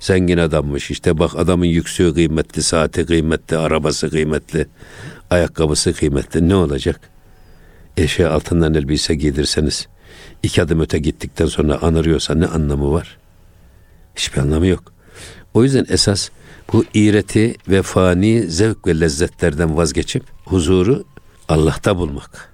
zengin 0.00 0.38
adammış. 0.38 0.90
İşte 0.90 1.18
bak 1.18 1.36
adamın 1.36 1.66
yüksüğü 1.66 2.14
kıymetli, 2.14 2.62
saati 2.62 3.06
kıymetli, 3.06 3.56
arabası 3.56 4.10
kıymetli, 4.10 4.66
ayakkabısı 5.30 5.92
kıymetli. 5.92 6.48
Ne 6.48 6.54
olacak? 6.54 7.00
eşeğe 7.98 8.28
altından 8.28 8.74
elbise 8.74 9.14
giydirseniz 9.14 9.88
iki 10.42 10.62
adım 10.62 10.80
öte 10.80 10.98
gittikten 10.98 11.46
sonra 11.46 11.82
anırıyorsa 11.82 12.34
ne 12.34 12.46
anlamı 12.46 12.92
var? 12.92 13.18
Hiçbir 14.16 14.38
anlamı 14.38 14.66
yok. 14.66 14.92
O 15.58 15.64
yüzden 15.64 15.86
esas 15.88 16.30
bu 16.72 16.84
iğreti 16.94 17.54
ve 17.68 17.82
fani 17.82 18.42
zevk 18.50 18.86
ve 18.86 19.00
lezzetlerden 19.00 19.76
vazgeçip 19.76 20.24
huzuru 20.44 21.04
Allah'ta 21.48 21.96
bulmak. 21.96 22.52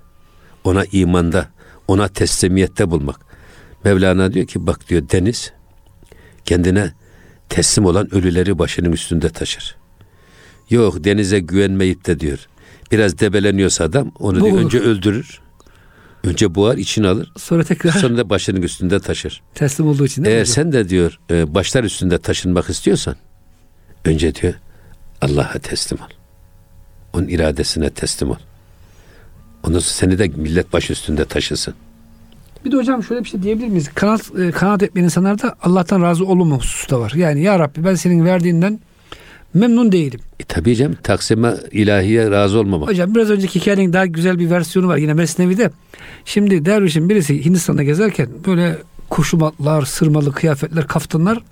Ona 0.64 0.84
imanda, 0.92 1.48
ona 1.88 2.08
teslimiyette 2.08 2.90
bulmak. 2.90 3.20
Mevlana 3.84 4.32
diyor 4.32 4.46
ki 4.46 4.66
bak 4.66 4.88
diyor 4.88 5.02
deniz 5.12 5.52
kendine 6.44 6.92
teslim 7.48 7.84
olan 7.84 8.14
ölüleri 8.14 8.58
başının 8.58 8.92
üstünde 8.92 9.28
taşır. 9.28 9.76
Yok 10.70 11.04
denize 11.04 11.40
güvenmeyip 11.40 12.06
de 12.06 12.20
diyor. 12.20 12.38
Biraz 12.92 13.18
debeleniyorsa 13.18 13.84
adam 13.84 14.12
onu 14.18 14.34
diyor, 14.34 14.46
Boğulur. 14.46 14.64
önce 14.64 14.80
öldürür. 14.80 15.40
Önce 16.24 16.54
boğar 16.54 16.76
içine 16.76 17.08
alır. 17.08 17.32
Sonra 17.38 17.64
tekrar 17.64 17.90
Sonra 18.00 18.16
da 18.16 18.30
başının 18.30 18.62
üstünde 18.62 19.00
taşır. 19.00 19.42
teslim 19.54 19.86
olduğu 19.88 20.04
için 20.06 20.24
değil 20.24 20.34
mi 20.34 20.36
Eğer 20.36 20.42
hocam? 20.42 20.54
sen 20.54 20.72
de 20.72 20.88
diyor 20.88 21.18
e, 21.30 21.54
başlar 21.54 21.84
üstünde 21.84 22.18
taşınmak 22.18 22.70
istiyorsan 22.70 23.16
önce 24.04 24.34
diyor 24.34 24.54
Allah'a 25.20 25.58
teslim 25.58 25.98
ol. 26.00 26.08
Onun 27.12 27.28
iradesine 27.28 27.90
teslim 27.90 28.30
ol. 28.30 28.36
Ondan 29.62 29.78
sonra 29.78 29.92
seni 29.94 30.18
de 30.18 30.28
millet 30.36 30.72
baş 30.72 30.90
üstünde 30.90 31.24
taşısın. 31.24 31.74
Bir 32.64 32.72
de 32.72 32.76
hocam 32.76 33.02
şöyle 33.02 33.24
bir 33.24 33.28
şey 33.28 33.42
diyebilir 33.42 33.68
miyiz? 33.68 33.90
Kanat, 33.94 34.20
e, 34.38 34.50
kanaat 34.50 34.82
etmeyen 34.82 35.04
insanlarda 35.04 35.54
Allah'tan 35.62 36.02
razı 36.02 36.26
olmama 36.26 36.56
hususu 36.56 36.90
da 36.90 37.00
var. 37.00 37.12
Yani 37.16 37.42
ya 37.42 37.58
Rabbi 37.58 37.84
ben 37.84 37.94
senin 37.94 38.24
verdiğinden 38.24 38.80
memnun 39.54 39.92
değilim. 39.92 40.20
E 40.40 40.44
tabii 40.44 40.76
canım 40.76 40.96
taksime 41.02 41.54
ilahiye 41.72 42.30
razı 42.30 42.58
olmamak. 42.58 42.88
Hocam 42.88 43.14
biraz 43.14 43.30
önceki 43.30 43.60
hikayenin 43.60 43.92
daha 43.92 44.06
güzel 44.06 44.38
bir 44.38 44.50
versiyonu 44.50 44.88
var 44.88 44.96
yine 44.96 45.14
Mesnevi'de. 45.14 45.70
Şimdi 46.24 46.64
dervişin 46.64 47.08
birisi 47.08 47.44
Hindistan'da 47.44 47.82
gezerken 47.82 48.28
böyle 48.46 48.78
kuşumatlar, 49.10 49.82
sırmalı 49.82 50.32
kıyafetler, 50.32 50.86
kaftanlar 50.86 51.42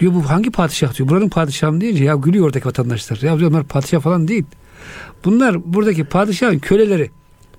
diyor 0.00 0.14
bu 0.14 0.30
hangi 0.30 0.50
padişah 0.50 0.98
diyor. 0.98 1.08
Buranın 1.08 1.28
padişahı 1.28 1.72
mı 1.72 1.80
deyince 1.80 2.04
ya 2.04 2.14
gülüyor 2.14 2.46
oradaki 2.46 2.66
vatandaşlar. 2.66 3.18
Ya 3.22 3.38
diyor 3.38 3.50
onlar 3.50 3.64
padişah 3.64 4.00
falan 4.00 4.28
değil. 4.28 4.44
Bunlar 5.24 5.74
buradaki 5.74 6.04
padişahın 6.04 6.58
köleleri. 6.58 7.10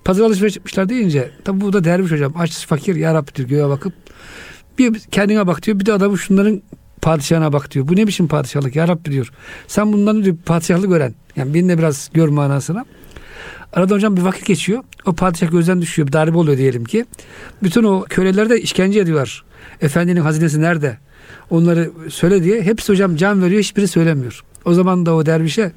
Pazar 0.05 0.25
alışveriş 0.25 0.55
yapmışlar 0.55 0.89
deyince 0.89 1.31
tabi 1.43 1.61
bu 1.61 1.73
da 1.73 1.83
derviş 1.83 2.11
hocam 2.11 2.33
aç 2.37 2.67
fakir 2.67 2.95
ya 2.95 3.13
Rabbi 3.13 3.35
diyor 3.35 3.49
göğe 3.49 3.69
bakıp 3.69 3.93
bir 4.77 4.99
kendine 4.99 5.47
bak 5.47 5.65
diyor 5.65 5.79
bir 5.79 5.85
de 5.85 5.93
adamı 5.93 6.17
şunların 6.17 6.61
padişahına 7.01 7.53
bak 7.53 7.71
diyor. 7.71 7.87
Bu 7.87 7.95
ne 7.95 8.07
biçim 8.07 8.27
padişahlık 8.27 8.75
ya 8.75 8.87
Rabbi 8.87 9.11
diyor. 9.11 9.31
Sen 9.67 9.93
bundan 9.93 10.23
diyor 10.23 10.35
padişahlık 10.45 10.89
gören. 10.89 11.15
Yani 11.35 11.53
beni 11.53 11.69
de 11.69 11.77
biraz 11.77 12.09
gör 12.13 12.27
manasına. 12.27 12.85
Arada 13.73 13.95
hocam 13.95 14.17
bir 14.17 14.21
vakit 14.21 14.45
geçiyor. 14.45 14.83
O 15.05 15.13
padişah 15.13 15.51
gözden 15.51 15.81
düşüyor. 15.81 16.07
Bir 16.07 16.13
darbe 16.13 16.37
oluyor 16.37 16.57
diyelim 16.57 16.85
ki. 16.85 17.05
Bütün 17.63 17.83
o 17.83 18.05
köleler 18.09 18.49
de 18.49 18.61
işkence 18.61 18.99
ediyorlar. 18.99 19.43
Efendinin 19.81 20.21
hazinesi 20.21 20.61
nerede? 20.61 20.97
Onları 21.49 21.91
söyle 22.09 22.43
diye. 22.43 22.61
Hepsi 22.61 22.93
hocam 22.93 23.15
can 23.15 23.43
veriyor. 23.43 23.61
Hiçbiri 23.61 23.87
söylemiyor. 23.87 24.43
O 24.69 24.73
zaman 24.73 25.05
da 25.05 25.15
o 25.15 25.25
dervişe 25.25 25.71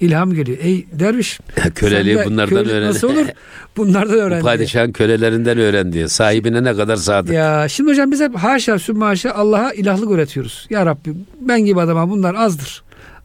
ilham 0.00 0.34
geliyor. 0.34 0.58
Ey 0.60 0.86
derviş. 0.92 1.40
Köleliği 1.74 2.18
de 2.18 2.24
bunlardan 2.26 2.48
kölelik 2.48 2.70
öğren. 2.70 2.88
Nasıl 2.88 3.08
olur? 3.08 3.26
Bunlardan 3.76 4.18
öğren. 4.18 4.40
Bu 4.40 4.44
diye. 4.44 4.56
padişahın 4.56 4.92
kölelerinden 4.92 5.58
öğren 5.58 5.92
diyor. 5.92 6.08
Sahibine 6.08 6.64
ne 6.64 6.74
kadar 6.74 6.96
sadık. 6.96 7.32
Ya 7.32 7.68
şimdi 7.68 7.90
hocam 7.90 8.10
biz 8.10 8.20
hep 8.20 8.34
haşa 8.34 8.78
sümme 8.78 9.04
haşa 9.04 9.32
Allah'a 9.32 9.72
ilahlık 9.72 10.10
öğretiyoruz. 10.10 10.66
Ya 10.70 10.86
Rabbi 10.86 11.10
ben 11.40 11.64
gibi 11.64 11.80
adama 11.80 12.10
bunlar 12.10 12.34
azdır. 12.34 12.82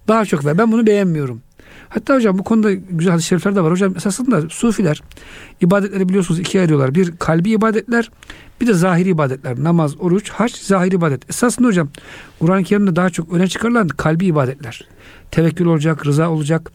Daha 0.08 0.26
çok 0.26 0.46
ver. 0.46 0.58
Ben 0.58 0.72
bunu 0.72 0.88
beğenmiyorum. 0.88 1.42
Hatta 1.90 2.16
hocam 2.16 2.40
bu 2.40 2.44
konuda 2.44 2.74
güzel 2.74 3.12
hadis-i 3.12 3.28
şerifler 3.28 3.56
de 3.56 3.62
var. 3.62 3.72
Hocam 3.72 3.94
esasında 3.98 4.50
sufiler 4.50 5.04
ibadetleri 5.62 6.10
biliyorsunuz 6.10 6.40
ikiye 6.40 6.62
ayırıyorlar. 6.62 6.96
Bir 6.96 7.18
kalbi 7.18 7.52
ibadetler 7.52 8.12
bir 8.62 8.68
de 8.68 8.74
zahiri 8.74 9.10
ibadetler. 9.10 9.64
Namaz, 9.64 9.96
oruç, 10.00 10.30
hac, 10.30 10.54
zahiri 10.54 10.96
ibadet. 10.96 11.30
Esasında 11.30 11.68
hocam 11.68 11.90
Kur'an-ı 12.40 12.64
Kerim'de 12.64 12.96
daha 12.96 13.10
çok 13.10 13.34
öne 13.34 13.48
çıkarılan 13.48 13.88
kalbi 13.88 14.26
ibadetler. 14.26 14.88
Tevekkül 15.32 15.66
olacak, 15.66 16.06
rıza 16.06 16.30
olacak, 16.30 16.72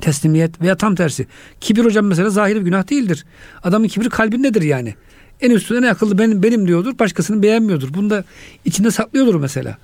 teslimiyet 0.00 0.60
veya 0.60 0.76
tam 0.76 0.94
tersi. 0.94 1.26
Kibir 1.60 1.84
hocam 1.84 2.06
mesela 2.06 2.30
zahiri 2.30 2.60
bir 2.60 2.64
günah 2.64 2.90
değildir. 2.90 3.24
Adamın 3.62 3.88
kibri 3.88 4.08
kalbindedir 4.08 4.62
yani. 4.62 4.94
En 5.40 5.50
üstüne 5.50 5.78
en 5.78 5.90
akıllı 5.90 6.18
benim, 6.18 6.42
benim 6.42 6.68
diyordur. 6.68 6.98
Başkasını 6.98 7.42
beğenmiyordur. 7.42 7.94
Bunu 7.94 8.10
da 8.10 8.24
içinde 8.64 8.90
saklıyordur 8.90 9.34
mesela. 9.34 9.78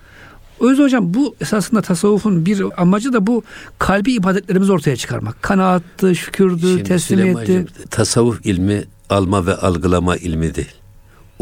O 0.61 0.69
yüzden 0.71 0.85
hocam 0.85 1.15
bu 1.15 1.37
esasında 1.41 1.83
tasavvufun 1.83 2.47
bir 2.47 2.65
amacı 2.77 3.13
da 3.13 3.27
bu 3.27 3.43
kalbi 3.79 4.13
ibadetlerimizi 4.13 4.73
ortaya 4.73 4.97
çıkarmak. 4.97 5.43
Kanaattı, 5.43 6.15
şükürdü, 6.17 6.61
Şimdi 6.61 6.83
teslimiyetti. 6.83 7.47
Süleyman'cığım, 7.47 7.89
tasavvuf 7.91 8.47
ilmi 8.47 8.85
alma 9.11 9.47
ve 9.47 9.55
algılama 9.55 10.17
ilmi 10.17 10.55
değil. 10.55 10.82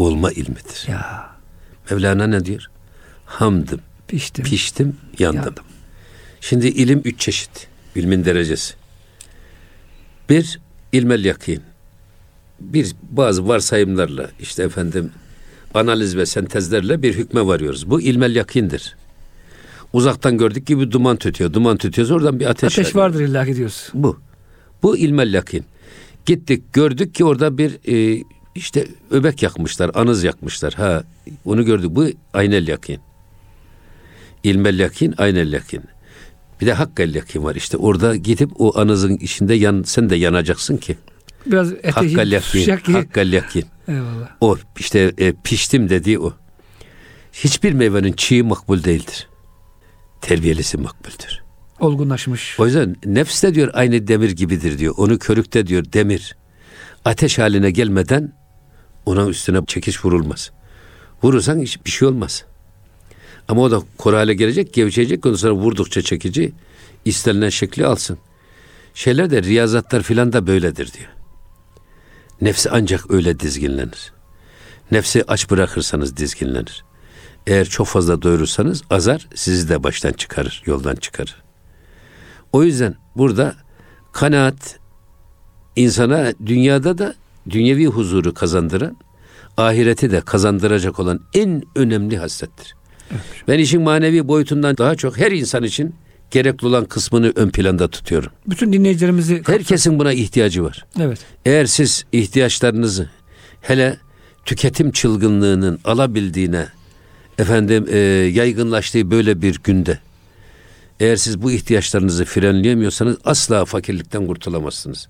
Olma 0.00 0.32
ilmidir. 0.32 0.86
Ya 0.88 1.30
Mevlana 1.90 2.26
ne 2.26 2.44
diyor? 2.44 2.66
Hamdım, 3.26 3.80
piştim. 4.08 4.44
piştim, 4.44 4.96
yandım. 5.18 5.42
yandım. 5.44 5.64
Şimdi 6.40 6.66
ilim 6.66 7.02
üç 7.04 7.20
çeşit. 7.20 7.68
İlmin 7.94 8.24
derecesi. 8.24 8.74
Bir, 10.30 10.60
ilmel 10.92 11.24
yakin. 11.24 11.62
Bir, 12.60 12.94
bazı 13.10 13.48
varsayımlarla, 13.48 14.30
işte 14.40 14.62
efendim, 14.62 15.10
analiz 15.74 16.16
ve 16.16 16.26
sentezlerle 16.26 17.02
bir 17.02 17.14
hükme 17.14 17.46
varıyoruz. 17.46 17.90
Bu 17.90 18.00
ilmel 18.00 18.36
yakindir. 18.36 18.96
Uzaktan 19.92 20.38
gördük 20.38 20.66
gibi 20.66 20.90
duman 20.90 21.16
tütüyor. 21.16 21.52
Duman 21.52 21.76
tütüyorsa 21.76 22.14
oradan 22.14 22.40
bir 22.40 22.46
ateş, 22.46 22.78
Ateş 22.78 22.96
var. 22.96 23.02
vardır 23.02 23.20
illa 23.20 23.46
ki 23.46 23.56
diyoruz. 23.56 23.88
Bu. 23.94 24.20
Bu 24.82 24.96
ilmel 24.96 25.34
yakin. 25.34 25.64
Gittik 26.26 26.72
gördük 26.72 27.14
ki 27.14 27.24
orada 27.24 27.58
bir 27.58 27.78
e, 28.18 28.24
işte 28.54 28.86
öbek 29.10 29.42
yakmışlar, 29.42 29.90
anız 29.94 30.24
yakmışlar. 30.24 30.74
Ha 30.74 31.02
onu 31.44 31.64
gördük. 31.64 31.90
Bu 31.90 32.06
aynel 32.32 32.68
yakin. 32.68 32.98
İlmel 34.44 34.78
yakin, 34.78 35.14
aynel 35.18 35.52
yakin. 35.52 35.82
Bir 36.60 36.66
de 36.66 36.72
hakkel 36.72 37.14
yakin 37.14 37.44
var 37.44 37.54
işte. 37.54 37.76
Orada 37.76 38.16
gidip 38.16 38.50
o 38.58 38.78
anızın 38.78 39.16
içinde 39.16 39.54
yan, 39.54 39.82
sen 39.86 40.10
de 40.10 40.16
yanacaksın 40.16 40.76
ki. 40.76 40.96
Biraz 41.46 41.72
ete 41.72 41.90
Hakkel 41.90 42.32
yakin. 42.32 42.92
Hakkel 42.92 43.32
yakin. 43.32 43.64
Eyvallah. 43.88 44.28
O 44.40 44.56
işte 44.78 45.12
e, 45.18 45.32
piştim 45.32 45.88
dediği 45.88 46.18
o. 46.18 46.32
Hiçbir 47.32 47.72
meyvenin 47.72 48.12
çiği 48.12 48.42
makbul 48.42 48.84
değildir. 48.84 49.28
Terbiyelisi 50.20 50.78
makbuldür. 50.78 51.42
Olgunlaşmış. 51.80 52.60
O 52.60 52.66
yüzden 52.66 52.96
nefs 53.04 53.42
de 53.42 53.54
diyor 53.54 53.70
aynı 53.72 54.08
demir 54.08 54.30
gibidir 54.30 54.78
diyor. 54.78 54.94
Onu 54.96 55.18
körükte 55.18 55.66
diyor 55.66 55.84
demir. 55.92 56.36
Ateş 57.04 57.38
haline 57.38 57.70
gelmeden 57.70 58.32
ona 59.10 59.26
üstüne 59.26 59.66
çekiş 59.66 60.04
vurulmaz. 60.04 60.50
Vurursan 61.22 61.60
hiç 61.60 61.84
bir 61.84 61.90
şey 61.90 62.08
olmaz. 62.08 62.44
Ama 63.48 63.60
o 63.60 63.70
da 63.70 63.82
kor 63.98 64.14
hale 64.14 64.34
gelecek, 64.34 64.74
gevşeyecek. 64.74 65.26
Ondan 65.26 65.36
sonra 65.36 65.52
vurdukça 65.52 66.02
çekici 66.02 66.52
istenilen 67.04 67.48
şekli 67.48 67.86
alsın. 67.86 68.18
Şeyler 68.94 69.30
de 69.30 69.42
riyazatlar 69.42 70.02
filan 70.02 70.32
da 70.32 70.46
böyledir 70.46 70.92
diyor. 70.92 71.08
Nefsi 72.40 72.70
ancak 72.70 73.10
öyle 73.10 73.40
dizginlenir. 73.40 74.12
Nefsi 74.90 75.24
aç 75.28 75.50
bırakırsanız 75.50 76.16
dizginlenir. 76.16 76.84
Eğer 77.46 77.64
çok 77.64 77.86
fazla 77.86 78.22
doyurursanız 78.22 78.82
azar 78.90 79.28
sizi 79.34 79.68
de 79.68 79.82
baştan 79.82 80.12
çıkarır, 80.12 80.62
yoldan 80.66 80.94
çıkarır. 80.94 81.42
O 82.52 82.62
yüzden 82.64 82.94
burada 83.16 83.54
kanaat 84.12 84.78
insana 85.76 86.32
dünyada 86.46 86.98
da 86.98 87.14
dünyevi 87.50 87.86
huzuru 87.86 88.34
kazandıran, 88.34 88.96
ahireti 89.56 90.10
de 90.10 90.20
kazandıracak 90.20 91.00
olan 91.00 91.20
en 91.34 91.62
önemli 91.76 92.18
haslettir. 92.18 92.74
Ben 93.48 93.58
işin 93.58 93.82
manevi 93.82 94.28
boyutundan 94.28 94.76
daha 94.76 94.94
çok 94.94 95.18
her 95.18 95.32
insan 95.32 95.62
için 95.62 95.94
gerekli 96.30 96.66
olan 96.66 96.84
kısmını 96.84 97.32
ön 97.36 97.50
planda 97.50 97.88
tutuyorum. 97.88 98.30
Bütün 98.46 98.72
dinleyicilerimizi 98.72 99.42
Herkesin 99.46 99.98
buna 99.98 100.12
ihtiyacı 100.12 100.64
var. 100.64 100.84
evet. 101.00 101.18
Eğer 101.46 101.66
siz 101.66 102.04
ihtiyaçlarınızı 102.12 103.10
hele 103.60 103.96
tüketim 104.44 104.90
çılgınlığının 104.90 105.80
alabildiğine 105.84 106.66
efendim 107.38 107.86
e, 107.90 107.98
yaygınlaştığı 108.32 109.10
böyle 109.10 109.42
bir 109.42 109.60
günde 109.64 109.98
eğer 111.00 111.16
siz 111.16 111.42
bu 111.42 111.50
ihtiyaçlarınızı 111.52 112.24
frenleyemiyorsanız 112.24 113.16
asla 113.24 113.64
fakirlikten 113.64 114.26
kurtulamazsınız. 114.26 115.08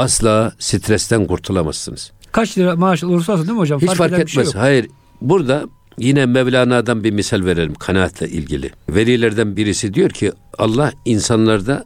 Asla 0.00 0.52
stresten 0.58 1.26
kurtulamazsınız. 1.26 2.12
Kaç 2.32 2.58
lira 2.58 2.76
maaş 2.76 3.04
olursa 3.04 3.32
olsun 3.32 3.46
değil 3.46 3.54
mi 3.56 3.60
hocam? 3.60 3.80
Hiç 3.80 3.90
fark, 3.94 4.10
bir 4.10 4.16
şey 4.16 4.22
etmez. 4.22 4.46
yok. 4.46 4.54
Hayır. 4.54 4.88
Burada 5.20 5.64
yine 5.98 6.26
Mevlana'dan 6.26 7.04
bir 7.04 7.10
misal 7.10 7.44
verelim 7.44 7.74
kanaatle 7.74 8.28
ilgili. 8.28 8.70
Velilerden 8.88 9.56
birisi 9.56 9.94
diyor 9.94 10.10
ki 10.10 10.32
Allah 10.58 10.92
insanlarda 11.04 11.84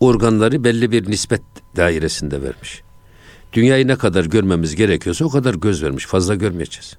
organları 0.00 0.64
belli 0.64 0.92
bir 0.92 1.10
nispet 1.10 1.42
dairesinde 1.76 2.42
vermiş. 2.42 2.82
Dünyayı 3.52 3.88
ne 3.88 3.96
kadar 3.96 4.24
görmemiz 4.24 4.76
gerekiyorsa 4.76 5.24
o 5.24 5.30
kadar 5.30 5.54
göz 5.54 5.82
vermiş. 5.82 6.06
Fazla 6.06 6.34
görmeyeceğiz. 6.34 6.96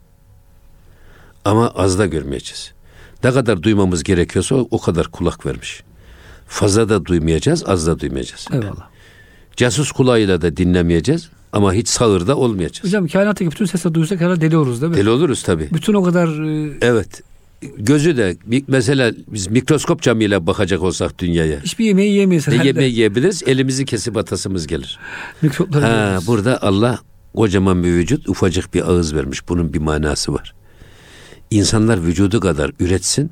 Ama 1.46 1.70
az 1.70 2.00
da 2.00 2.06
görmeyeceğiz. 2.06 2.74
Ne 3.24 3.32
kadar 3.32 3.64
duymamız 3.64 4.04
gerekiyorsa 4.04 4.56
o 4.56 4.80
kadar 4.80 5.08
kulak 5.08 5.46
vermiş. 5.46 5.84
Fazla 6.48 6.90
da 6.90 7.06
duymayacağız, 7.06 7.64
az 7.68 7.88
da 7.88 8.00
duymayacağız. 8.00 8.48
Eyvallah. 8.52 8.90
Casus 9.56 9.92
kulağıyla 9.92 10.42
da 10.42 10.58
dinlemeyeceğiz 10.58 11.30
ama 11.54 11.74
hiç 11.74 11.88
sağırda 11.88 12.36
olmayacağız. 12.38 12.84
Hocam 12.88 13.08
kainattaki 13.08 13.52
bütün 13.52 13.66
sesleri 13.66 13.94
duysak 13.94 14.22
herhalde 14.22 14.42
deli 14.42 14.58
oluruz 14.58 14.82
değil 14.82 14.92
mi? 14.92 14.98
Deli 14.98 15.10
oluruz 15.10 15.44
tabii. 15.44 15.70
Bütün 15.74 15.94
o 15.94 16.04
kadar 16.04 16.28
e, 16.28 16.78
Evet. 16.82 17.22
Gözü 17.78 18.18
de 18.18 18.38
mesela 18.68 19.12
biz 19.28 19.48
mikroskop 19.48 20.02
camıyla 20.02 20.48
bakacak 20.48 20.82
olsak 20.84 21.20
dünyaya. 21.20 21.60
hiçbir 21.64 21.86
yemeği 21.86 22.12
yiyemeyiz 22.12 22.48
Ne 22.48 22.54
herhalde. 22.54 22.68
yemeği 22.68 22.92
yiyebiliriz? 22.94 23.44
Elimizi 23.48 23.86
kesip 23.86 24.18
atasımız 24.18 24.68
gelir. 24.68 25.00
Mikropları 25.42 25.86
Ha, 25.86 26.06
yiyoruz. 26.08 26.28
burada 26.28 26.62
Allah 26.62 27.00
kocaman 27.36 27.84
bir 27.84 27.90
vücut, 27.90 28.30
ufacık 28.30 28.74
bir 28.74 28.90
ağız 28.90 29.16
vermiş. 29.16 29.50
Bunun 29.50 29.74
bir 29.74 29.80
manası 29.80 30.34
var. 30.34 30.54
İnsanlar 31.52 32.04
vücudu 32.06 32.40
kadar 32.40 32.72
üretsin, 32.80 33.32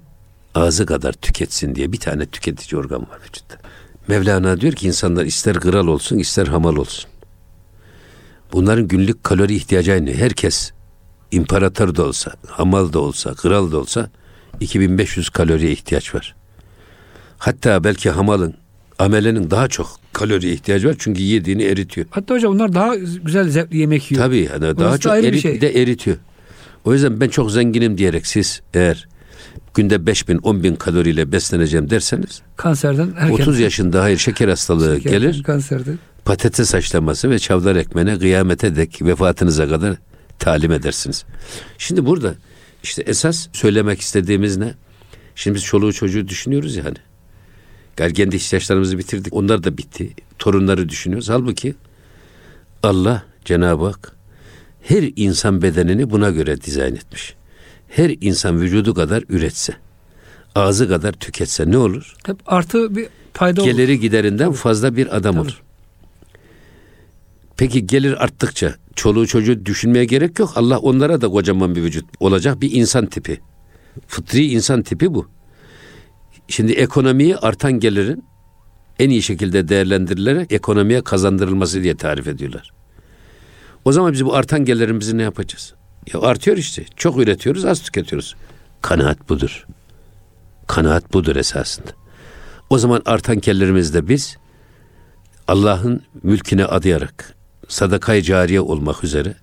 ağzı 0.55 0.85
kadar 0.85 1.13
tüketsin 1.13 1.75
diye 1.75 1.91
bir 1.91 1.97
tane 1.99 2.25
tüketici 2.25 2.79
organ 2.81 3.01
var 3.01 3.19
vücutta. 3.29 3.57
Mevlana 4.07 4.61
diyor 4.61 4.73
ki 4.73 4.87
insanlar 4.87 5.25
ister 5.25 5.59
kral 5.59 5.87
olsun, 5.87 6.17
ister 6.17 6.47
hamal 6.47 6.75
olsun. 6.75 7.09
Bunların 8.53 8.87
günlük 8.87 9.23
kalori 9.23 9.55
ihtiyacı 9.55 9.93
aynı. 9.93 10.13
Herkes 10.13 10.71
imparator 11.31 11.95
da 11.95 12.03
olsa, 12.05 12.31
hamal 12.47 12.93
da 12.93 12.99
olsa, 12.99 13.33
kral 13.33 13.71
da 13.71 13.77
olsa 13.77 14.09
2500 14.59 15.29
kaloriye 15.29 15.71
ihtiyaç 15.71 16.15
var. 16.15 16.35
Hatta 17.37 17.83
belki 17.83 18.09
hamalın, 18.09 18.53
amelenin 18.99 19.51
daha 19.51 19.67
çok 19.67 19.99
kaloriye 20.13 20.53
ihtiyacı 20.53 20.89
var 20.89 20.95
çünkü 20.99 21.21
yediğini 21.21 21.63
eritiyor. 21.63 22.07
Hatta 22.09 22.33
hocam 22.33 22.53
onlar 22.53 22.73
daha 22.73 22.95
güzel 22.95 23.49
zevkli 23.49 23.77
yemek 23.77 24.11
yiyor. 24.11 24.23
Tabii 24.23 24.49
yani 24.51 24.77
daha 24.77 24.87
Orası 24.89 24.97
da 24.97 24.97
çok 25.15 25.23
bir 25.23 25.27
erit, 25.27 25.41
şey. 25.41 25.61
de 25.61 25.81
eritiyor. 25.81 26.17
O 26.85 26.93
yüzden 26.93 27.19
ben 27.21 27.29
çok 27.29 27.51
zenginim 27.51 27.97
diyerek 27.97 28.27
siz 28.27 28.61
eğer 28.73 29.07
günde 29.77 30.05
5000 30.05 30.37
10 30.37 30.63
bin 30.63 30.75
kaloriyle 30.75 31.31
besleneceğim 31.31 31.89
derseniz 31.89 32.41
Kanserden 32.55 33.13
erken. 33.17 33.33
30 33.33 33.59
yaşında 33.59 34.01
hayır 34.01 34.17
şeker 34.17 34.47
hastalığı 34.47 34.95
Şeker, 34.95 35.11
gelir 35.11 35.43
Kanserden. 35.43 35.99
patates 36.25 36.73
haşlaması 36.73 37.29
ve 37.29 37.39
çavdar 37.39 37.75
ekmeğine 37.75 38.19
kıyamete 38.19 38.75
dek 38.75 39.01
vefatınıza 39.01 39.69
kadar 39.69 39.95
talim 40.39 40.71
edersiniz. 40.71 41.25
Şimdi 41.77 42.05
burada 42.05 42.35
işte 42.83 43.01
esas 43.01 43.47
söylemek 43.53 44.01
istediğimiz 44.01 44.57
ne? 44.57 44.73
Şimdi 45.35 45.55
biz 45.55 45.63
çoluğu 45.63 45.93
çocuğu 45.93 46.27
düşünüyoruz 46.27 46.75
ya 46.75 46.85
hani. 46.85 46.97
Gel 47.97 48.13
kendi 48.13 48.35
ihtiyaçlarımızı 48.35 48.97
bitirdik. 48.97 49.33
Onlar 49.33 49.63
da 49.63 49.77
bitti. 49.77 50.13
Torunları 50.39 50.89
düşünüyoruz. 50.89 51.29
Halbuki 51.29 51.75
Allah 52.83 53.23
Cenab-ı 53.45 53.85
Hak 53.85 54.15
her 54.81 55.11
insan 55.15 55.61
bedenini 55.61 56.09
buna 56.09 56.29
göre 56.29 56.61
dizayn 56.61 56.95
etmiş. 56.95 57.35
Her 57.87 58.15
insan 58.21 58.61
vücudu 58.61 58.93
kadar 58.93 59.23
üretse, 59.29 59.73
ağzı 60.55 60.89
kadar 60.89 61.11
tüketse 61.11 61.71
ne 61.71 61.77
olur? 61.77 62.15
Hep 62.25 62.37
artı 62.45 62.95
bir 62.95 63.07
fayda 63.33 63.61
olur. 63.61 63.71
Geliri 63.71 63.99
giderinden 63.99 64.51
fazla 64.51 64.95
bir 64.95 65.17
adam 65.17 65.35
Tabii. 65.35 65.41
olur. 65.41 65.61
Peki 67.57 67.87
gelir 67.87 68.23
arttıkça 68.23 68.75
çoluğu 68.95 69.27
çocuğu 69.27 69.65
düşünmeye 69.65 70.05
gerek 70.05 70.39
yok. 70.39 70.51
Allah 70.55 70.77
onlara 70.79 71.21
da 71.21 71.27
kocaman 71.29 71.75
bir 71.75 71.83
vücut 71.83 72.05
olacak 72.19 72.61
bir 72.61 72.71
insan 72.71 73.05
tipi. 73.05 73.39
Fıtri 74.07 74.45
insan 74.45 74.81
tipi 74.81 75.13
bu. 75.13 75.27
Şimdi 76.47 76.71
ekonomiyi 76.71 77.37
artan 77.37 77.79
gelirin 77.79 78.23
en 78.99 79.09
iyi 79.09 79.21
şekilde 79.21 79.67
değerlendirilerek 79.67 80.51
ekonomiye 80.51 81.01
kazandırılması 81.01 81.83
diye 81.83 81.97
tarif 81.97 82.27
ediyorlar. 82.27 82.71
O 83.85 83.91
zaman 83.91 84.13
biz 84.13 84.25
bu 84.25 84.35
artan 84.35 84.65
gelirimizi 84.65 85.17
ne 85.17 85.21
yapacağız? 85.21 85.73
Ya 86.13 86.21
artıyor 86.21 86.57
işte. 86.57 86.85
Çok 86.95 87.17
üretiyoruz, 87.19 87.65
az 87.65 87.81
tüketiyoruz. 87.81 88.35
Kanaat 88.81 89.29
budur. 89.29 89.65
Kanaat 90.67 91.13
budur 91.13 91.35
esasında. 91.35 91.87
O 92.69 92.77
zaman 92.77 93.01
artan 93.05 93.39
kellerimizde 93.39 94.07
biz 94.07 94.37
Allah'ın 95.47 96.01
mülküne 96.23 96.65
adayarak 96.65 97.35
sadakayı 97.67 98.21
cariye 98.21 98.61
olmak 98.61 99.03
üzere 99.03 99.35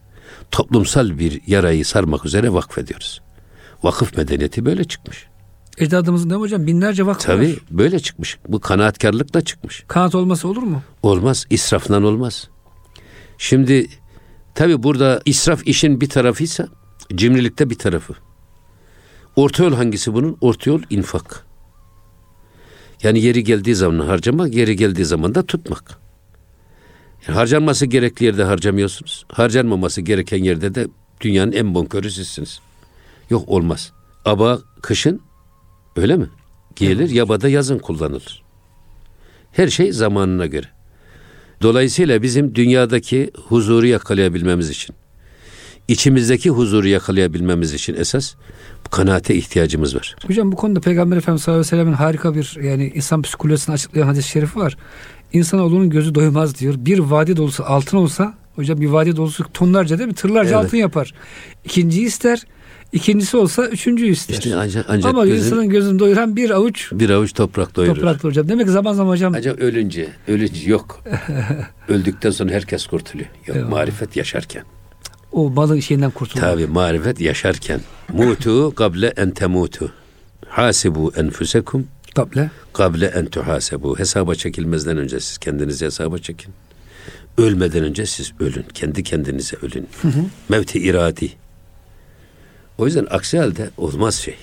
toplumsal 0.50 1.18
bir 1.18 1.40
yarayı 1.46 1.84
sarmak 1.84 2.26
üzere 2.26 2.52
vakfediyoruz. 2.52 3.20
Vakıf 3.82 4.16
medeniyeti 4.16 4.64
böyle 4.64 4.84
çıkmış. 4.84 5.26
Ecdadımızın 5.78 6.30
değil 6.30 6.38
mi 6.38 6.42
hocam? 6.42 6.66
Binlerce 6.66 7.06
vakıf 7.06 7.26
Tabii 7.26 7.48
var. 7.52 7.58
böyle 7.70 8.00
çıkmış. 8.00 8.38
Bu 8.48 8.60
kanaatkarlıkla 8.60 9.40
çıkmış. 9.40 9.84
Kanaat 9.88 10.14
olması 10.14 10.48
olur 10.48 10.62
mu? 10.62 10.82
Olmaz. 11.02 11.46
israfdan 11.50 12.04
olmaz. 12.04 12.48
Şimdi 13.38 13.86
tabii 14.54 14.82
burada 14.82 15.20
israf 15.24 15.66
işin 15.66 16.00
bir 16.00 16.08
tarafıysa 16.08 16.68
cimrilikte 17.14 17.70
bir 17.70 17.78
tarafı. 17.78 18.14
Orta 19.36 19.64
yol 19.64 19.74
hangisi 19.74 20.14
bunun? 20.14 20.36
Orta 20.40 20.70
yol 20.70 20.82
infak. 20.90 21.46
Yani 23.02 23.20
yeri 23.20 23.44
geldiği 23.44 23.74
zaman 23.74 24.06
harcamak, 24.06 24.54
yeri 24.54 24.76
geldiği 24.76 25.04
zaman 25.04 25.34
da 25.34 25.46
tutmak. 25.46 25.98
Yani 27.28 27.36
harcanması 27.36 27.86
gerekli 27.86 28.26
yerde 28.26 28.44
harcamıyorsunuz. 28.44 29.26
Harcanmaması 29.32 30.00
gereken 30.00 30.44
yerde 30.44 30.74
de 30.74 30.88
dünyanın 31.20 31.52
en 31.52 31.74
bonkörü 31.74 32.10
sizsiniz. 32.10 32.60
Yok 33.30 33.48
olmaz. 33.48 33.92
Aba 34.24 34.58
kışın 34.82 35.20
öyle 35.96 36.16
mi? 36.16 36.28
Giyilir, 36.76 37.10
yabada 37.10 37.48
yazın 37.48 37.78
kullanılır. 37.78 38.42
Her 39.52 39.68
şey 39.68 39.92
zamanına 39.92 40.46
göre. 40.46 40.66
Dolayısıyla 41.64 42.22
bizim 42.22 42.54
dünyadaki 42.54 43.30
huzuru 43.48 43.86
yakalayabilmemiz 43.86 44.70
için, 44.70 44.96
içimizdeki 45.88 46.50
huzuru 46.50 46.88
yakalayabilmemiz 46.88 47.74
için 47.74 47.94
esas 47.94 48.34
bu 48.86 48.90
kanaate 48.90 49.34
ihtiyacımız 49.34 49.96
var. 49.96 50.16
Hocam 50.26 50.52
bu 50.52 50.56
konuda 50.56 50.80
Peygamber 50.80 51.16
Efendimiz 51.16 51.42
sallallahu 51.42 51.60
aleyhi 51.60 51.72
ve 51.72 51.76
sellem'in 51.76 51.96
harika 51.96 52.34
bir 52.34 52.58
yani 52.62 52.92
insan 52.94 53.22
psikolojisini 53.22 53.74
açıklayan 53.74 54.06
hadis-i 54.06 54.28
şerifi 54.28 54.58
var. 54.58 54.76
İnsanoğlunun 55.32 55.90
gözü 55.90 56.14
doymaz 56.14 56.58
diyor. 56.58 56.74
Bir 56.78 56.98
vadi 56.98 57.36
dolusu 57.36 57.64
altın 57.64 57.96
olsa 57.96 58.34
hocam 58.56 58.80
bir 58.80 58.88
vadi 58.88 59.16
dolusu 59.16 59.44
tonlarca 59.54 59.98
değil 59.98 60.08
mi? 60.08 60.14
Tırlarca 60.14 60.50
Evet. 60.50 60.64
altın 60.64 60.76
yapar. 60.76 61.14
İkinciyi 61.64 62.06
ister. 62.06 62.42
İkincisi 62.94 63.36
olsa 63.36 63.66
üçüncüyü 63.66 64.12
ister. 64.12 64.34
İşte 64.34 64.56
ancak, 64.56 64.86
ancak 64.88 65.10
Ama 65.14 65.26
gözün 65.26 65.44
insanın 65.46 65.68
gözünü 65.68 65.98
doyuran 65.98 66.36
bir 66.36 66.50
avuç 66.50 66.88
bir 66.92 67.10
avuç 67.10 67.32
toprak 67.32 67.76
doyurur. 67.76 67.94
topraklı 67.94 68.28
hocam. 68.28 68.48
Demek 68.48 68.66
ki 68.66 68.72
zaman 68.72 68.92
zaman 68.92 69.10
hocam 69.12 69.34
Ancak 69.36 69.58
ölünce, 69.58 70.08
ölünce 70.28 70.70
yok. 70.70 71.02
Öldükten 71.88 72.30
sonra 72.30 72.52
herkes 72.52 72.86
kurtuluyor. 72.86 73.28
Yok 73.46 73.56
Eyvallah. 73.56 73.70
marifet 73.70 74.16
yaşarken. 74.16 74.62
o 75.32 75.50
malın 75.50 75.80
şeyinden 75.80 76.10
kurtulmak. 76.10 76.50
Tabi 76.50 76.66
marifet 76.66 77.20
yaşarken. 77.20 77.80
Mutu 78.12 78.74
kable 78.74 79.12
en 79.16 79.30
temutu. 79.30 79.92
Hasibu 80.48 81.12
enfusekum 81.16 81.86
Kable. 82.14 82.50
kable 82.72 83.06
en 83.06 83.26
tuhasebu. 83.26 83.98
Hesaba 83.98 84.34
çekilmezden 84.34 84.96
önce 84.96 85.20
siz 85.20 85.38
kendinizi 85.38 85.84
hesaba 85.86 86.18
çekin. 86.18 86.54
Ölmeden 87.38 87.84
önce 87.84 88.06
siz 88.06 88.32
ölün. 88.40 88.64
Kendi 88.74 89.02
kendinize 89.02 89.56
ölün. 89.62 89.86
Mevti 90.48 90.78
iradi. 90.78 91.32
O 92.78 92.86
yüzden 92.86 93.06
aksi 93.10 93.38
halde 93.38 93.70
olmaz 93.76 94.14
şey. 94.14 94.34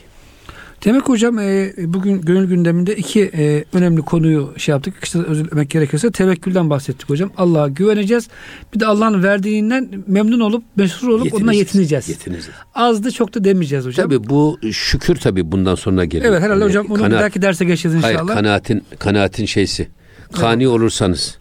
Demek 0.86 1.10
hocam 1.10 1.40
e, 1.40 1.74
bugün 1.78 2.22
gönül 2.22 2.48
gündeminde 2.48 2.96
iki 2.96 3.22
e, 3.22 3.66
önemli 3.74 4.02
konuyu 4.02 4.54
şey 4.58 4.74
yaptık. 4.74 4.94
İşte 5.04 5.20
özür 5.20 5.62
gerekirse 5.62 6.12
tevekkülden 6.12 6.70
bahsettik 6.70 7.10
hocam. 7.10 7.32
Allah'a 7.38 7.68
güveneceğiz. 7.68 8.28
Bir 8.74 8.80
de 8.80 8.86
Allah'ın 8.86 9.24
verdiğinden 9.24 9.90
memnun 10.08 10.40
olup 10.40 10.64
mesrur 10.76 11.08
olup 11.08 11.34
onunla 11.34 11.54
yetineceğiz. 11.54 12.10
Yetineceğiz. 12.10 12.50
Azdı 12.76 13.12
çok 13.12 13.34
da 13.36 13.44
demeyeceğiz 13.44 13.86
hocam. 13.86 14.10
Tabi 14.10 14.30
bu 14.30 14.60
şükür 14.72 15.16
tabi 15.16 15.52
bundan 15.52 15.76
sonra 15.76 16.06
geliyor. 16.06 16.32
Evet 16.34 16.44
herhalde 16.44 16.60
Yani 16.60 16.70
hocam 16.70 16.86
bir 16.90 16.96
kanaat- 16.96 17.12
dahaki 17.20 17.42
derse 17.42 17.66
geçeceğiz 17.66 18.04
Hayır 18.04 18.16
inşallah. 18.16 18.34
kanaatin, 18.34 18.84
kanaatin 19.00 19.46
şeysi. 19.46 19.88
Kani 20.34 20.68
olursanız, 20.68 21.38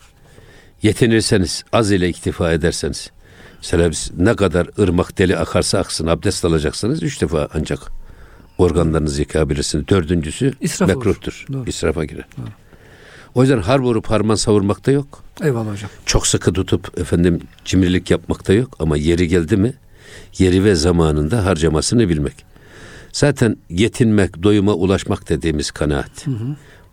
yetinirseniz, 0.83 1.65
az 1.73 1.93
ile 1.93 2.09
iktifa 2.09 2.53
ederseniz. 2.53 3.11
Mesela 3.63 3.91
biz 3.91 4.11
ne 4.19 4.37
kadar 4.37 4.69
ırmak 4.79 5.19
deli 5.19 5.37
akarsa 5.37 5.79
aksın 5.79 6.07
abdest 6.07 6.45
alacaksınız. 6.45 7.03
Üç 7.03 7.23
defa 7.23 7.49
ancak 7.55 7.93
organlarınızı 8.59 9.21
yıkayabilirsiniz. 9.21 9.89
Dördüncüsü 9.89 10.53
İsraf 10.61 10.89
olur. 10.91 10.97
mekruhtur. 10.97 11.47
Doğru. 11.53 11.65
İsrafa 11.67 12.05
girer. 12.05 12.25
O 13.35 13.43
yüzden 13.43 13.59
har 13.59 13.79
vurup 13.79 14.07
harman 14.07 14.35
savurmak 14.35 14.87
da 14.87 14.91
yok. 14.91 15.23
Eyvallah 15.43 15.73
hocam. 15.73 15.91
Çok 16.07 16.27
sıkı 16.27 16.53
tutup 16.53 16.99
efendim 16.99 17.41
cimrilik 17.65 18.11
yapmak 18.11 18.49
da 18.49 18.53
yok. 18.53 18.77
Ama 18.79 18.97
yeri 18.97 19.29
geldi 19.29 19.57
mi 19.57 19.75
yeri 20.39 20.65
ve 20.65 20.75
zamanında 20.75 21.45
harcamasını 21.45 22.09
bilmek. 22.09 22.45
Zaten 23.13 23.57
yetinmek, 23.71 24.43
doyuma 24.43 24.75
ulaşmak 24.75 25.29
dediğimiz 25.29 25.71
kanaat. 25.71 26.27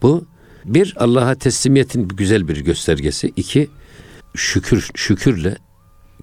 Bu 0.02 0.26
bir 0.66 0.94
Allah'a 0.98 1.36
teslimiyetin 1.36 2.08
güzel 2.08 2.48
bir 2.48 2.58
göstergesi. 2.58 3.34
İki 3.36 3.70
şükür 4.36 4.90
şükürle 4.96 5.58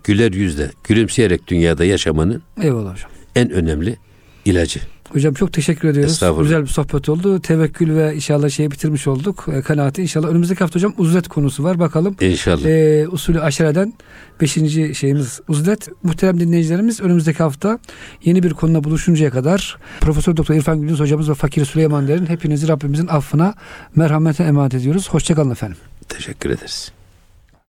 güler 0.05 0.33
yüzle 0.33 0.71
gülümseyerek 0.85 1.47
dünyada 1.49 1.85
yaşamanın 1.85 2.43
Eyvallah 2.63 2.93
hocam. 2.93 3.11
en 3.37 3.51
önemli 3.51 3.97
ilacı. 4.45 4.81
Hocam 5.13 5.35
çok 5.35 5.53
teşekkür 5.53 5.89
ediyoruz. 5.89 6.21
Güzel 6.39 6.63
bir 6.63 6.67
sohbet 6.67 7.09
oldu. 7.09 7.41
Tevekkül 7.41 7.97
ve 7.97 8.15
inşallah 8.15 8.49
şeyi 8.51 8.71
bitirmiş 8.71 9.07
olduk. 9.07 9.47
E, 9.53 9.63
kanaati 9.63 10.03
inşallah. 10.03 10.29
Önümüzdeki 10.29 10.59
hafta 10.61 10.75
hocam 10.75 10.95
uzlet 10.99 11.29
konusu 11.29 11.65
var. 11.65 11.79
Bakalım 11.79 12.17
İnşallah. 12.21 12.65
e, 12.65 13.09
usulü 13.09 13.41
aşereden 13.41 13.93
beşinci 14.41 14.95
şeyimiz 14.95 15.41
uzlet. 15.49 15.89
Muhterem 16.03 16.41
dinleyicilerimiz 16.41 17.01
önümüzdeki 17.01 17.39
hafta 17.39 17.79
yeni 18.25 18.43
bir 18.43 18.51
konuda 18.51 18.85
buluşuncaya 18.85 19.31
kadar 19.31 19.79
Profesör 20.01 20.37
Doktor 20.37 20.55
İrfan 20.55 20.81
Gündüz 20.81 21.01
hocamız 21.01 21.31
ve 21.31 21.35
Fakir 21.35 21.65
Süleyman 21.65 22.09
Derin 22.09 22.27
hepinizi 22.27 22.69
Rabbimizin 22.69 23.07
affına 23.07 23.55
merhamete 23.97 24.45
emanet 24.45 24.75
ediyoruz. 24.75 25.09
Hoşçakalın 25.09 25.51
efendim. 25.51 25.77
Teşekkür 26.09 26.51
ederiz. 26.51 26.93